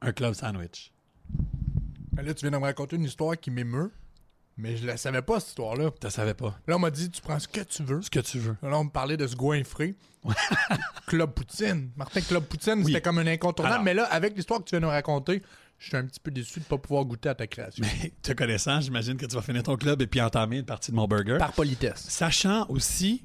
un 0.00 0.12
club 0.12 0.32
sandwich. 0.34 0.90
Mais 2.12 2.22
là, 2.22 2.32
tu 2.32 2.42
viens 2.42 2.50
de 2.50 2.56
me 2.56 2.62
raconter 2.62 2.96
une 2.96 3.04
histoire 3.04 3.38
qui 3.38 3.50
m'émeut, 3.50 3.92
mais 4.56 4.76
je 4.76 4.86
la 4.86 4.96
savais 4.96 5.22
pas, 5.22 5.40
cette 5.40 5.50
histoire-là. 5.50 5.90
Tu 6.00 6.06
ne 6.06 6.10
savais 6.10 6.34
pas. 6.34 6.58
Là, 6.66 6.76
on 6.76 6.78
m'a 6.78 6.90
dit, 6.90 7.10
tu 7.10 7.20
prends 7.20 7.38
ce 7.38 7.46
que 7.46 7.60
tu 7.60 7.82
veux. 7.82 8.00
Ce 8.02 8.10
que 8.10 8.20
tu 8.20 8.38
veux. 8.38 8.56
Là, 8.62 8.78
on 8.78 8.84
me 8.84 8.90
parlait 8.90 9.16
de 9.16 9.26
ce 9.26 9.36
goinfré. 9.36 9.94
Club 11.06 11.32
Poutine. 11.32 11.90
Martin, 11.96 12.20
Club 12.22 12.44
Poutine, 12.44 12.84
c'était 12.84 13.00
comme 13.00 13.18
un 13.18 13.26
incontournable. 13.26 13.74
Alors. 13.74 13.84
mais 13.84 13.94
là, 13.94 14.04
avec 14.04 14.36
l'histoire 14.36 14.60
que 14.60 14.64
tu 14.64 14.70
viens 14.70 14.80
de 14.80 14.86
nous 14.86 14.90
raconter, 14.90 15.42
je 15.78 15.86
suis 15.88 15.96
un 15.96 16.04
petit 16.06 16.20
peu 16.20 16.30
déçu 16.30 16.60
de 16.60 16.64
ne 16.64 16.68
pas 16.68 16.78
pouvoir 16.78 17.04
goûter 17.04 17.28
à 17.28 17.34
ta 17.34 17.46
création. 17.46 17.84
Mais 18.02 18.12
te 18.22 18.32
connaissant, 18.32 18.80
j'imagine 18.80 19.16
que 19.16 19.26
tu 19.26 19.34
vas 19.36 19.42
finir 19.42 19.62
ton 19.62 19.76
club 19.76 20.02
et 20.02 20.06
puis 20.06 20.20
entamer 20.20 20.58
une 20.58 20.64
partie 20.64 20.90
de 20.90 20.96
mon 20.96 21.06
burger. 21.06 21.36
Par 21.38 21.52
politesse. 21.52 22.04
Sachant 22.08 22.66
aussi, 22.68 23.24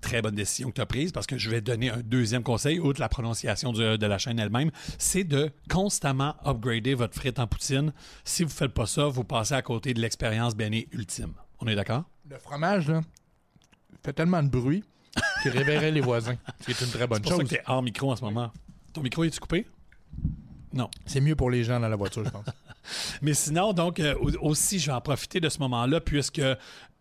très 0.00 0.20
bonne 0.22 0.34
décision 0.34 0.70
que 0.70 0.74
tu 0.74 0.80
as 0.80 0.86
prise, 0.86 1.12
parce 1.12 1.26
que 1.26 1.38
je 1.38 1.48
vais 1.50 1.60
te 1.60 1.66
donner 1.66 1.90
un 1.90 2.00
deuxième 2.00 2.42
conseil, 2.42 2.80
outre 2.80 2.98
la 3.00 3.08
prononciation 3.08 3.72
du- 3.72 3.98
de 3.98 4.06
la 4.06 4.18
chaîne 4.18 4.38
elle-même, 4.38 4.70
c'est 4.98 5.22
de 5.24 5.50
constamment 5.70 6.34
upgrader 6.44 6.94
votre 6.94 7.14
frite 7.14 7.38
en 7.38 7.46
poutine. 7.46 7.92
Si 8.24 8.42
vous 8.42 8.48
ne 8.48 8.54
faites 8.54 8.72
pas 8.72 8.86
ça, 8.86 9.06
vous 9.06 9.22
passez 9.24 9.54
à 9.54 9.62
côté 9.62 9.92
de 9.94 10.00
l'expérience 10.00 10.56
bénie 10.56 10.88
ultime. 10.92 11.34
On 11.60 11.66
est 11.68 11.74
d'accord? 11.76 12.04
Le 12.28 12.38
fromage, 12.38 12.88
là, 12.88 13.02
fait 14.04 14.12
tellement 14.14 14.42
de 14.42 14.48
bruit 14.48 14.82
qu'il 15.42 15.52
réveillerait 15.52 15.90
les 15.92 16.00
voisins. 16.00 16.36
Ce 16.60 16.64
qui 16.64 16.70
est 16.72 16.80
une 16.84 16.90
très 16.90 17.06
bonne 17.06 17.18
C'est 17.18 17.22
pour 17.22 17.32
ça 17.32 17.36
chose. 17.38 17.44
que 17.50 17.54
tu 17.54 17.60
es 17.60 17.62
hors 17.66 17.82
micro 17.82 18.10
en 18.10 18.16
ce 18.16 18.24
moment. 18.24 18.50
Ton 18.92 19.02
micro, 19.02 19.22
est-tu 19.24 19.38
coupé? 19.38 19.66
Non. 20.72 20.88
C'est 21.06 21.20
mieux 21.20 21.36
pour 21.36 21.50
les 21.50 21.64
gens 21.64 21.78
dans 21.80 21.88
la 21.88 21.96
voiture, 21.96 22.24
je 22.24 22.30
pense. 22.30 22.44
Mais 23.22 23.34
sinon, 23.34 23.72
donc, 23.72 24.00
euh, 24.00 24.14
au- 24.20 24.48
aussi, 24.50 24.78
je 24.78 24.86
vais 24.86 24.92
en 24.92 25.00
profiter 25.00 25.38
de 25.40 25.48
ce 25.48 25.58
moment-là, 25.60 26.00
puisque 26.00 26.42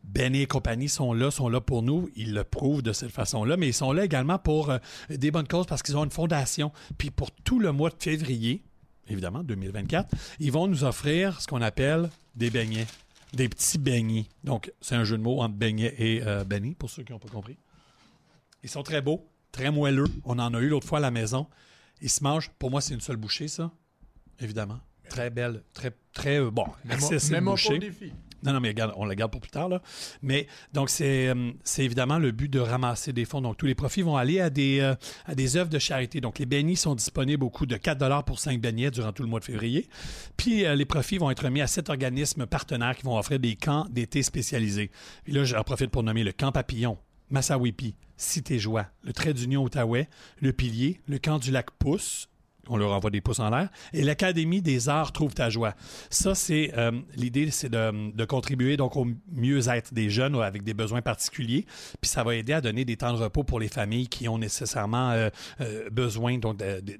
Ben 0.03 0.33
et 0.35 0.45
compagnie 0.47 0.89
sont 0.89 1.13
là, 1.13 1.31
sont 1.31 1.47
là 1.49 1.61
pour 1.61 1.83
nous. 1.83 2.09
Ils 2.15 2.33
le 2.33 2.43
prouvent 2.43 2.81
de 2.81 2.91
cette 2.93 3.11
façon-là, 3.11 3.55
mais 3.57 3.67
ils 3.69 3.73
sont 3.73 3.91
là 3.93 4.03
également 4.03 4.39
pour 4.39 4.71
euh, 4.71 4.77
des 5.09 5.29
bonnes 5.31 5.47
causes 5.47 5.65
parce 5.67 5.81
qu'ils 5.83 5.95
ont 5.97 6.03
une 6.03 6.09
fondation. 6.11 6.71
Puis 6.97 7.11
pour 7.11 7.31
tout 7.31 7.59
le 7.59 7.71
mois 7.71 7.89
de 7.91 7.95
février, 7.99 8.63
évidemment, 9.07 9.43
2024, 9.43 10.09
ils 10.39 10.51
vont 10.51 10.67
nous 10.67 10.83
offrir 10.83 11.39
ce 11.39 11.47
qu'on 11.47 11.61
appelle 11.61 12.09
des 12.35 12.49
beignets. 12.49 12.87
Des 13.33 13.47
petits 13.47 13.77
beignets. 13.77 14.25
Donc, 14.43 14.73
c'est 14.81 14.95
un 14.95 15.03
jeu 15.05 15.17
de 15.17 15.23
mots 15.23 15.41
entre 15.41 15.55
beignet 15.55 15.93
et 15.97 16.21
euh, 16.25 16.43
beignet, 16.43 16.75
pour 16.77 16.89
ceux 16.89 17.03
qui 17.03 17.11
n'ont 17.13 17.19
pas 17.19 17.29
compris. 17.29 17.57
Ils 18.63 18.69
sont 18.69 18.83
très 18.83 19.01
beaux, 19.01 19.25
très 19.51 19.71
moelleux. 19.71 20.07
On 20.25 20.37
en 20.39 20.53
a 20.53 20.59
eu 20.59 20.67
l'autre 20.67 20.87
fois 20.87 20.97
à 20.97 21.01
la 21.01 21.11
maison. 21.11 21.47
Ils 22.01 22.09
se 22.09 22.23
mangent. 22.23 22.49
Pour 22.59 22.71
moi, 22.71 22.81
c'est 22.81 22.93
une 22.93 23.01
seule 23.01 23.17
bouchée, 23.17 23.47
ça. 23.47 23.71
Évidemment. 24.39 24.79
Très 25.09 25.29
belle, 25.29 25.63
très, 25.73 25.91
très, 26.13 26.39
euh, 26.39 26.51
bon, 26.51 26.65
pas 26.87 27.41
bouchée. 27.41 27.73
au 27.73 27.77
défi. 27.77 28.13
Non, 28.43 28.53
non, 28.53 28.59
mais 28.59 28.69
regarde, 28.69 28.93
on 28.95 29.05
la 29.05 29.15
garde 29.15 29.31
pour 29.31 29.41
plus 29.41 29.51
tard. 29.51 29.69
Là. 29.69 29.81
Mais 30.21 30.47
donc, 30.73 30.89
c'est 30.89 31.27
euh, 31.27 31.51
c'est 31.63 31.83
évidemment 31.83 32.17
le 32.17 32.31
but 32.31 32.49
de 32.49 32.59
ramasser 32.59 33.13
des 33.13 33.25
fonds. 33.25 33.41
Donc, 33.41 33.57
tous 33.57 33.65
les 33.65 33.75
profits 33.75 34.01
vont 34.01 34.17
aller 34.17 34.39
à 34.39 34.49
des, 34.49 34.79
euh, 34.79 34.95
à 35.25 35.35
des 35.35 35.57
œuvres 35.57 35.69
de 35.69 35.79
charité. 35.79 36.21
Donc, 36.21 36.39
les 36.39 36.45
beignets 36.45 36.75
sont 36.75 36.95
disponibles 36.95 37.43
au 37.43 37.49
coût 37.49 37.65
de 37.65 37.77
4 37.77 38.23
pour 38.25 38.39
5 38.39 38.59
beignets 38.59 38.91
durant 38.91 39.11
tout 39.11 39.23
le 39.23 39.29
mois 39.29 39.39
de 39.39 39.45
février. 39.45 39.87
Puis, 40.37 40.65
euh, 40.65 40.75
les 40.75 40.85
profits 40.85 41.17
vont 41.17 41.29
être 41.29 41.43
remis 41.43 41.61
à 41.61 41.67
sept 41.67 41.89
organismes 41.89 42.45
partenaires 42.45 42.95
qui 42.95 43.03
vont 43.03 43.17
offrir 43.17 43.39
des 43.39 43.55
camps 43.55 43.85
d'été 43.89 44.23
spécialisés. 44.23 44.91
Puis 45.23 45.33
là, 45.33 45.43
j'en 45.43 45.63
profite 45.63 45.91
pour 45.91 46.03
nommer 46.03 46.23
le 46.23 46.31
Camp 46.31 46.51
Papillon, 46.51 46.97
Massawipi, 47.31 47.95
Cité 48.17 48.59
Joie, 48.59 48.87
le 49.03 49.13
Trait 49.13 49.33
d'Union 49.33 49.63
Outaouais, 49.63 50.07
le 50.39 50.53
Pilier, 50.53 51.01
le 51.07 51.17
Camp 51.17 51.39
du 51.39 51.51
Lac 51.51 51.71
Pousse, 51.71 52.29
on 52.67 52.77
leur 52.77 52.91
envoie 52.91 53.09
des 53.09 53.21
pouces 53.21 53.39
en 53.39 53.49
l'air. 53.49 53.69
Et 53.93 54.03
l'Académie 54.03 54.61
des 54.61 54.89
arts 54.89 55.11
trouve 55.11 55.33
ta 55.33 55.49
joie. 55.49 55.73
Ça, 56.09 56.35
c'est 56.35 56.71
euh, 56.77 56.91
l'idée, 57.15 57.49
c'est 57.51 57.69
de, 57.69 58.25
contribuer 58.25 58.77
donc 58.77 58.95
au 58.95 59.07
mieux-être 59.31 59.93
des 59.93 60.09
jeunes 60.09 60.35
avec 60.41 60.63
des 60.63 60.73
besoins 60.73 61.01
particuliers. 61.01 61.65
Puis 61.99 62.09
ça 62.09 62.23
va 62.23 62.35
aider 62.35 62.53
à 62.53 62.61
donner 62.61 62.85
des 62.85 62.97
temps 62.97 63.13
de 63.13 63.17
repos 63.17 63.43
pour 63.43 63.59
les 63.59 63.67
familles 63.67 64.07
qui 64.07 64.29
ont 64.29 64.37
nécessairement 64.37 65.11
euh, 65.11 65.29
euh, 65.59 65.89
besoin 65.89 66.39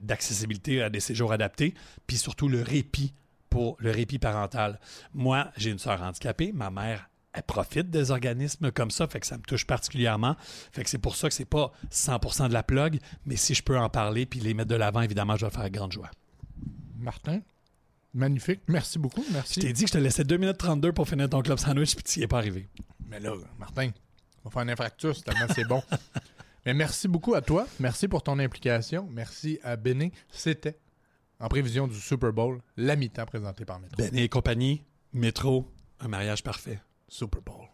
d'accessibilité 0.02 0.82
à 0.82 0.89
des 0.89 1.00
séjours 1.00 1.32
adaptés. 1.32 1.74
Puis 2.08 2.17
surtout 2.17 2.50
le 2.50 2.62
répit 2.62 3.13
pour 3.50 3.78
le 3.80 3.91
répit 3.91 4.17
parental. 4.17 4.80
Moi, 5.13 5.52
j'ai 5.58 5.70
une 5.70 5.80
sœur 5.80 6.02
handicapée. 6.02 6.52
Ma 6.54 6.72
mère 6.72 7.11
elle 7.34 7.44
profite 7.44 7.89
des 7.89 8.12
organismes 8.12 8.72
comme 8.72 8.91
ça, 8.91 9.08
fait 9.08 9.20
que 9.20 9.28
ça 9.28 9.38
me 9.38 9.44
touche 9.44 9.65
particulièrement. 9.65 10.36
Fait 10.72 10.84
que 10.84 10.89
c'est 10.89 10.98
pour 10.98 11.15
ça 11.15 11.30
que 11.30 11.34
c'est 11.34 11.46
pas 11.46 11.72
100% 11.91 12.50
de 12.50 12.54
la 12.54 12.63
plug, 12.63 13.00
mais 13.26 13.36
si 13.38 13.54
je 13.54 13.63
peux 13.63 13.78
en 13.78 13.89
parler 13.89 14.26
puis 14.26 14.39
les 14.39 14.54
mettre 14.54 14.70
de 14.70 14.76
l'avant, 14.76 15.02
évidemment, 15.02 15.38
je 15.38 15.46
vais 15.46 15.52
faire 15.52 15.70
grande 15.70 15.91
joie. 15.91 16.12
Martin, 16.98 17.41
magnifique. 18.13 18.62
Merci 18.67 19.00
beaucoup. 19.00 19.24
Merci. 19.32 19.62
Je 19.62 19.67
t'ai 19.67 19.74
dit 19.74 19.84
que 19.84 19.88
je 19.88 19.94
te 19.94 19.98
laissais 19.98 20.24
2 20.24 20.38
minutes 20.38 20.58
32 20.58 20.91
pour 20.91 21.08
finir 21.08 21.30
ton 21.30 21.41
club 21.41 21.58
sandwich 21.58 21.96
puis 21.96 22.04
tu 22.04 22.20
n'y 22.20 22.26
es 22.26 22.28
pas 22.28 22.38
arrivé. 22.38 22.67
Mais 23.08 23.20
là, 23.20 23.34
Martin, 23.58 23.91
on 24.44 24.50
va 24.50 24.52
faire 24.52 24.62
un 24.63 24.70
infractus 24.70 25.24
tellement 25.24 25.48
c'est 25.54 25.65
bon. 25.65 25.82
Mais 26.65 26.74
merci 26.76 27.08
beaucoup 27.08 27.34
à 27.34 27.41
toi. 27.41 27.65
Merci 27.80 28.08
pour 28.08 28.22
ton 28.22 28.38
implication. 28.38 29.08
Merci 29.10 29.60
à 29.63 29.76
Béné. 29.76 30.12
C'était, 30.30 30.78
en 31.39 31.48
prévision 31.48 31.88
du 31.88 32.00
Super 32.00 32.32
Bowl, 32.32 32.62
la 32.78 32.96
mi-temps 32.96 33.26
présentée 33.26 33.65
par 33.65 33.80
Métro. 33.80 33.96
Ben 33.98 34.15
et 34.15 34.30
compagnie, 34.30 34.84
métro, 35.12 35.67
un 36.00 36.08
mariage 36.08 36.44
parfait. 36.44 36.80
Super 37.12 37.41
Bowl. 37.41 37.67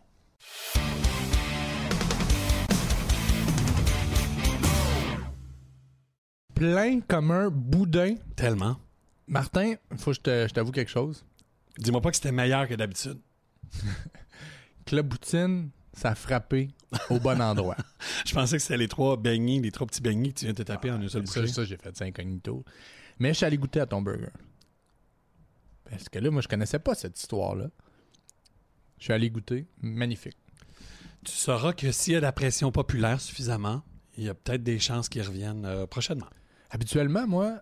Plein 6.53 7.01
comme 7.01 7.31
un 7.31 7.49
boudin. 7.49 8.15
Tellement. 8.35 8.77
Martin, 9.27 9.75
faut 9.97 10.11
que 10.11 10.15
je 10.17 10.21
te- 10.21 10.45
je 10.47 10.53
t'avoue 10.53 10.71
quelque 10.71 10.89
chose. 10.89 11.25
Dis-moi 11.77 12.01
pas 12.01 12.09
que 12.09 12.15
c'était 12.15 12.31
meilleur 12.31 12.67
que 12.67 12.73
d'habitude. 12.73 13.19
Club 14.85 15.09
Poutine, 15.09 15.69
ça 15.93 16.09
a 16.11 16.15
frappé 16.15 16.69
au 17.09 17.19
bon 17.19 17.39
endroit. 17.41 17.75
Je 18.25 18.33
pensais 18.33 18.55
que 18.57 18.61
c'était 18.61 18.77
les 18.77 18.87
trois 18.87 19.17
beignets, 19.17 19.59
les 19.59 19.71
trois 19.71 19.85
petits 19.85 20.01
beignets 20.01 20.29
que 20.29 20.39
tu 20.39 20.45
viens 20.45 20.53
de 20.53 20.57
te 20.57 20.63
taper 20.63 20.89
en 20.91 21.01
une 21.01 21.09
seule 21.09 21.27
ça, 21.27 21.41
bouchée. 21.41 21.53
ça, 21.53 21.65
j'ai 21.65 21.75
fait 21.77 21.95
ça 21.95 22.05
incognito. 22.05 22.63
Mais 23.19 23.29
je 23.29 23.33
suis 23.37 23.45
allé 23.45 23.57
goûter 23.57 23.81
à 23.81 23.85
ton 23.85 24.01
burger. 24.01 24.29
Parce 25.89 26.07
que 26.07 26.19
là, 26.19 26.29
moi, 26.31 26.41
je 26.41 26.47
connaissais 26.47 26.79
pas 26.79 26.95
cette 26.95 27.19
histoire-là. 27.19 27.69
Je 28.97 29.03
suis 29.05 29.13
allé 29.13 29.29
goûter. 29.29 29.65
Magnifique. 29.81 30.37
Tu 31.25 31.31
sauras 31.33 31.73
que 31.73 31.91
s'il 31.91 32.13
y 32.13 32.15
a 32.15 32.19
de 32.19 32.23
la 32.25 32.31
pression 32.31 32.71
populaire 32.71 33.19
suffisamment, 33.21 33.83
il 34.17 34.23
y 34.25 34.29
a 34.29 34.33
peut-être 34.33 34.63
des 34.63 34.79
chances 34.79 35.09
qu'ils 35.09 35.21
reviennent 35.23 35.65
euh, 35.65 35.85
prochainement. 35.85 36.27
Habituellement, 36.69 37.27
moi, 37.27 37.61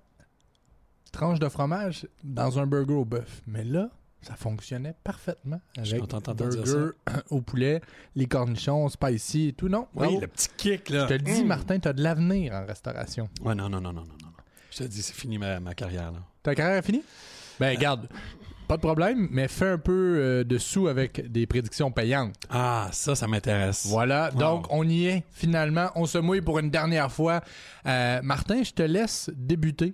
tranche 1.12 1.40
de 1.40 1.50
fromage 1.50 2.08
dans 2.24 2.60
un 2.60 2.68
burger 2.68 2.94
au 2.94 3.06
bœuf. 3.06 3.42
Mais 3.48 3.64
là, 3.64 3.90
ça 4.22 4.36
fonctionnait 4.36 4.96
parfaitement 5.04 5.62
Je 5.78 5.84
suis 5.84 5.94
avec 5.96 6.10
burger 6.38 6.92
au 7.30 7.42
poulet, 7.42 7.82
les 8.16 8.26
cornichons, 8.28 8.88
spicy 8.90 9.50
et 9.50 9.54
tout. 9.54 9.68
Non, 9.70 9.88
Oui, 9.96 10.08
bravo. 10.08 10.22
le 10.22 10.28
petit 10.28 10.50
kick, 10.58 10.90
là. 10.90 11.04
Je 11.04 11.08
te 11.10 11.14
le 11.14 11.20
dis, 11.20 11.44
Mm. 11.44 11.48
Martin, 11.48 11.80
tu 11.80 11.88
as 11.88 11.94
de 11.94 12.02
l'avenir 12.04 12.54
en 12.54 12.66
restauration. 12.66 13.30
Ouais, 13.42 13.56
non, 13.56 13.70
non, 13.70 13.82
non, 13.82 13.94
non, 13.94 14.02
non, 14.04 14.16
non. 14.22 14.30
Je 14.72 14.80
te 14.80 14.84
dis, 14.84 15.02
c'est 15.02 15.14
fini 15.16 15.38
ma, 15.38 15.60
ma 15.60 15.74
carrière, 15.74 16.12
là. 16.12 16.20
Ta 16.44 16.54
carrière 16.56 16.78
est 16.78 16.86
finie? 16.86 17.04
Ben, 17.60 17.76
regarde, 17.76 18.10
pas 18.66 18.76
de 18.78 18.82
problème, 18.82 19.28
mais 19.32 19.48
fais 19.48 19.70
un 19.70 19.78
peu 19.78 19.92
euh, 20.18 20.44
de 20.44 20.58
sous 20.58 20.88
avec 20.88 21.32
des 21.32 21.46
prédictions 21.48 21.92
payantes. 21.92 22.36
Ah, 22.50 22.90
ça, 22.92 23.16
ça 23.16 23.28
m'intéresse. 23.28 23.86
Voilà, 23.88 24.30
Wow. 24.34 24.40
donc 24.40 24.66
on 24.70 24.88
y 24.88 25.06
est 25.08 25.24
finalement. 25.32 25.90
On 25.96 26.06
se 26.06 26.18
mouille 26.18 26.42
pour 26.42 26.60
une 26.60 26.70
dernière 26.70 27.12
fois. 27.12 27.42
Euh, 27.86 28.20
Martin, 28.24 28.64
je 28.64 28.72
te 28.72 28.84
laisse 28.84 29.30
débuter. 29.36 29.94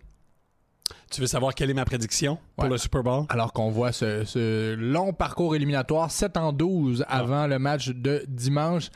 Tu 1.10 1.22
veux 1.22 1.28
savoir 1.28 1.54
quelle 1.56 1.70
est 1.70 1.74
ma 1.74 1.86
prédiction 1.86 2.38
pour 2.56 2.66
Ouais. 2.66 2.70
le 2.72 2.78
Super 2.78 3.04
Bowl? 3.04 3.26
Alors 3.30 3.54
qu'on 3.54 3.70
voit 3.70 3.92
ce, 3.92 4.24
ce 4.26 4.74
long 4.76 5.14
parcours 5.14 5.56
éliminatoire, 5.56 6.12
7 6.12 6.38
en 6.38 6.52
12 6.54 7.06
avant 7.08 7.48
le 7.48 7.60
match 7.60 7.90
de 7.90 8.24
dimanche. 8.28 8.90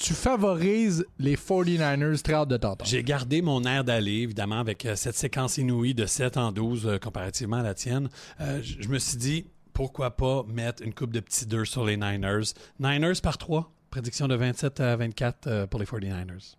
Tu 0.00 0.14
favorises 0.14 1.04
les 1.18 1.36
49ers, 1.36 2.22
très 2.22 2.32
hâte 2.32 2.48
de 2.48 2.56
t'entendre. 2.56 2.86
J'ai 2.88 3.04
gardé 3.04 3.42
mon 3.42 3.62
air 3.64 3.84
d'aller, 3.84 4.22
évidemment, 4.22 4.58
avec 4.58 4.86
euh, 4.86 4.96
cette 4.96 5.14
séquence 5.14 5.58
inouïe 5.58 5.92
de 5.92 6.06
7 6.06 6.38
en 6.38 6.52
12 6.52 6.86
euh, 6.86 6.98
comparativement 6.98 7.58
à 7.58 7.62
la 7.62 7.74
tienne. 7.74 8.08
Euh, 8.40 8.62
je 8.62 8.88
me 8.88 8.98
suis 8.98 9.18
dit, 9.18 9.46
pourquoi 9.74 10.16
pas 10.16 10.42
mettre 10.48 10.82
une 10.82 10.94
coupe 10.94 11.12
de 11.12 11.20
petits 11.20 11.44
deux 11.44 11.66
sur 11.66 11.84
les 11.84 11.98
Niners? 11.98 12.54
Niners 12.78 13.20
par 13.22 13.36
3. 13.36 13.70
Prédiction 13.90 14.26
de 14.26 14.36
27 14.36 14.80
à 14.80 14.96
24 14.96 15.46
euh, 15.46 15.66
pour 15.66 15.78
les 15.78 15.86
49ers. 15.86 16.54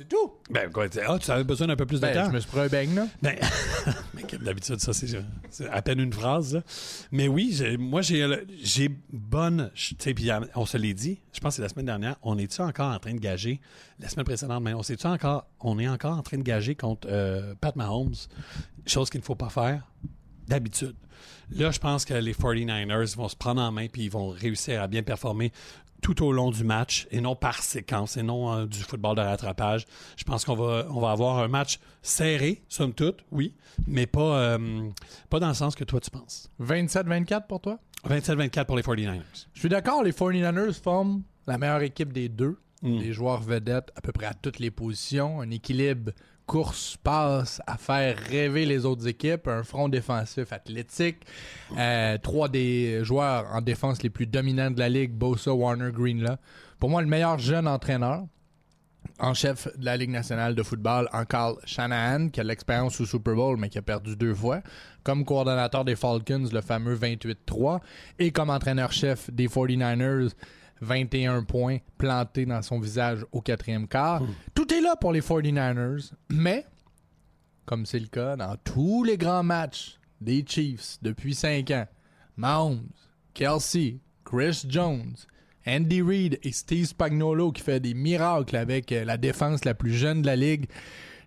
C'est 0.00 0.08
tout. 0.08 0.32
Ben, 0.48 0.72
quoi, 0.72 0.86
ah, 1.06 1.18
tu 1.18 1.30
avais 1.30 1.44
besoin 1.44 1.66
d'un 1.66 1.76
peu 1.76 1.84
plus 1.84 2.00
de 2.00 2.06
Ben, 2.06 2.14
temps? 2.14 2.30
je 2.30 2.34
me 2.34 2.40
suis 2.40 2.48
pris 2.48 2.60
un 2.60 2.68
bang, 2.68 2.94
là. 2.94 3.06
Ben, 3.20 3.36
mais 4.14 4.22
comme 4.22 4.38
d'habitude, 4.38 4.80
ça, 4.80 4.94
c'est 4.94 5.68
à 5.70 5.82
peine 5.82 6.00
une 6.00 6.12
phrase. 6.14 6.54
là. 6.54 6.62
Mais 7.12 7.28
oui, 7.28 7.62
moi, 7.78 8.00
j'ai 8.00 8.88
bonne. 9.12 9.70
Tu 9.74 9.96
sais, 9.98 10.14
puis 10.14 10.30
euh, 10.30 10.40
on 10.54 10.64
se 10.64 10.78
l'est 10.78 10.94
dit, 10.94 11.20
je 11.34 11.40
pense 11.40 11.50
que 11.52 11.56
c'est 11.56 11.62
la 11.62 11.68
semaine 11.68 11.84
dernière, 11.84 12.16
on 12.22 12.38
est-tu 12.38 12.62
encore 12.62 12.94
en 12.94 12.98
train 12.98 13.12
de 13.12 13.20
gager, 13.20 13.60
la 13.98 14.08
semaine 14.08 14.24
précédente, 14.24 14.62
mais 14.62 14.72
on 14.72 14.82
sait-tu 14.82 15.06
encore, 15.06 15.44
on 15.60 15.78
est 15.78 15.88
encore 15.88 16.16
en 16.16 16.22
train 16.22 16.38
de 16.38 16.44
gager 16.44 16.74
contre 16.76 17.06
euh, 17.10 17.54
Pat 17.60 17.76
Mahomes, 17.76 18.14
chose 18.86 19.10
qu'il 19.10 19.20
ne 19.20 19.24
faut 19.26 19.34
pas 19.34 19.50
faire 19.50 19.86
d'habitude. 20.48 20.96
Là, 21.50 21.72
je 21.72 21.78
pense 21.78 22.06
que 22.06 22.14
les 22.14 22.32
49ers 22.32 23.16
vont 23.16 23.28
se 23.28 23.36
prendre 23.36 23.60
en 23.60 23.70
main 23.70 23.88
puis 23.88 24.04
ils 24.04 24.10
vont 24.10 24.30
réussir 24.30 24.80
à 24.80 24.86
bien 24.86 25.02
performer 25.02 25.52
tout 26.00 26.24
au 26.24 26.32
long 26.32 26.50
du 26.50 26.64
match 26.64 27.06
et 27.10 27.20
non 27.20 27.36
par 27.36 27.62
séquence 27.62 28.16
et 28.16 28.22
non 28.22 28.52
euh, 28.52 28.66
du 28.66 28.78
football 28.80 29.16
de 29.16 29.20
rattrapage. 29.20 29.86
Je 30.16 30.24
pense 30.24 30.44
qu'on 30.44 30.54
va, 30.54 30.86
on 30.90 31.00
va 31.00 31.10
avoir 31.10 31.38
un 31.38 31.48
match 31.48 31.78
serré, 32.02 32.62
somme 32.68 32.92
toute, 32.92 33.24
oui, 33.30 33.54
mais 33.86 34.06
pas, 34.06 34.40
euh, 34.40 34.88
pas 35.28 35.40
dans 35.40 35.48
le 35.48 35.54
sens 35.54 35.74
que 35.74 35.84
toi 35.84 36.00
tu 36.00 36.10
penses. 36.10 36.50
27-24 36.62 37.46
pour 37.46 37.60
toi? 37.60 37.78
27-24 38.08 38.64
pour 38.64 38.76
les 38.76 38.82
49ers. 38.82 39.20
Je 39.52 39.60
suis 39.60 39.68
d'accord, 39.68 40.02
les 40.02 40.12
49ers 40.12 40.72
forment 40.72 41.22
la 41.46 41.58
meilleure 41.58 41.82
équipe 41.82 42.12
des 42.12 42.28
deux. 42.28 42.58
Mm. 42.82 42.98
Des 42.98 43.12
joueurs 43.12 43.42
vedettes 43.42 43.90
à 43.94 44.00
peu 44.00 44.12
près 44.12 44.26
à 44.26 44.34
toutes 44.34 44.58
les 44.58 44.70
positions. 44.70 45.40
Un 45.42 45.50
équilibre 45.50 46.12
course-passe 46.50 47.62
à 47.64 47.76
faire 47.76 48.18
rêver 48.18 48.66
les 48.66 48.84
autres 48.84 49.06
équipes. 49.06 49.46
Un 49.46 49.62
front 49.62 49.88
défensif 49.88 50.52
athlétique. 50.52 51.18
Euh, 51.78 52.18
trois 52.18 52.48
des 52.48 53.04
joueurs 53.04 53.46
en 53.52 53.60
défense 53.60 54.02
les 54.02 54.10
plus 54.10 54.26
dominants 54.26 54.72
de 54.72 54.80
la 54.80 54.88
ligue, 54.88 55.12
Bosa, 55.12 55.54
Warner, 55.54 55.92
Greenlaw. 55.92 56.34
Pour 56.80 56.90
moi, 56.90 57.02
le 57.02 57.06
meilleur 57.06 57.38
jeune 57.38 57.68
entraîneur 57.68 58.24
en 59.20 59.32
chef 59.32 59.68
de 59.78 59.84
la 59.84 59.96
Ligue 59.96 60.10
nationale 60.10 60.56
de 60.56 60.62
football, 60.64 61.08
en 61.12 61.24
Carl 61.24 61.54
Shanahan, 61.64 62.30
qui 62.30 62.40
a 62.40 62.42
l'expérience 62.42 63.00
au 63.00 63.06
Super 63.06 63.36
Bowl, 63.36 63.56
mais 63.56 63.68
qui 63.68 63.78
a 63.78 63.82
perdu 63.82 64.16
deux 64.16 64.34
fois, 64.34 64.60
comme 65.04 65.24
coordonnateur 65.24 65.84
des 65.84 65.94
Falcons, 65.94 66.48
le 66.52 66.60
fameux 66.62 66.96
28-3, 66.96 67.78
et 68.18 68.32
comme 68.32 68.50
entraîneur-chef 68.50 69.30
des 69.30 69.46
49ers, 69.46 70.32
21 70.80 71.44
points 71.44 71.78
plantés 71.98 72.46
dans 72.46 72.62
son 72.62 72.80
visage 72.80 73.24
au 73.32 73.40
quatrième 73.40 73.86
quart. 73.86 74.22
Tout 74.54 74.72
est 74.72 74.80
là 74.80 74.96
pour 74.96 75.12
les 75.12 75.20
49ers, 75.20 76.12
mais, 76.30 76.66
comme 77.66 77.86
c'est 77.86 77.98
le 77.98 78.06
cas 78.06 78.36
dans 78.36 78.56
tous 78.64 79.04
les 79.04 79.16
grands 79.16 79.42
matchs 79.42 79.98
des 80.20 80.44
Chiefs 80.46 80.98
depuis 81.02 81.34
5 81.34 81.70
ans, 81.70 81.86
Mahomes, 82.36 82.88
Kelsey, 83.34 83.98
Chris 84.24 84.64
Jones, 84.68 85.14
Andy 85.66 86.02
Reid 86.02 86.38
et 86.42 86.52
Steve 86.52 86.86
Spagnuolo 86.86 87.52
qui 87.52 87.62
fait 87.62 87.80
des 87.80 87.94
miracles 87.94 88.56
avec 88.56 88.92
euh, 88.92 89.04
la 89.04 89.16
défense 89.16 89.64
la 89.64 89.74
plus 89.74 89.92
jeune 89.92 90.22
de 90.22 90.26
la 90.26 90.36
ligue. 90.36 90.66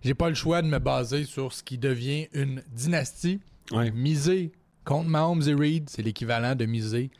J'ai 0.02 0.14
pas 0.14 0.28
le 0.28 0.34
choix 0.34 0.60
de 0.60 0.66
me 0.66 0.78
baser 0.78 1.24
sur 1.24 1.52
ce 1.52 1.62
qui 1.62 1.78
devient 1.78 2.28
une 2.32 2.62
dynastie. 2.72 3.40
Ouais. 3.70 3.90
Miser 3.92 4.52
contre 4.84 5.08
Mahomes 5.08 5.42
et 5.46 5.54
Reid, 5.54 5.88
c'est 5.88 6.02
l'équivalent 6.02 6.54
de 6.54 6.66
miser 6.66 7.10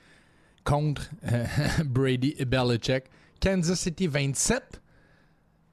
contre 0.64 1.10
euh, 1.30 1.46
Brady 1.84 2.34
et 2.38 2.44
Belichick. 2.44 3.04
Kansas 3.40 3.78
City 3.78 4.06
27, 4.06 4.80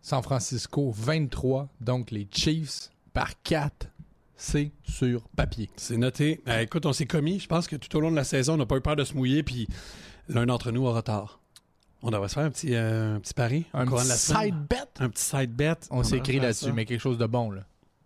San 0.01 0.21
Francisco 0.21 0.91
23. 0.95 1.69
Donc 1.79 2.11
les 2.11 2.27
Chiefs 2.31 2.89
par 3.13 3.41
4, 3.43 3.87
c'est 4.35 4.71
sur 4.83 5.27
papier. 5.29 5.69
C'est 5.77 5.97
noté. 5.97 6.41
Euh, 6.47 6.61
écoute, 6.61 6.85
on 6.85 6.93
s'est 6.93 7.05
commis. 7.05 7.39
Je 7.39 7.47
pense 7.47 7.67
que 7.67 7.75
tout 7.75 7.95
au 7.97 8.01
long 8.01 8.11
de 8.11 8.15
la 8.15 8.23
saison, 8.23 8.55
on 8.55 8.57
n'a 8.57 8.65
pas 8.65 8.77
eu 8.77 8.81
peur 8.81 8.95
de 8.95 9.03
se 9.03 9.13
mouiller, 9.13 9.43
puis 9.43 9.67
l'un 10.27 10.45
d'entre 10.45 10.71
nous 10.71 10.85
aura 10.85 11.01
tort. 11.01 11.39
On 12.03 12.09
devrait 12.09 12.29
se 12.29 12.33
faire 12.33 12.43
un 12.43 12.49
petit, 12.49 12.73
euh, 12.73 13.15
un 13.15 13.19
petit 13.19 13.33
pari. 13.33 13.65
Un 13.73 13.85
petit 13.85 14.07
side 14.07 14.55
bet. 14.67 14.77
Un 14.99 15.09
petit 15.09 15.23
side 15.23 15.51
bet. 15.51 15.75
On 15.91 16.03
s'est 16.03 16.17
écrit 16.17 16.39
là-dessus, 16.39 16.71
mais 16.73 16.85
quelque 16.85 16.99
chose 16.99 17.19
de 17.19 17.27
bon. 17.27 17.51
Là. 17.51 17.61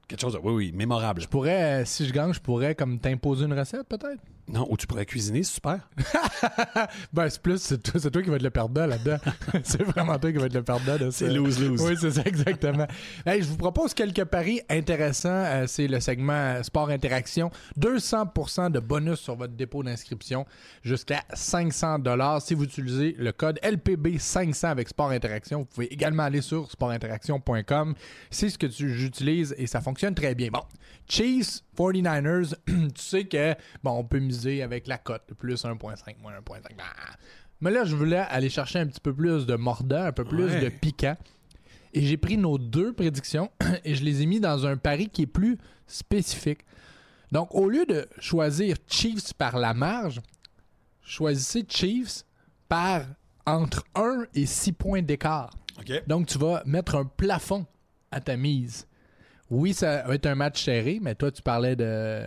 Quelque 0.08 0.22
chose 0.22 0.34
de, 0.34 0.40
oui, 0.40 0.54
oui, 0.54 0.72
mémorable. 0.74 1.22
Je 1.22 1.28
pourrais, 1.28 1.82
euh, 1.82 1.86
si 1.86 2.06
je 2.06 2.14
gagne, 2.14 2.34
je 2.34 2.42
pourrais 2.42 2.76
comme 2.76 3.00
t'imposer 3.00 3.46
une 3.46 3.58
recette 3.58 3.88
peut-être? 3.88 4.22
Non, 4.48 4.68
ou 4.70 4.78
tu 4.78 4.86
pourrais 4.86 5.06
cuisiner, 5.08 5.44
c'est 5.44 5.56
super. 5.56 5.80
Ben, 7.14 7.30
c'est 7.30 7.42
plus, 7.42 7.58
c'est 7.62 7.82
toi, 7.82 8.22
qui 8.22 8.30
vas 8.30 8.36
être 8.36 8.44
le 8.44 8.50
perdant 8.52 8.86
là-dedans. 8.86 9.18
c'est 9.64 9.82
vraiment 9.84 10.20
toi 10.20 10.32
qui 10.32 10.38
vas 10.38 10.46
être 10.46 10.54
le 10.54 10.64
perdant 10.64 10.98
de 10.98 11.10
ça. 11.10 11.26
C'est 11.26 11.34
lose-lose. 11.34 11.82
Oui, 11.82 11.96
c'est 12.00 12.12
ça, 12.12 12.22
exactement. 12.26 12.86
Hey, 13.26 13.42
je 13.42 13.48
vous 13.48 13.58
propose 13.58 13.94
quelques 13.94 14.24
paris 14.26 14.62
intéressants. 14.70 15.30
Euh, 15.30 15.66
c'est 15.68 15.88
le 15.88 16.00
segment 16.00 16.34
euh, 16.34 16.64
Sport 16.64 16.90
Interaction. 16.90 17.50
200% 17.80 18.72
de 18.72 18.80
bonus 18.80 19.20
sur 19.20 19.36
votre 19.36 19.54
dépôt 19.54 19.82
d'inscription 19.84 20.46
jusqu'à 20.84 21.24
500 21.34 21.98
Si 22.42 22.54
vous 22.54 22.66
utilisez 22.66 23.16
le 23.18 23.32
code 23.32 23.60
LPB500 23.64 24.68
avec 24.68 24.90
Sport 24.90 25.10
Interaction, 25.12 25.60
vous 25.60 25.66
pouvez 25.66 25.92
également 25.92 26.24
aller 26.24 26.42
sur 26.42 26.70
sportinteraction.com. 26.70 27.96
C'est 28.30 28.50
ce 28.50 28.58
que 28.58 28.68
tu- 28.68 28.94
j'utilise 28.94 29.56
et 29.58 29.66
ça 29.68 29.82
fonctionne 29.82 30.14
très 30.14 30.36
bien. 30.36 30.50
Bon, 30.52 30.62
Chiefs, 31.08 31.62
49ers, 31.76 32.54
tu 32.68 32.90
sais 32.96 33.26
que, 33.26 33.54
bon, 33.84 33.92
on 33.92 34.04
peut 34.04 34.20
miser 34.20 34.64
avec 34.64 34.88
la 34.88 34.98
cote, 34.98 35.24
plus 35.38 35.64
1.5, 35.64 36.18
moins 36.22 36.34
1.5. 36.40 36.62
Ah. 36.80 36.84
Mais 37.62 37.72
là, 37.72 37.86
je 37.86 37.96
voulais 37.96 38.18
aller 38.18 38.50
chercher 38.50 38.80
un 38.80 38.88
petit 38.88 39.00
peu 39.00 39.14
plus 39.14 39.46
de 39.46 39.56
mordant, 39.56 40.04
un 40.06 40.12
peu 40.12 40.26
plus 40.26 40.46
Ouais. 40.46 40.62
de 40.62 40.70
piquant. 40.70 41.16
Et 41.94 42.02
j'ai 42.02 42.18
pris 42.18 42.38
nos 42.38 42.58
deux 42.58 42.92
prédictions 42.94 43.50
et 43.86 43.96
je 43.96 44.04
les 44.04 44.22
ai 44.22 44.26
mis 44.26 44.40
dans 44.40 44.66
un 44.66 44.76
pari 44.78 45.08
qui 45.10 45.22
est 45.24 45.28
plus 45.28 45.58
spécifique. 45.88 46.60
Donc, 47.32 47.54
au 47.56 47.70
lieu 47.70 47.86
de 47.86 48.08
choisir 48.20 48.76
Chiefs 48.88 49.34
par 49.34 49.58
la 49.58 49.74
marge, 49.74 50.22
choisissez 51.02 51.66
Chiefs 51.68 52.24
par 52.68 53.04
entre 53.46 53.84
1 53.96 54.26
et 54.34 54.46
6 54.46 54.72
points 54.74 55.02
d'écart. 55.02 55.52
Donc, 56.08 56.28
tu 56.28 56.38
vas 56.38 56.64
mettre 56.66 56.96
un 56.96 57.06
plafond 57.06 57.66
à 58.12 58.20
ta 58.20 58.36
mise. 58.38 58.88
Oui, 59.52 59.74
ça 59.74 60.02
va 60.04 60.16
être 60.16 60.26
un 60.26 60.36
match 60.36 60.64
serré, 60.64 61.00
mais 61.02 61.14
toi, 61.14 61.32
tu 61.32 61.42
parlais 61.44 61.76
de 61.76 62.20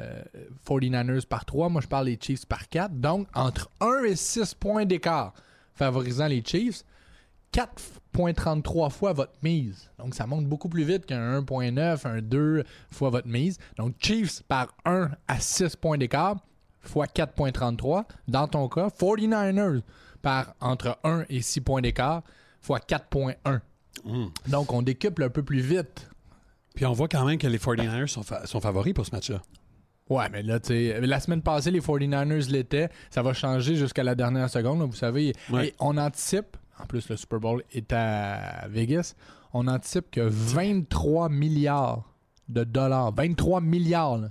49ers 0.64 1.26
par 1.26 1.44
3. 1.44 1.68
Moi, 1.68 1.80
je 1.80 1.88
parle 1.88 2.06
des 2.06 2.18
Chiefs 2.20 2.46
par 2.46 2.68
4. 2.68 2.94
Donc, 2.94 3.26
entre 3.34 3.68
1 3.80 4.04
et 4.04 4.14
6 4.14 4.54
points 4.54 4.84
d'écart, 4.86 5.34
favorisant 5.74 6.28
les 6.28 6.44
Chiefs, 6.44 6.84
4,33 7.52 8.90
fois 8.90 9.12
votre 9.12 9.32
mise. 9.42 9.90
Donc, 9.98 10.14
ça 10.14 10.26
monte 10.26 10.46
beaucoup 10.46 10.68
plus 10.68 10.84
vite 10.84 11.06
qu'un 11.06 11.40
1,9, 11.40 12.06
un 12.06 12.22
2 12.22 12.62
fois 12.92 13.10
votre 13.10 13.26
mise. 13.26 13.58
Donc, 13.76 13.96
Chiefs 13.98 14.42
par 14.44 14.68
1 14.84 15.10
à 15.26 15.40
6 15.40 15.74
points 15.74 15.98
d'écart, 15.98 16.36
fois 16.82 17.06
4,33. 17.06 18.04
Dans 18.28 18.46
ton 18.46 18.68
cas, 18.68 18.88
49ers 18.88 19.82
par 20.22 20.54
entre 20.60 20.98
1 21.02 21.24
et 21.30 21.42
6 21.42 21.62
points 21.62 21.80
d'écart, 21.80 22.22
fois 22.60 22.78
4,1. 22.78 23.60
Mm. 24.04 24.26
Donc, 24.46 24.72
on 24.72 24.82
décuple 24.82 25.24
un 25.24 25.30
peu 25.30 25.42
plus 25.42 25.60
vite. 25.60 26.07
Puis 26.78 26.86
on 26.86 26.92
voit 26.92 27.08
quand 27.08 27.24
même 27.24 27.38
que 27.38 27.48
les 27.48 27.58
49ers 27.58 28.06
sont, 28.06 28.22
fa- 28.22 28.46
sont 28.46 28.60
favoris 28.60 28.94
pour 28.94 29.04
ce 29.04 29.10
match-là. 29.10 29.42
Ouais, 30.08 30.28
mais 30.30 30.44
là, 30.44 30.60
tu 30.60 30.68
sais, 30.68 31.00
la 31.00 31.18
semaine 31.18 31.42
passée, 31.42 31.72
les 31.72 31.80
49ers 31.80 32.48
l'étaient. 32.52 32.88
Ça 33.10 33.20
va 33.20 33.32
changer 33.32 33.74
jusqu'à 33.74 34.04
la 34.04 34.14
dernière 34.14 34.48
seconde. 34.48 34.78
là, 34.78 34.84
vous 34.84 34.92
savez, 34.94 35.32
Ouais. 35.50 35.66
Et 35.70 35.74
on 35.80 35.96
anticipe, 35.96 36.56
en 36.80 36.86
plus, 36.86 37.08
le 37.08 37.16
Super 37.16 37.40
Bowl 37.40 37.64
est 37.72 37.92
à 37.92 38.68
Vegas, 38.68 39.16
on 39.52 39.66
anticipe 39.66 40.08
que 40.12 40.20
23 40.20 41.28
milliards 41.30 42.14
de 42.48 42.62
dollars, 42.62 43.10
23 43.12 43.60
milliards, 43.60 44.18
là, 44.18 44.28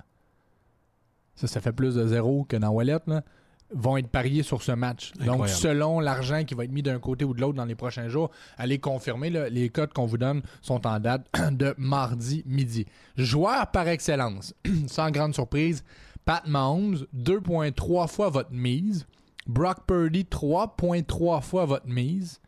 ça, 1.36 1.48
ça 1.48 1.60
fait 1.60 1.74
plus 1.74 1.96
de 1.96 2.08
zéro 2.08 2.46
que 2.46 2.56
dans 2.56 2.70
Wallet, 2.70 3.00
là, 3.08 3.24
vont 3.72 3.98
être 3.98 4.08
pariés 4.08 4.44
sur 4.44 4.62
ce 4.62 4.72
match. 4.72 5.12
Donc, 5.26 5.48
selon 5.50 6.00
l'argent 6.00 6.44
qui 6.44 6.54
va 6.54 6.64
être 6.64 6.72
mis 6.72 6.84
d'un 6.84 7.00
côté 7.00 7.26
ou 7.26 7.34
de 7.34 7.42
l'autre 7.42 7.56
dans 7.56 7.66
les 7.66 7.76
prochains 7.76 8.08
jours, 8.08 8.32
allez 8.58 8.80
confirmer, 8.80 9.30
là, 9.30 9.50
les 9.50 9.70
codes 9.70 9.94
qu'on 9.94 10.06
vous 10.06 10.18
donne 10.18 10.42
sont 10.62 10.88
en 10.88 11.00
date 11.00 11.28
de 11.52 11.74
mardi 11.78 12.44
midi. 12.46 12.86
Joueur 13.18 13.72
par 13.72 13.88
excellence, 13.88 14.54
sans 14.88 15.12
grande 15.12 15.34
surprise, 15.34 15.84
Pat 16.26 16.46
Mahomes, 16.48 17.06
2,3 17.16 18.08
fois 18.08 18.30
votre 18.30 18.52
mise. 18.52 19.06
Brock 19.48 19.86
Purdy, 19.88 20.24
3,3 20.24 21.42
fois 21.42 21.66
votre 21.66 21.88
mise. 21.88 22.42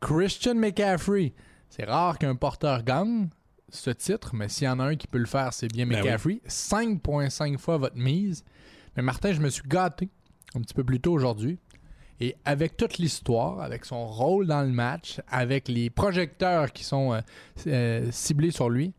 Christian 0.00 0.56
McCaffrey, 0.56 1.32
c'est 1.70 1.84
rare 1.84 2.18
qu'un 2.18 2.36
porteur 2.36 2.82
gagne 2.82 3.28
ce 3.70 3.90
titre, 3.90 4.34
mais 4.34 4.50
s'il 4.50 4.66
y 4.66 4.68
en 4.68 4.78
a 4.78 4.84
un 4.84 4.96
qui 4.96 5.06
peut 5.06 5.18
le 5.18 5.24
faire, 5.26 5.54
c'est 5.54 5.68
bien 5.68 5.86
Ben 5.86 6.02
McCaffrey. 6.02 6.40
5,5 6.46 7.56
fois 7.56 7.78
votre 7.78 7.96
mise. 7.96 8.44
Mais 8.96 9.02
Martin, 9.02 9.32
je 9.32 9.40
me 9.40 9.48
suis 9.48 9.66
gâté 9.66 10.10
un 10.54 10.60
petit 10.60 10.74
peu 10.74 10.84
plus 10.84 11.00
tôt 11.00 11.12
aujourd'hui. 11.12 11.58
Et 12.20 12.36
avec 12.44 12.76
toute 12.76 12.98
l'histoire, 12.98 13.60
avec 13.60 13.84
son 13.84 14.06
rôle 14.06 14.46
dans 14.46 14.62
le 14.62 14.68
match, 14.68 15.20
avec 15.28 15.68
les 15.68 15.90
projecteurs 15.90 16.72
qui 16.72 16.84
sont 16.84 17.12
euh, 17.12 17.20
euh, 17.66 18.08
ciblés 18.12 18.52
sur 18.52 18.70
lui, 18.70 18.92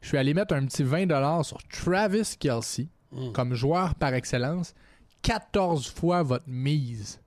je 0.00 0.08
suis 0.08 0.18
allé 0.18 0.34
mettre 0.34 0.54
un 0.54 0.66
petit 0.66 0.84
20$ 0.84 1.42
sur 1.44 1.58
Travis 1.68 2.36
Kelsey 2.38 2.88
Mm. 3.12 3.32
comme 3.32 3.54
joueur 3.54 3.94
par 3.94 4.14
excellence. 4.14 4.74
14 5.22 5.88
fois 5.90 6.22
votre 6.22 6.48
mise. 6.48 7.20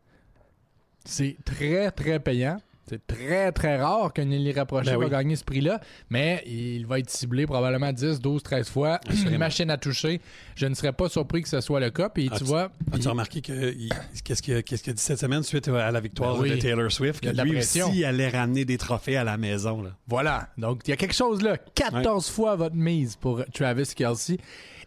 C'est 1.03 1.37
très, 1.43 1.91
très 1.91 2.19
payant. 2.19 2.57
C'est 2.89 3.05
très, 3.07 3.51
très 3.53 3.77
rare 3.81 4.11
qu'un 4.11 4.29
élie 4.31 4.51
rapproché 4.51 4.91
Ben 4.91 4.97
va 4.97 5.05
oui. 5.05 5.11
gagner 5.11 5.35
ce 5.37 5.43
prix-là, 5.45 5.79
mais 6.09 6.43
il 6.45 6.85
va 6.85 6.99
être 6.99 7.09
ciblé 7.09 7.45
probablement 7.45 7.93
10, 7.93 8.19
12, 8.19 8.43
13 8.43 8.69
fois. 8.69 8.99
Une 9.25 9.37
machine 9.37 9.69
à 9.69 9.77
toucher. 9.77 10.19
Je 10.55 10.65
ne 10.65 10.73
serais 10.73 10.91
pas 10.91 11.07
surpris 11.07 11.41
que 11.41 11.47
ce 11.49 11.61
soit 11.61 11.79
le 11.79 11.89
cas. 11.89 12.09
Puis 12.09 12.27
Ah, 12.31 12.37
tu 12.37 12.43
tu- 12.43 12.49
vois, 12.49 12.71
As-tu 12.91 13.03
il- 13.03 13.07
remarqué 13.07 13.39
qu'est-ce 13.41 14.41
qu'il 14.41 14.63
qu'est-ce 14.63 14.83
qu'il 14.83 14.91
a 14.91 14.93
dit 14.93 15.01
cette 15.01 15.19
semaine 15.19 15.43
suite 15.43 15.67
à 15.69 15.89
la 15.91 15.99
victoire 16.01 16.35
Ben 16.35 16.41
oui. 16.41 16.49
de 16.51 16.55
Taylor 16.57 16.91
Swift? 16.91 17.21
Que 17.23 17.29
de 17.29 17.41
lui 17.43 17.57
aussi 17.59 18.03
allait 18.03 18.29
ramener 18.29 18.65
des 18.65 18.77
trophées 18.77 19.15
à 19.15 19.23
la 19.23 19.37
maison. 19.37 19.81
Là. 19.83 19.91
Voilà. 20.07 20.49
Donc, 20.57 20.81
il 20.85 20.89
y 20.89 20.93
a 20.93 20.97
quelque 20.97 21.15
chose 21.15 21.41
là. 21.41 21.57
14 21.75 22.29
fois 22.29 22.55
votre 22.55 22.75
mise 22.75 23.15
pour 23.15 23.43
Travis 23.53 23.93
Kelsey. 23.95 24.37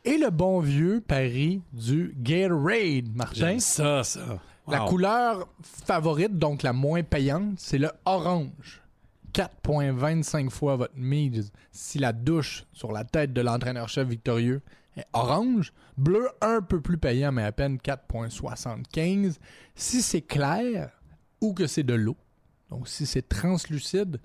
Et 0.05 0.19
le 0.19 0.29
bon 0.29 0.61
vieux 0.61 1.01
pari 1.01 1.63
du 1.73 2.15
Gatorade, 2.19 3.15
Martin. 3.15 3.35
J'aime 3.57 3.61
ça, 3.61 4.03
La 4.67 4.81
couleur 4.81 5.49
favorite, 5.63 6.39
donc 6.39 6.63
la 6.63 6.73
moins 6.73 7.03
payante, 7.03 7.59
c'est 7.59 7.79
le 7.79 7.91
orange. 8.05 8.83
4,25 9.35 10.49
fois 10.49 10.77
votre 10.77 10.97
mise 10.97 11.51
si 11.73 11.99
la 11.99 12.13
douche 12.13 12.65
sur 12.73 12.93
la 12.93 13.05
tête 13.05 13.33
de 13.33 13.41
l'entraîneur-chef 13.41 14.07
victorieux 14.09 14.63
est 14.97 15.07
orange. 15.13 15.73
Bleu, 15.97 16.29
un 16.41 16.63
peu 16.63 16.81
plus 16.81 16.99
payant, 16.99 17.33
mais 17.33 17.43
à 17.43 17.53
peine 17.53 17.77
4,75. 17.77 19.37
Si 19.75 20.03
c'est 20.03 20.23
clair 20.23 20.93
ou 21.41 21.53
que 21.53 21.67
c'est 21.67 21.83
de 21.83 21.95
l'eau, 21.95 22.17
donc 22.71 22.89
si 22.89 23.07
c'est 23.07 23.29
translucide, 23.29 24.21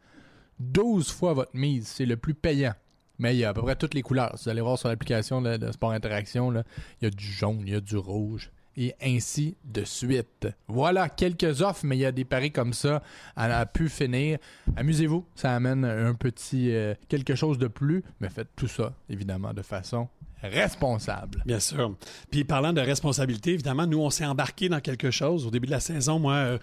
12 0.60 1.12
fois 1.12 1.34
votre 1.34 1.56
mise, 1.56 1.88
c'est 1.88 2.06
le 2.06 2.18
plus 2.18 2.36
payant. 2.36 2.74
Mais 3.18 3.36
il 3.36 3.40
y 3.40 3.46
a 3.46 3.50
à 3.50 3.54
peu 3.54 3.62
près 3.62 3.76
toutes 3.76 3.96
les 3.96 4.02
couleurs. 4.02 4.38
Si 4.38 4.46
vous 4.46 4.50
allez 4.50 4.62
voir 4.62 4.78
sur 4.78 4.88
l'application 4.88 5.42
de 5.42 5.72
Sport 5.72 5.92
Interaction, 5.92 6.52
là, 6.52 6.64
il 7.02 7.06
y 7.06 7.08
a 7.08 7.12
du 7.12 7.26
jaune, 7.26 7.62
il 7.66 7.74
y 7.74 7.76
a 7.76 7.82
du 7.82 7.98
rouge, 7.98 8.52
et 8.78 8.94
ainsi 9.02 9.58
de 9.64 9.84
suite. 9.84 10.48
Voilà 10.68 11.10
quelques 11.10 11.62
offres, 11.62 11.86
mais 11.86 11.98
il 11.98 12.02
y 12.02 12.06
a 12.06 12.12
des 12.12 12.26
paris 12.26 12.52
comme 12.52 12.74
ça 12.74 13.02
à, 13.36 13.66
pu 13.66 13.90
finir. 13.90 14.40
Amusez-vous, 14.76 15.26
ça 15.36 15.56
amène 15.56 15.86
un 15.86 16.14
petit 16.14 16.74
euh, 16.74 16.94
quelque 17.08 17.36
chose 17.36 17.58
de 17.58 17.68
plus, 17.68 18.04
mais 18.20 18.30
faites 18.30 18.50
tout 18.56 18.68
ça, 18.68 18.94
évidemment, 19.10 19.54
de 19.54 19.62
façon 19.62 20.08
responsable. 20.42 21.44
Bien 21.46 21.60
sûr. 21.60 21.96
Puis 22.32 22.44
parlant 22.44 22.74
de 22.74 22.82
responsabilité, 22.82 23.54
évidemment, 23.54 23.88
nous, 23.88 24.00
on 24.00 24.10
s'est 24.10 24.26
embarqué 24.26 24.70
dans 24.70 24.80
quelque 24.80 25.12
chose. 25.12 25.46
Au 25.46 25.52
début 25.52 25.68
de 25.68 25.72
la 25.72 25.80
saison, 25.80 26.20
moi, 26.20 26.34
euh, 26.34 26.58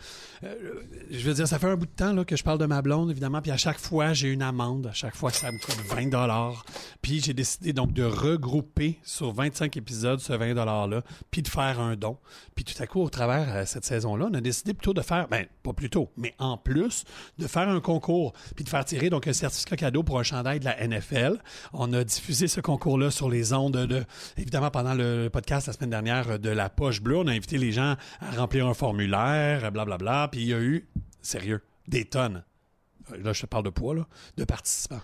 euh, 0.45 0.55
je 1.11 1.27
veux 1.27 1.35
dire, 1.35 1.47
ça 1.47 1.59
fait 1.59 1.69
un 1.69 1.77
bout 1.77 1.87
de 1.87 1.91
temps 1.91 2.13
là, 2.13 2.25
que 2.25 2.37
je 2.37 2.45
parle 2.45 2.59
de 2.59 2.67
ma 2.67 2.83
blonde, 2.83 3.11
évidemment. 3.11 3.43
Puis 3.43 3.51
à 3.51 3.57
chaque 3.57 3.79
fois, 3.79 4.13
j'ai 4.13 4.29
une 4.29 4.43
amende. 4.43 4.87
À 4.87 4.93
chaque 4.93 5.17
fois, 5.17 5.31
ça 5.31 5.51
me 5.51 5.59
coûte 5.59 5.77
20 5.89 6.53
Puis 7.03 7.21
j'ai 7.21 7.35
décidé 7.35 7.73
donc 7.73 7.93
de 7.93 8.05
regrouper 8.05 8.99
sur 9.03 9.33
25 9.33 9.77
épisodes 9.77 10.21
ce 10.21 10.33
20 10.33 10.55
$-là, 10.55 11.03
puis 11.31 11.43
de 11.43 11.49
faire 11.49 11.81
un 11.81 11.97
don. 11.97 12.19
Puis 12.55 12.65
tout 12.65 12.81
à 12.83 12.87
coup, 12.87 13.03
au 13.03 13.11
travers 13.11 13.61
de 13.61 13.67
cette 13.67 13.85
saison-là, 13.85 14.29
on 14.31 14.35
a 14.35 14.41
décidé 14.41 14.75
plutôt 14.75 14.95
de 14.95 15.03
faire, 15.03 15.29
ben, 15.29 15.47
pas 15.63 15.73
plutôt, 15.73 16.11
mais 16.17 16.35
en 16.39 16.57
plus, 16.57 17.05
de 17.39 17.47
faire 17.47 17.69
un 17.69 17.81
concours, 17.81 18.33
puis 18.55 18.65
de 18.65 18.69
faire 18.69 18.85
tirer 18.85 19.11
donc 19.11 19.27
un 19.27 19.33
certificat 19.33 19.77
cadeau 19.77 20.03
pour 20.03 20.19
un 20.19 20.23
chandail 20.23 20.61
de 20.61 20.65
la 20.65 20.87
NFL. 20.87 21.39
On 21.73 21.93
a 21.93 22.05
diffusé 22.05 22.49
ce 22.49 22.61
concours-là 22.61 23.11
sur 23.11 23.29
les 23.29 23.53
ondes 23.53 23.66
de, 23.71 24.05
évidemment, 24.37 24.71
pendant 24.71 24.95
le 24.95 25.29
podcast 25.29 25.67
la 25.67 25.73
semaine 25.73 25.91
dernière 25.91 26.39
de 26.39 26.51
la 26.51 26.69
poche 26.69 27.01
bleue. 27.01 27.19
On 27.19 27.27
a 27.27 27.33
invité 27.33 27.59
les 27.59 27.73
gens 27.73 27.97
à 28.21 28.31
remplir 28.37 28.67
un 28.67 28.75
formulaire, 28.75 29.71
blablabla, 29.73 30.29
puis 30.31 30.41
il 30.43 30.47
y 30.49 30.55
a 30.55 30.61
eu, 30.61 30.87
sérieux, 31.23 31.63
des 31.89 32.05
tonnes. 32.05 32.43
Là, 33.23 33.33
je 33.33 33.41
te 33.43 33.47
parle 33.47 33.65
de 33.65 33.71
poids, 33.71 33.95
là, 33.95 34.07
de 34.37 34.45
participants. 34.45 35.03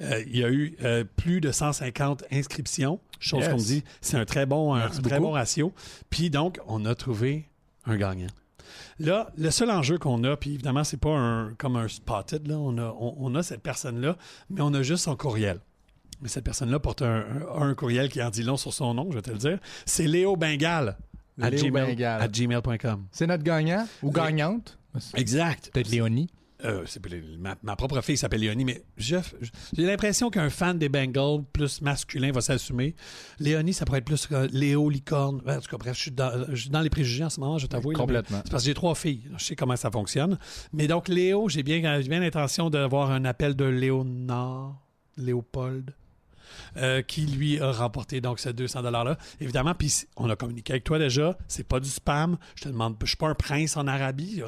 Euh, 0.00 0.22
il 0.26 0.36
y 0.36 0.44
a 0.44 0.48
eu 0.50 0.76
euh, 0.82 1.04
plus 1.04 1.40
de 1.40 1.50
150 1.52 2.24
inscriptions, 2.30 3.00
chose 3.18 3.40
Yes. 3.42 3.50
qu'on 3.50 3.56
me 3.58 3.62
dit, 3.64 3.84
c'est 4.00 4.16
un 4.16 4.24
très 4.24 4.46
bon, 4.46 4.74
un 4.74 4.78
Merci 4.80 5.02
très 5.02 5.16
beaucoup. 5.18 5.28
bon 5.28 5.32
ratio. 5.32 5.72
Puis 6.10 6.30
donc, 6.30 6.60
on 6.66 6.84
a 6.84 6.94
trouvé 6.94 7.48
un 7.86 7.96
gagnant. 7.96 8.28
Là, 8.98 9.30
le 9.36 9.50
seul 9.50 9.70
enjeu 9.70 9.98
qu'on 9.98 10.22
a, 10.24 10.36
puis 10.36 10.54
évidemment, 10.54 10.84
c'est 10.84 10.96
pas 10.98 11.10
un, 11.16 11.54
comme 11.54 11.76
un 11.76 11.88
spotted, 11.88 12.46
là. 12.46 12.56
On, 12.58 12.76
a, 12.78 12.94
on, 12.98 13.14
on 13.18 13.34
a 13.34 13.42
cette 13.42 13.62
personne-là, 13.62 14.16
mais 14.50 14.60
on 14.60 14.72
a 14.74 14.82
juste 14.82 15.04
son 15.04 15.16
courriel. 15.16 15.60
Mais 16.20 16.28
cette 16.28 16.44
personne-là 16.44 16.78
porte 16.78 17.02
un, 17.02 17.24
un- 17.58 17.62
un 17.62 17.74
courriel 17.74 18.08
qui 18.08 18.22
en 18.22 18.30
dit 18.30 18.42
long 18.42 18.56
sur 18.56 18.72
son 18.72 18.94
nom, 18.94 19.08
je 19.10 19.16
vais 19.16 19.22
te 19.22 19.30
le 19.30 19.38
dire. 19.38 19.58
C'est 19.84 20.06
Léo 20.06 20.36
Bengal. 20.36 20.96
À 21.40 21.50
Léo 21.50 21.64
gmail- 21.66 21.86
Bengal. 21.88 22.22
à 22.22 22.28
gmail.com. 22.28 23.06
C'est 23.12 23.26
notre 23.26 23.42
gagnant 23.44 23.86
ou 24.02 24.10
gagnante? 24.10 24.78
Exact. 25.14 25.70
Peut-être 25.74 25.90
Léonie. 25.90 26.28
Euh, 26.64 26.86
ma, 27.38 27.54
ma 27.62 27.76
propre 27.76 28.00
fille 28.00 28.16
s'appelle 28.16 28.40
Léonie, 28.40 28.64
mais 28.64 28.82
j'ai 28.96 29.18
l'impression 29.76 30.30
qu'un 30.30 30.48
fan 30.48 30.78
des 30.78 30.88
Bengals 30.88 31.44
plus 31.52 31.82
masculin 31.82 32.32
va 32.32 32.40
s'assumer. 32.40 32.94
Léonie, 33.38 33.74
ça 33.74 33.84
pourrait 33.84 33.98
être 33.98 34.06
plus 34.06 34.26
euh, 34.32 34.48
Léo 34.50 34.88
Licorne. 34.88 35.42
Ouais, 35.46 35.56
En 35.56 35.60
tout 35.60 35.68
cas, 35.68 35.76
bref, 35.76 35.94
je 35.94 36.00
suis 36.00 36.10
dans, 36.12 36.46
je 36.48 36.54
suis 36.62 36.70
dans 36.70 36.80
les 36.80 36.88
préjugés 36.88 37.24
en 37.24 37.28
ce 37.30 37.38
moment, 37.40 37.58
je 37.58 37.66
t'avoue. 37.66 37.92
Complètement. 37.92 38.40
C'est 38.42 38.50
parce 38.50 38.62
que 38.62 38.68
j'ai 38.70 38.74
trois 38.74 38.94
filles. 38.94 39.28
Je 39.36 39.44
sais 39.44 39.54
comment 39.54 39.76
ça 39.76 39.90
fonctionne. 39.90 40.38
Mais 40.72 40.86
donc, 40.88 41.08
Léo, 41.08 41.50
j'ai 41.50 41.62
bien, 41.62 42.00
j'ai 42.00 42.08
bien 42.08 42.20
l'intention 42.20 42.70
d'avoir 42.70 43.10
un 43.10 43.26
appel 43.26 43.54
de 43.54 43.66
Léonard, 43.66 44.80
Léopold. 45.18 45.92
Euh, 46.76 47.02
qui 47.02 47.26
lui 47.26 47.60
a 47.60 47.72
remporté 47.72 48.20
donc 48.20 48.38
ce 48.38 48.48
200 48.48 48.82
dollars 48.82 49.04
là 49.04 49.18
évidemment 49.40 49.74
puis 49.74 49.88
c- 49.88 50.06
on 50.16 50.28
a 50.30 50.36
communiqué 50.36 50.72
avec 50.72 50.84
toi 50.84 50.98
déjà 50.98 51.36
c'est 51.48 51.66
pas 51.66 51.80
du 51.80 51.88
spam. 51.88 52.36
Je 52.54 52.64
te 52.64 52.68
demande 52.68 52.96
je 53.02 53.06
suis 53.06 53.16
pas 53.16 53.28
un 53.28 53.34
prince 53.34 53.76
en 53.76 53.86
Arabie 53.86 54.42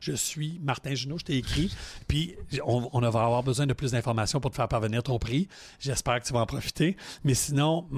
je, 0.00 0.12
suis 0.12 0.60
Martin 0.62 0.94
Junot 0.94 1.18
je 1.18 1.24
t'ai 1.24 1.36
écrit. 1.36 1.74
Puis 2.08 2.34
on, 2.64 3.00
va 3.00 3.06
avoir 3.08 3.42
besoin 3.42 3.66
de 3.66 3.72
plus 3.72 3.92
d'informations 3.92 4.40
pour 4.40 4.50
te 4.50 4.56
faire 4.56 4.68
parvenir 4.68 5.02
ton 5.02 5.18
prix. 5.18 5.48
J'espère 5.80 6.20
que 6.20 6.26
tu 6.26 6.32
vas 6.32 6.40
en 6.40 6.46
profiter. 6.46 6.96
Mais 7.24 7.34
sinon 7.34 7.88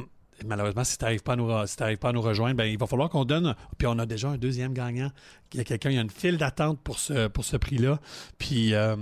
Malheureusement, 0.47 0.85
si 0.85 0.97
tu 0.99 1.05
n'arrives 1.05 1.23
pas, 1.23 1.33
à 1.33 1.37
nous 1.37 1.49
re- 1.49 1.67
si 1.67 1.77
t'arrives 1.77 1.99
pas 1.99 2.11
à 2.11 2.13
nous 2.13 2.21
rejoindre, 2.21 2.57
ben, 2.57 2.65
il 2.65 2.79
va 2.79 2.87
falloir 2.87 3.09
qu'on 3.11 3.25
donne. 3.25 3.55
Puis 3.77 3.87
on 3.87 3.99
a 3.99 4.07
déjà 4.07 4.29
un 4.29 4.39
deuxième 4.39 4.73
gagnant. 4.73 5.11
Il 5.53 5.59
y 5.59 5.61
a 5.61 5.65
quelqu'un, 5.65 5.91
il 5.91 5.97
y 5.97 5.99
a 5.99 6.03
une 6.03 6.11
file 6.11 6.37
d'attente 6.39 6.79
pour 6.83 6.99
ce, 6.99 7.29
pour 7.29 7.45
ce 7.45 7.57
prix-là. 7.57 7.99
Puis 8.39 8.75
euh, 8.75 8.97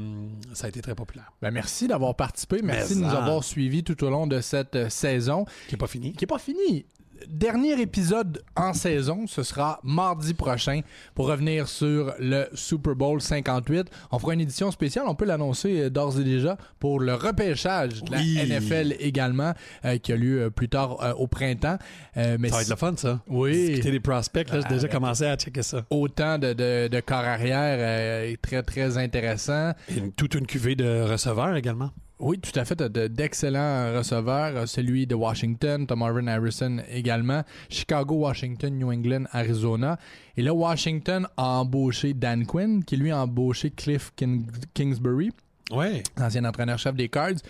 ça 0.53 0.67
a 0.67 0.69
été 0.69 0.81
très 0.81 0.95
populaire. 0.95 1.33
Ben, 1.43 1.51
merci 1.51 1.89
d'avoir 1.89 2.15
participé. 2.15 2.61
Merci 2.63 2.95
Mais 2.95 3.01
de 3.03 3.07
nous 3.07 3.15
avoir 3.15 3.45
suivis 3.45 3.85
tout 3.85 4.03
au 4.05 4.11
long 4.11 4.27
de 4.27 4.41
cette 4.41 4.77
euh, 4.77 4.89
saison. 4.89 5.45
Qui 5.69 5.75
n'est 5.75 5.79
pas 5.79 5.87
fini. 5.87 6.13
qui 6.13 6.23
n'est 6.23 6.29
pas 6.29 6.39
fini. 6.39 6.87
Dernier 7.29 7.81
épisode 7.81 8.43
en 8.55 8.73
saison, 8.73 9.27
ce 9.27 9.43
sera 9.43 9.81
mardi 9.83 10.33
prochain 10.33 10.81
pour 11.15 11.27
revenir 11.27 11.67
sur 11.69 12.15
le 12.19 12.47
Super 12.55 12.95
Bowl 12.95 13.21
58. 13.21 13.89
On 14.13 14.19
fera 14.19 14.35
une 14.35 14.41
édition 14.41 14.71
spéciale, 14.71 15.05
on 15.09 15.15
peut 15.15 15.25
l'annoncer 15.25 15.81
euh, 15.83 15.91
d'ores 15.91 16.21
et 16.21 16.25
déjà, 16.25 16.57
pour 16.79 17.01
le 17.01 17.15
repêchage 17.15 18.03
de 18.05 18.17
Oui. 18.17 18.35
la 18.37 18.61
NFL 18.61 18.95
également, 19.01 19.53
euh, 19.85 19.99
qui 19.99 20.13
a 20.13 20.17
lieu 20.17 20.43
euh, 20.45 20.51
plus 20.51 20.69
tard 20.69 21.03
euh, 21.03 21.13
au 21.15 21.27
printemps. 21.27 21.79
Euh, 22.17 22.37
mais 22.39 22.49
Ça 22.49 22.57
va 22.57 22.63
être 22.63 22.71
le 22.71 22.77
fun, 22.77 22.95
ça. 22.97 23.21
Oui. 23.29 23.67
Discuter 23.69 23.91
des 23.91 24.01
prospects, 24.01 24.49
là, 24.51 24.61
j'ai 24.63 24.75
déjà 24.75 24.89
commencé 24.89 25.25
à 25.27 25.37
checker 25.37 25.63
ça. 25.63 25.85
autant 25.91 26.39
de, 26.39 26.53
de, 26.53 26.89
de 26.89 27.01
corps 27.01 27.19
arrière 27.19 28.25
est 28.25 28.41
très, 28.41 28.63
très 28.63 28.99
intéressant. 28.99 29.73
Et 29.89 30.11
toute 30.17 30.35
une 30.35 30.47
cuvée 30.47 30.77
de 30.77 31.03
receveurs 31.03 31.57
également. 31.57 31.91
Oui, 32.19 32.39
tout 32.39 32.59
à 32.59 32.65
fait. 32.65 32.81
D'excellents 32.83 33.95
receveurs. 33.99 34.57
Euh, 34.57 34.67
Celui 34.67 35.07
de 35.07 35.15
Washington, 35.15 35.87
Tom 35.87 35.99
Marvin 35.99 36.27
Harrison 36.29 36.79
également. 36.89 37.43
Chicago, 37.69 38.15
Washington, 38.17 38.79
New 38.79 38.91
England, 38.91 39.25
Arizona. 39.33 39.99
Et 40.37 40.43
là, 40.43 40.55
Washington 40.55 41.27
a 41.37 41.61
embauché 41.61 42.15
Dan 42.15 42.47
Quinn, 42.47 42.83
qui 42.85 42.97
lui 42.97 43.11
a 43.11 43.23
embauché 43.23 43.71
Cliff 43.71 44.13
King- 44.17 44.47
Kingsbury, 44.73 45.31
Oui. 45.73 46.03
ancien 46.19 46.45
entraîneur-chef 46.47 46.95
des 46.95 47.09
Cards. 47.11 47.43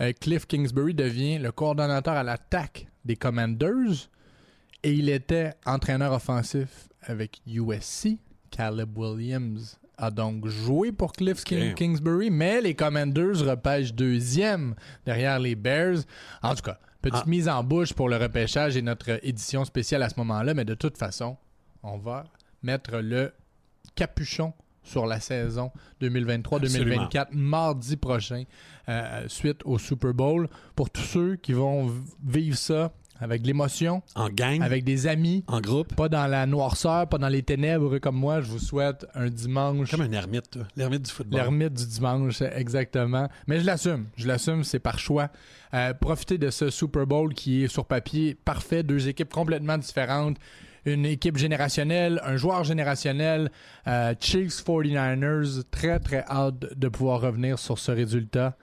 Euh, 0.00 0.12
Cliff 0.18 0.46
Kingsbury 0.46 0.94
devient 0.94 1.38
le 1.38 1.52
coordonnateur 1.52 2.14
à 2.14 2.22
l'attaque 2.22 2.86
des 3.04 3.16
Commanders. 3.16 4.08
Et 4.82 4.92
il 4.92 5.08
était 5.10 5.52
entraîneur 5.66 6.12
offensif 6.12 6.88
avec 7.02 7.40
USC. 7.46 8.16
Caleb 8.50 8.96
Williams 8.96 9.78
a 9.98 10.10
donc 10.10 10.46
joué 10.46 10.92
pour 10.92 11.12
Cliff 11.12 11.44
King-. 11.44 11.74
Kingsbury, 11.74 12.30
mais 12.30 12.60
les 12.60 12.74
Commanders 12.74 13.40
repêchent 13.44 13.94
deuxième 13.94 14.74
derrière 15.06 15.38
les 15.38 15.54
Bears. 15.54 15.98
En 16.42 16.54
tout 16.54 16.62
cas, 16.62 16.78
petite 17.02 17.22
Ah. 17.24 17.28
mise 17.28 17.48
en 17.48 17.62
bouche 17.62 17.92
pour 17.92 18.08
le 18.08 18.16
repêchage 18.16 18.76
et 18.76 18.82
notre 18.82 19.18
édition 19.24 19.64
spéciale 19.64 20.02
à 20.02 20.08
ce 20.08 20.14
moment-là, 20.18 20.54
mais 20.54 20.64
de 20.64 20.74
toute 20.74 20.98
façon, 20.98 21.36
on 21.82 21.98
va 21.98 22.24
mettre 22.62 22.96
le 22.98 23.32
capuchon 23.94 24.52
sur 24.82 25.06
la 25.06 25.20
saison 25.20 25.70
2023-2024 26.00 27.28
mardi 27.32 27.96
prochain, 27.96 28.44
euh, 28.88 29.24
suite 29.28 29.60
au 29.64 29.78
Super 29.78 30.12
Bowl. 30.12 30.48
Pour 30.76 30.90
tous 30.90 31.02
ceux 31.02 31.36
qui 31.36 31.52
vont 31.52 31.90
vivre 32.24 32.56
ça 32.56 32.92
avec 33.20 33.42
de 33.42 33.46
l'émotion, 33.46 34.02
En 34.14 34.28
gang, 34.28 34.60
avec 34.62 34.84
des 34.84 35.06
amis, 35.06 35.44
en 35.46 35.60
groupe. 35.60 35.94
pas 35.94 36.08
dans 36.08 36.26
la 36.26 36.46
noirceur, 36.46 37.08
pas 37.08 37.18
dans 37.18 37.28
les 37.28 37.42
ténèbres 37.42 37.98
comme 37.98 38.16
moi. 38.16 38.40
Je 38.40 38.46
vous 38.50 38.58
souhaite 38.58 39.06
un 39.14 39.28
dimanche. 39.28 39.90
Comme 39.90 40.00
un 40.02 40.12
ermite, 40.12 40.50
toi. 40.50 40.62
L'ermite 40.76 41.02
du 41.02 41.10
football. 41.10 41.38
L'ermite 41.40 41.72
du 41.74 41.86
dimanche, 41.86 42.42
exactement. 42.42 43.28
Mais 43.46 43.60
je 43.60 43.66
l'assume. 43.66 44.06
Je 44.16 44.26
l'assume, 44.26 44.64
c'est 44.64 44.78
par 44.80 44.98
choix. 44.98 45.28
Euh, 45.74 45.94
profitez 45.94 46.38
de 46.38 46.50
ce 46.50 46.70
Super 46.70 47.06
Bowl 47.06 47.34
qui 47.34 47.64
est 47.64 47.68
sur 47.68 47.84
papier 47.86 48.34
parfait. 48.34 48.82
Deux 48.82 49.08
équipes 49.08 49.32
complètement 49.32 49.78
différentes. 49.78 50.36
Une 50.86 51.06
équipe 51.06 51.38
générationnelle, 51.38 52.20
un 52.24 52.36
joueur 52.36 52.62
générationnel. 52.64 53.50
Euh, 53.86 54.14
Chiefs 54.20 54.62
49ers. 54.64 55.62
Très, 55.70 55.98
très 55.98 56.24
hâte 56.28 56.76
de 56.78 56.88
pouvoir 56.88 57.20
revenir 57.22 57.58
sur 57.58 57.78
ce 57.78 57.90
résultat 57.92 58.56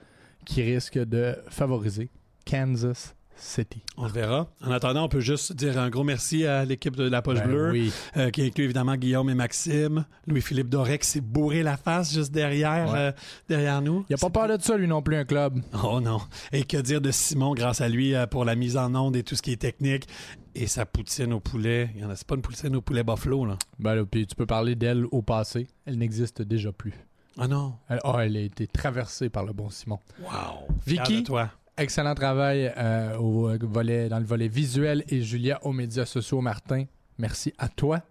qui 0.44 0.62
risque 0.62 0.98
de 0.98 1.36
favoriser 1.48 2.10
Kansas 2.44 3.14
City. 3.42 3.82
On 3.96 4.04
le 4.06 4.12
verra. 4.12 4.48
En 4.64 4.70
attendant, 4.70 5.04
on 5.04 5.08
peut 5.08 5.20
juste 5.20 5.52
dire 5.54 5.78
un 5.78 5.90
gros 5.90 6.04
merci 6.04 6.46
à 6.46 6.64
l'équipe 6.64 6.94
de 6.96 7.08
la 7.08 7.22
Poche 7.22 7.38
Ben 7.40 7.48
Bleue, 7.48 7.70
oui. 7.72 7.92
euh, 8.16 8.30
qui 8.30 8.42
inclut 8.42 8.64
évidemment 8.64 8.96
Guillaume 8.96 9.28
et 9.30 9.34
Maxime, 9.34 10.04
Louis-Philippe 10.26 10.70
qui 11.00 11.06
s'est 11.08 11.20
bourré 11.20 11.62
la 11.62 11.76
face 11.76 12.12
juste 12.14 12.32
derrière, 12.32 12.90
Ouais. 12.92 12.98
euh, 12.98 13.12
derrière 13.48 13.82
nous. 13.82 14.04
Il 14.08 14.14
a 14.14 14.18
pas 14.18 14.30
peur 14.30 14.48
de 14.56 14.62
ça, 14.62 14.76
lui 14.76 14.86
non 14.86 15.02
plus, 15.02 15.16
un 15.16 15.24
club. 15.24 15.60
Oh 15.84 16.00
non. 16.00 16.20
Et 16.52 16.64
que 16.64 16.76
dire 16.76 17.00
de 17.00 17.10
Simon 17.10 17.54
grâce 17.54 17.80
à 17.80 17.88
lui 17.88 18.14
euh, 18.14 18.26
pour 18.26 18.44
la 18.44 18.54
mise 18.54 18.76
en 18.76 18.94
onde 18.94 19.16
et 19.16 19.22
tout 19.22 19.34
ce 19.34 19.42
qui 19.42 19.52
est 19.52 19.56
technique 19.60 20.06
et 20.54 20.66
sa 20.66 20.86
poutine 20.86 21.32
au 21.32 21.40
poulet. 21.40 21.90
Il 21.94 22.02
y 22.02 22.04
en 22.04 22.10
a, 22.10 22.16
c'est 22.16 22.26
pas 22.26 22.34
une 22.36 22.42
poutine 22.42 22.76
au 22.76 22.80
poulet 22.80 23.02
buffalo, 23.02 23.44
là. 23.44 23.56
Ben 23.78 23.94
là, 23.94 24.04
puis 24.04 24.26
tu 24.26 24.34
peux 24.36 24.46
parler 24.46 24.74
d'elle 24.76 25.06
au 25.10 25.22
passé. 25.22 25.66
Elle 25.86 25.98
n'existe 25.98 26.42
déjà 26.42 26.72
plus. 26.72 26.94
Ah 27.38 27.48
non. 27.48 27.74
Elle, 27.88 27.98
ah, 28.04 28.18
elle 28.24 28.36
a 28.36 28.40
été 28.40 28.66
traversée 28.66 29.30
par 29.30 29.44
le 29.44 29.52
bon 29.54 29.70
Simon. 29.70 29.98
Wow. 30.20 30.68
Vicky? 30.86 31.24
Toi. 31.24 31.50
Excellent 31.78 32.14
travail 32.14 32.70
euh, 32.76 33.16
au 33.16 33.48
euh, 33.48 33.58
volet, 33.62 34.08
dans 34.10 34.18
le 34.18 34.26
volet 34.26 34.48
visuel 34.48 35.04
et 35.08 35.22
Julia 35.22 35.58
aux 35.64 35.72
médias 35.72 36.04
sociaux. 36.04 36.42
Martin, 36.42 36.84
merci 37.16 37.54
à 37.56 37.68
toi. 37.68 38.02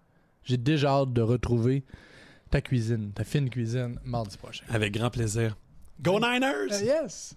J'ai 0.42 0.56
déjà 0.56 0.90
hâte 0.90 1.12
de 1.12 1.22
retrouver 1.22 1.84
ta 2.50 2.60
cuisine, 2.60 3.12
ta 3.12 3.22
fine 3.22 3.48
cuisine, 3.48 4.00
mardi 4.04 4.36
prochain. 4.36 4.64
Avec 4.68 4.92
grand 4.92 5.10
plaisir. 5.10 5.56
Go 6.00 6.18
Niners! 6.18 6.72
Euh, 6.72 6.82
yes! 6.84 7.36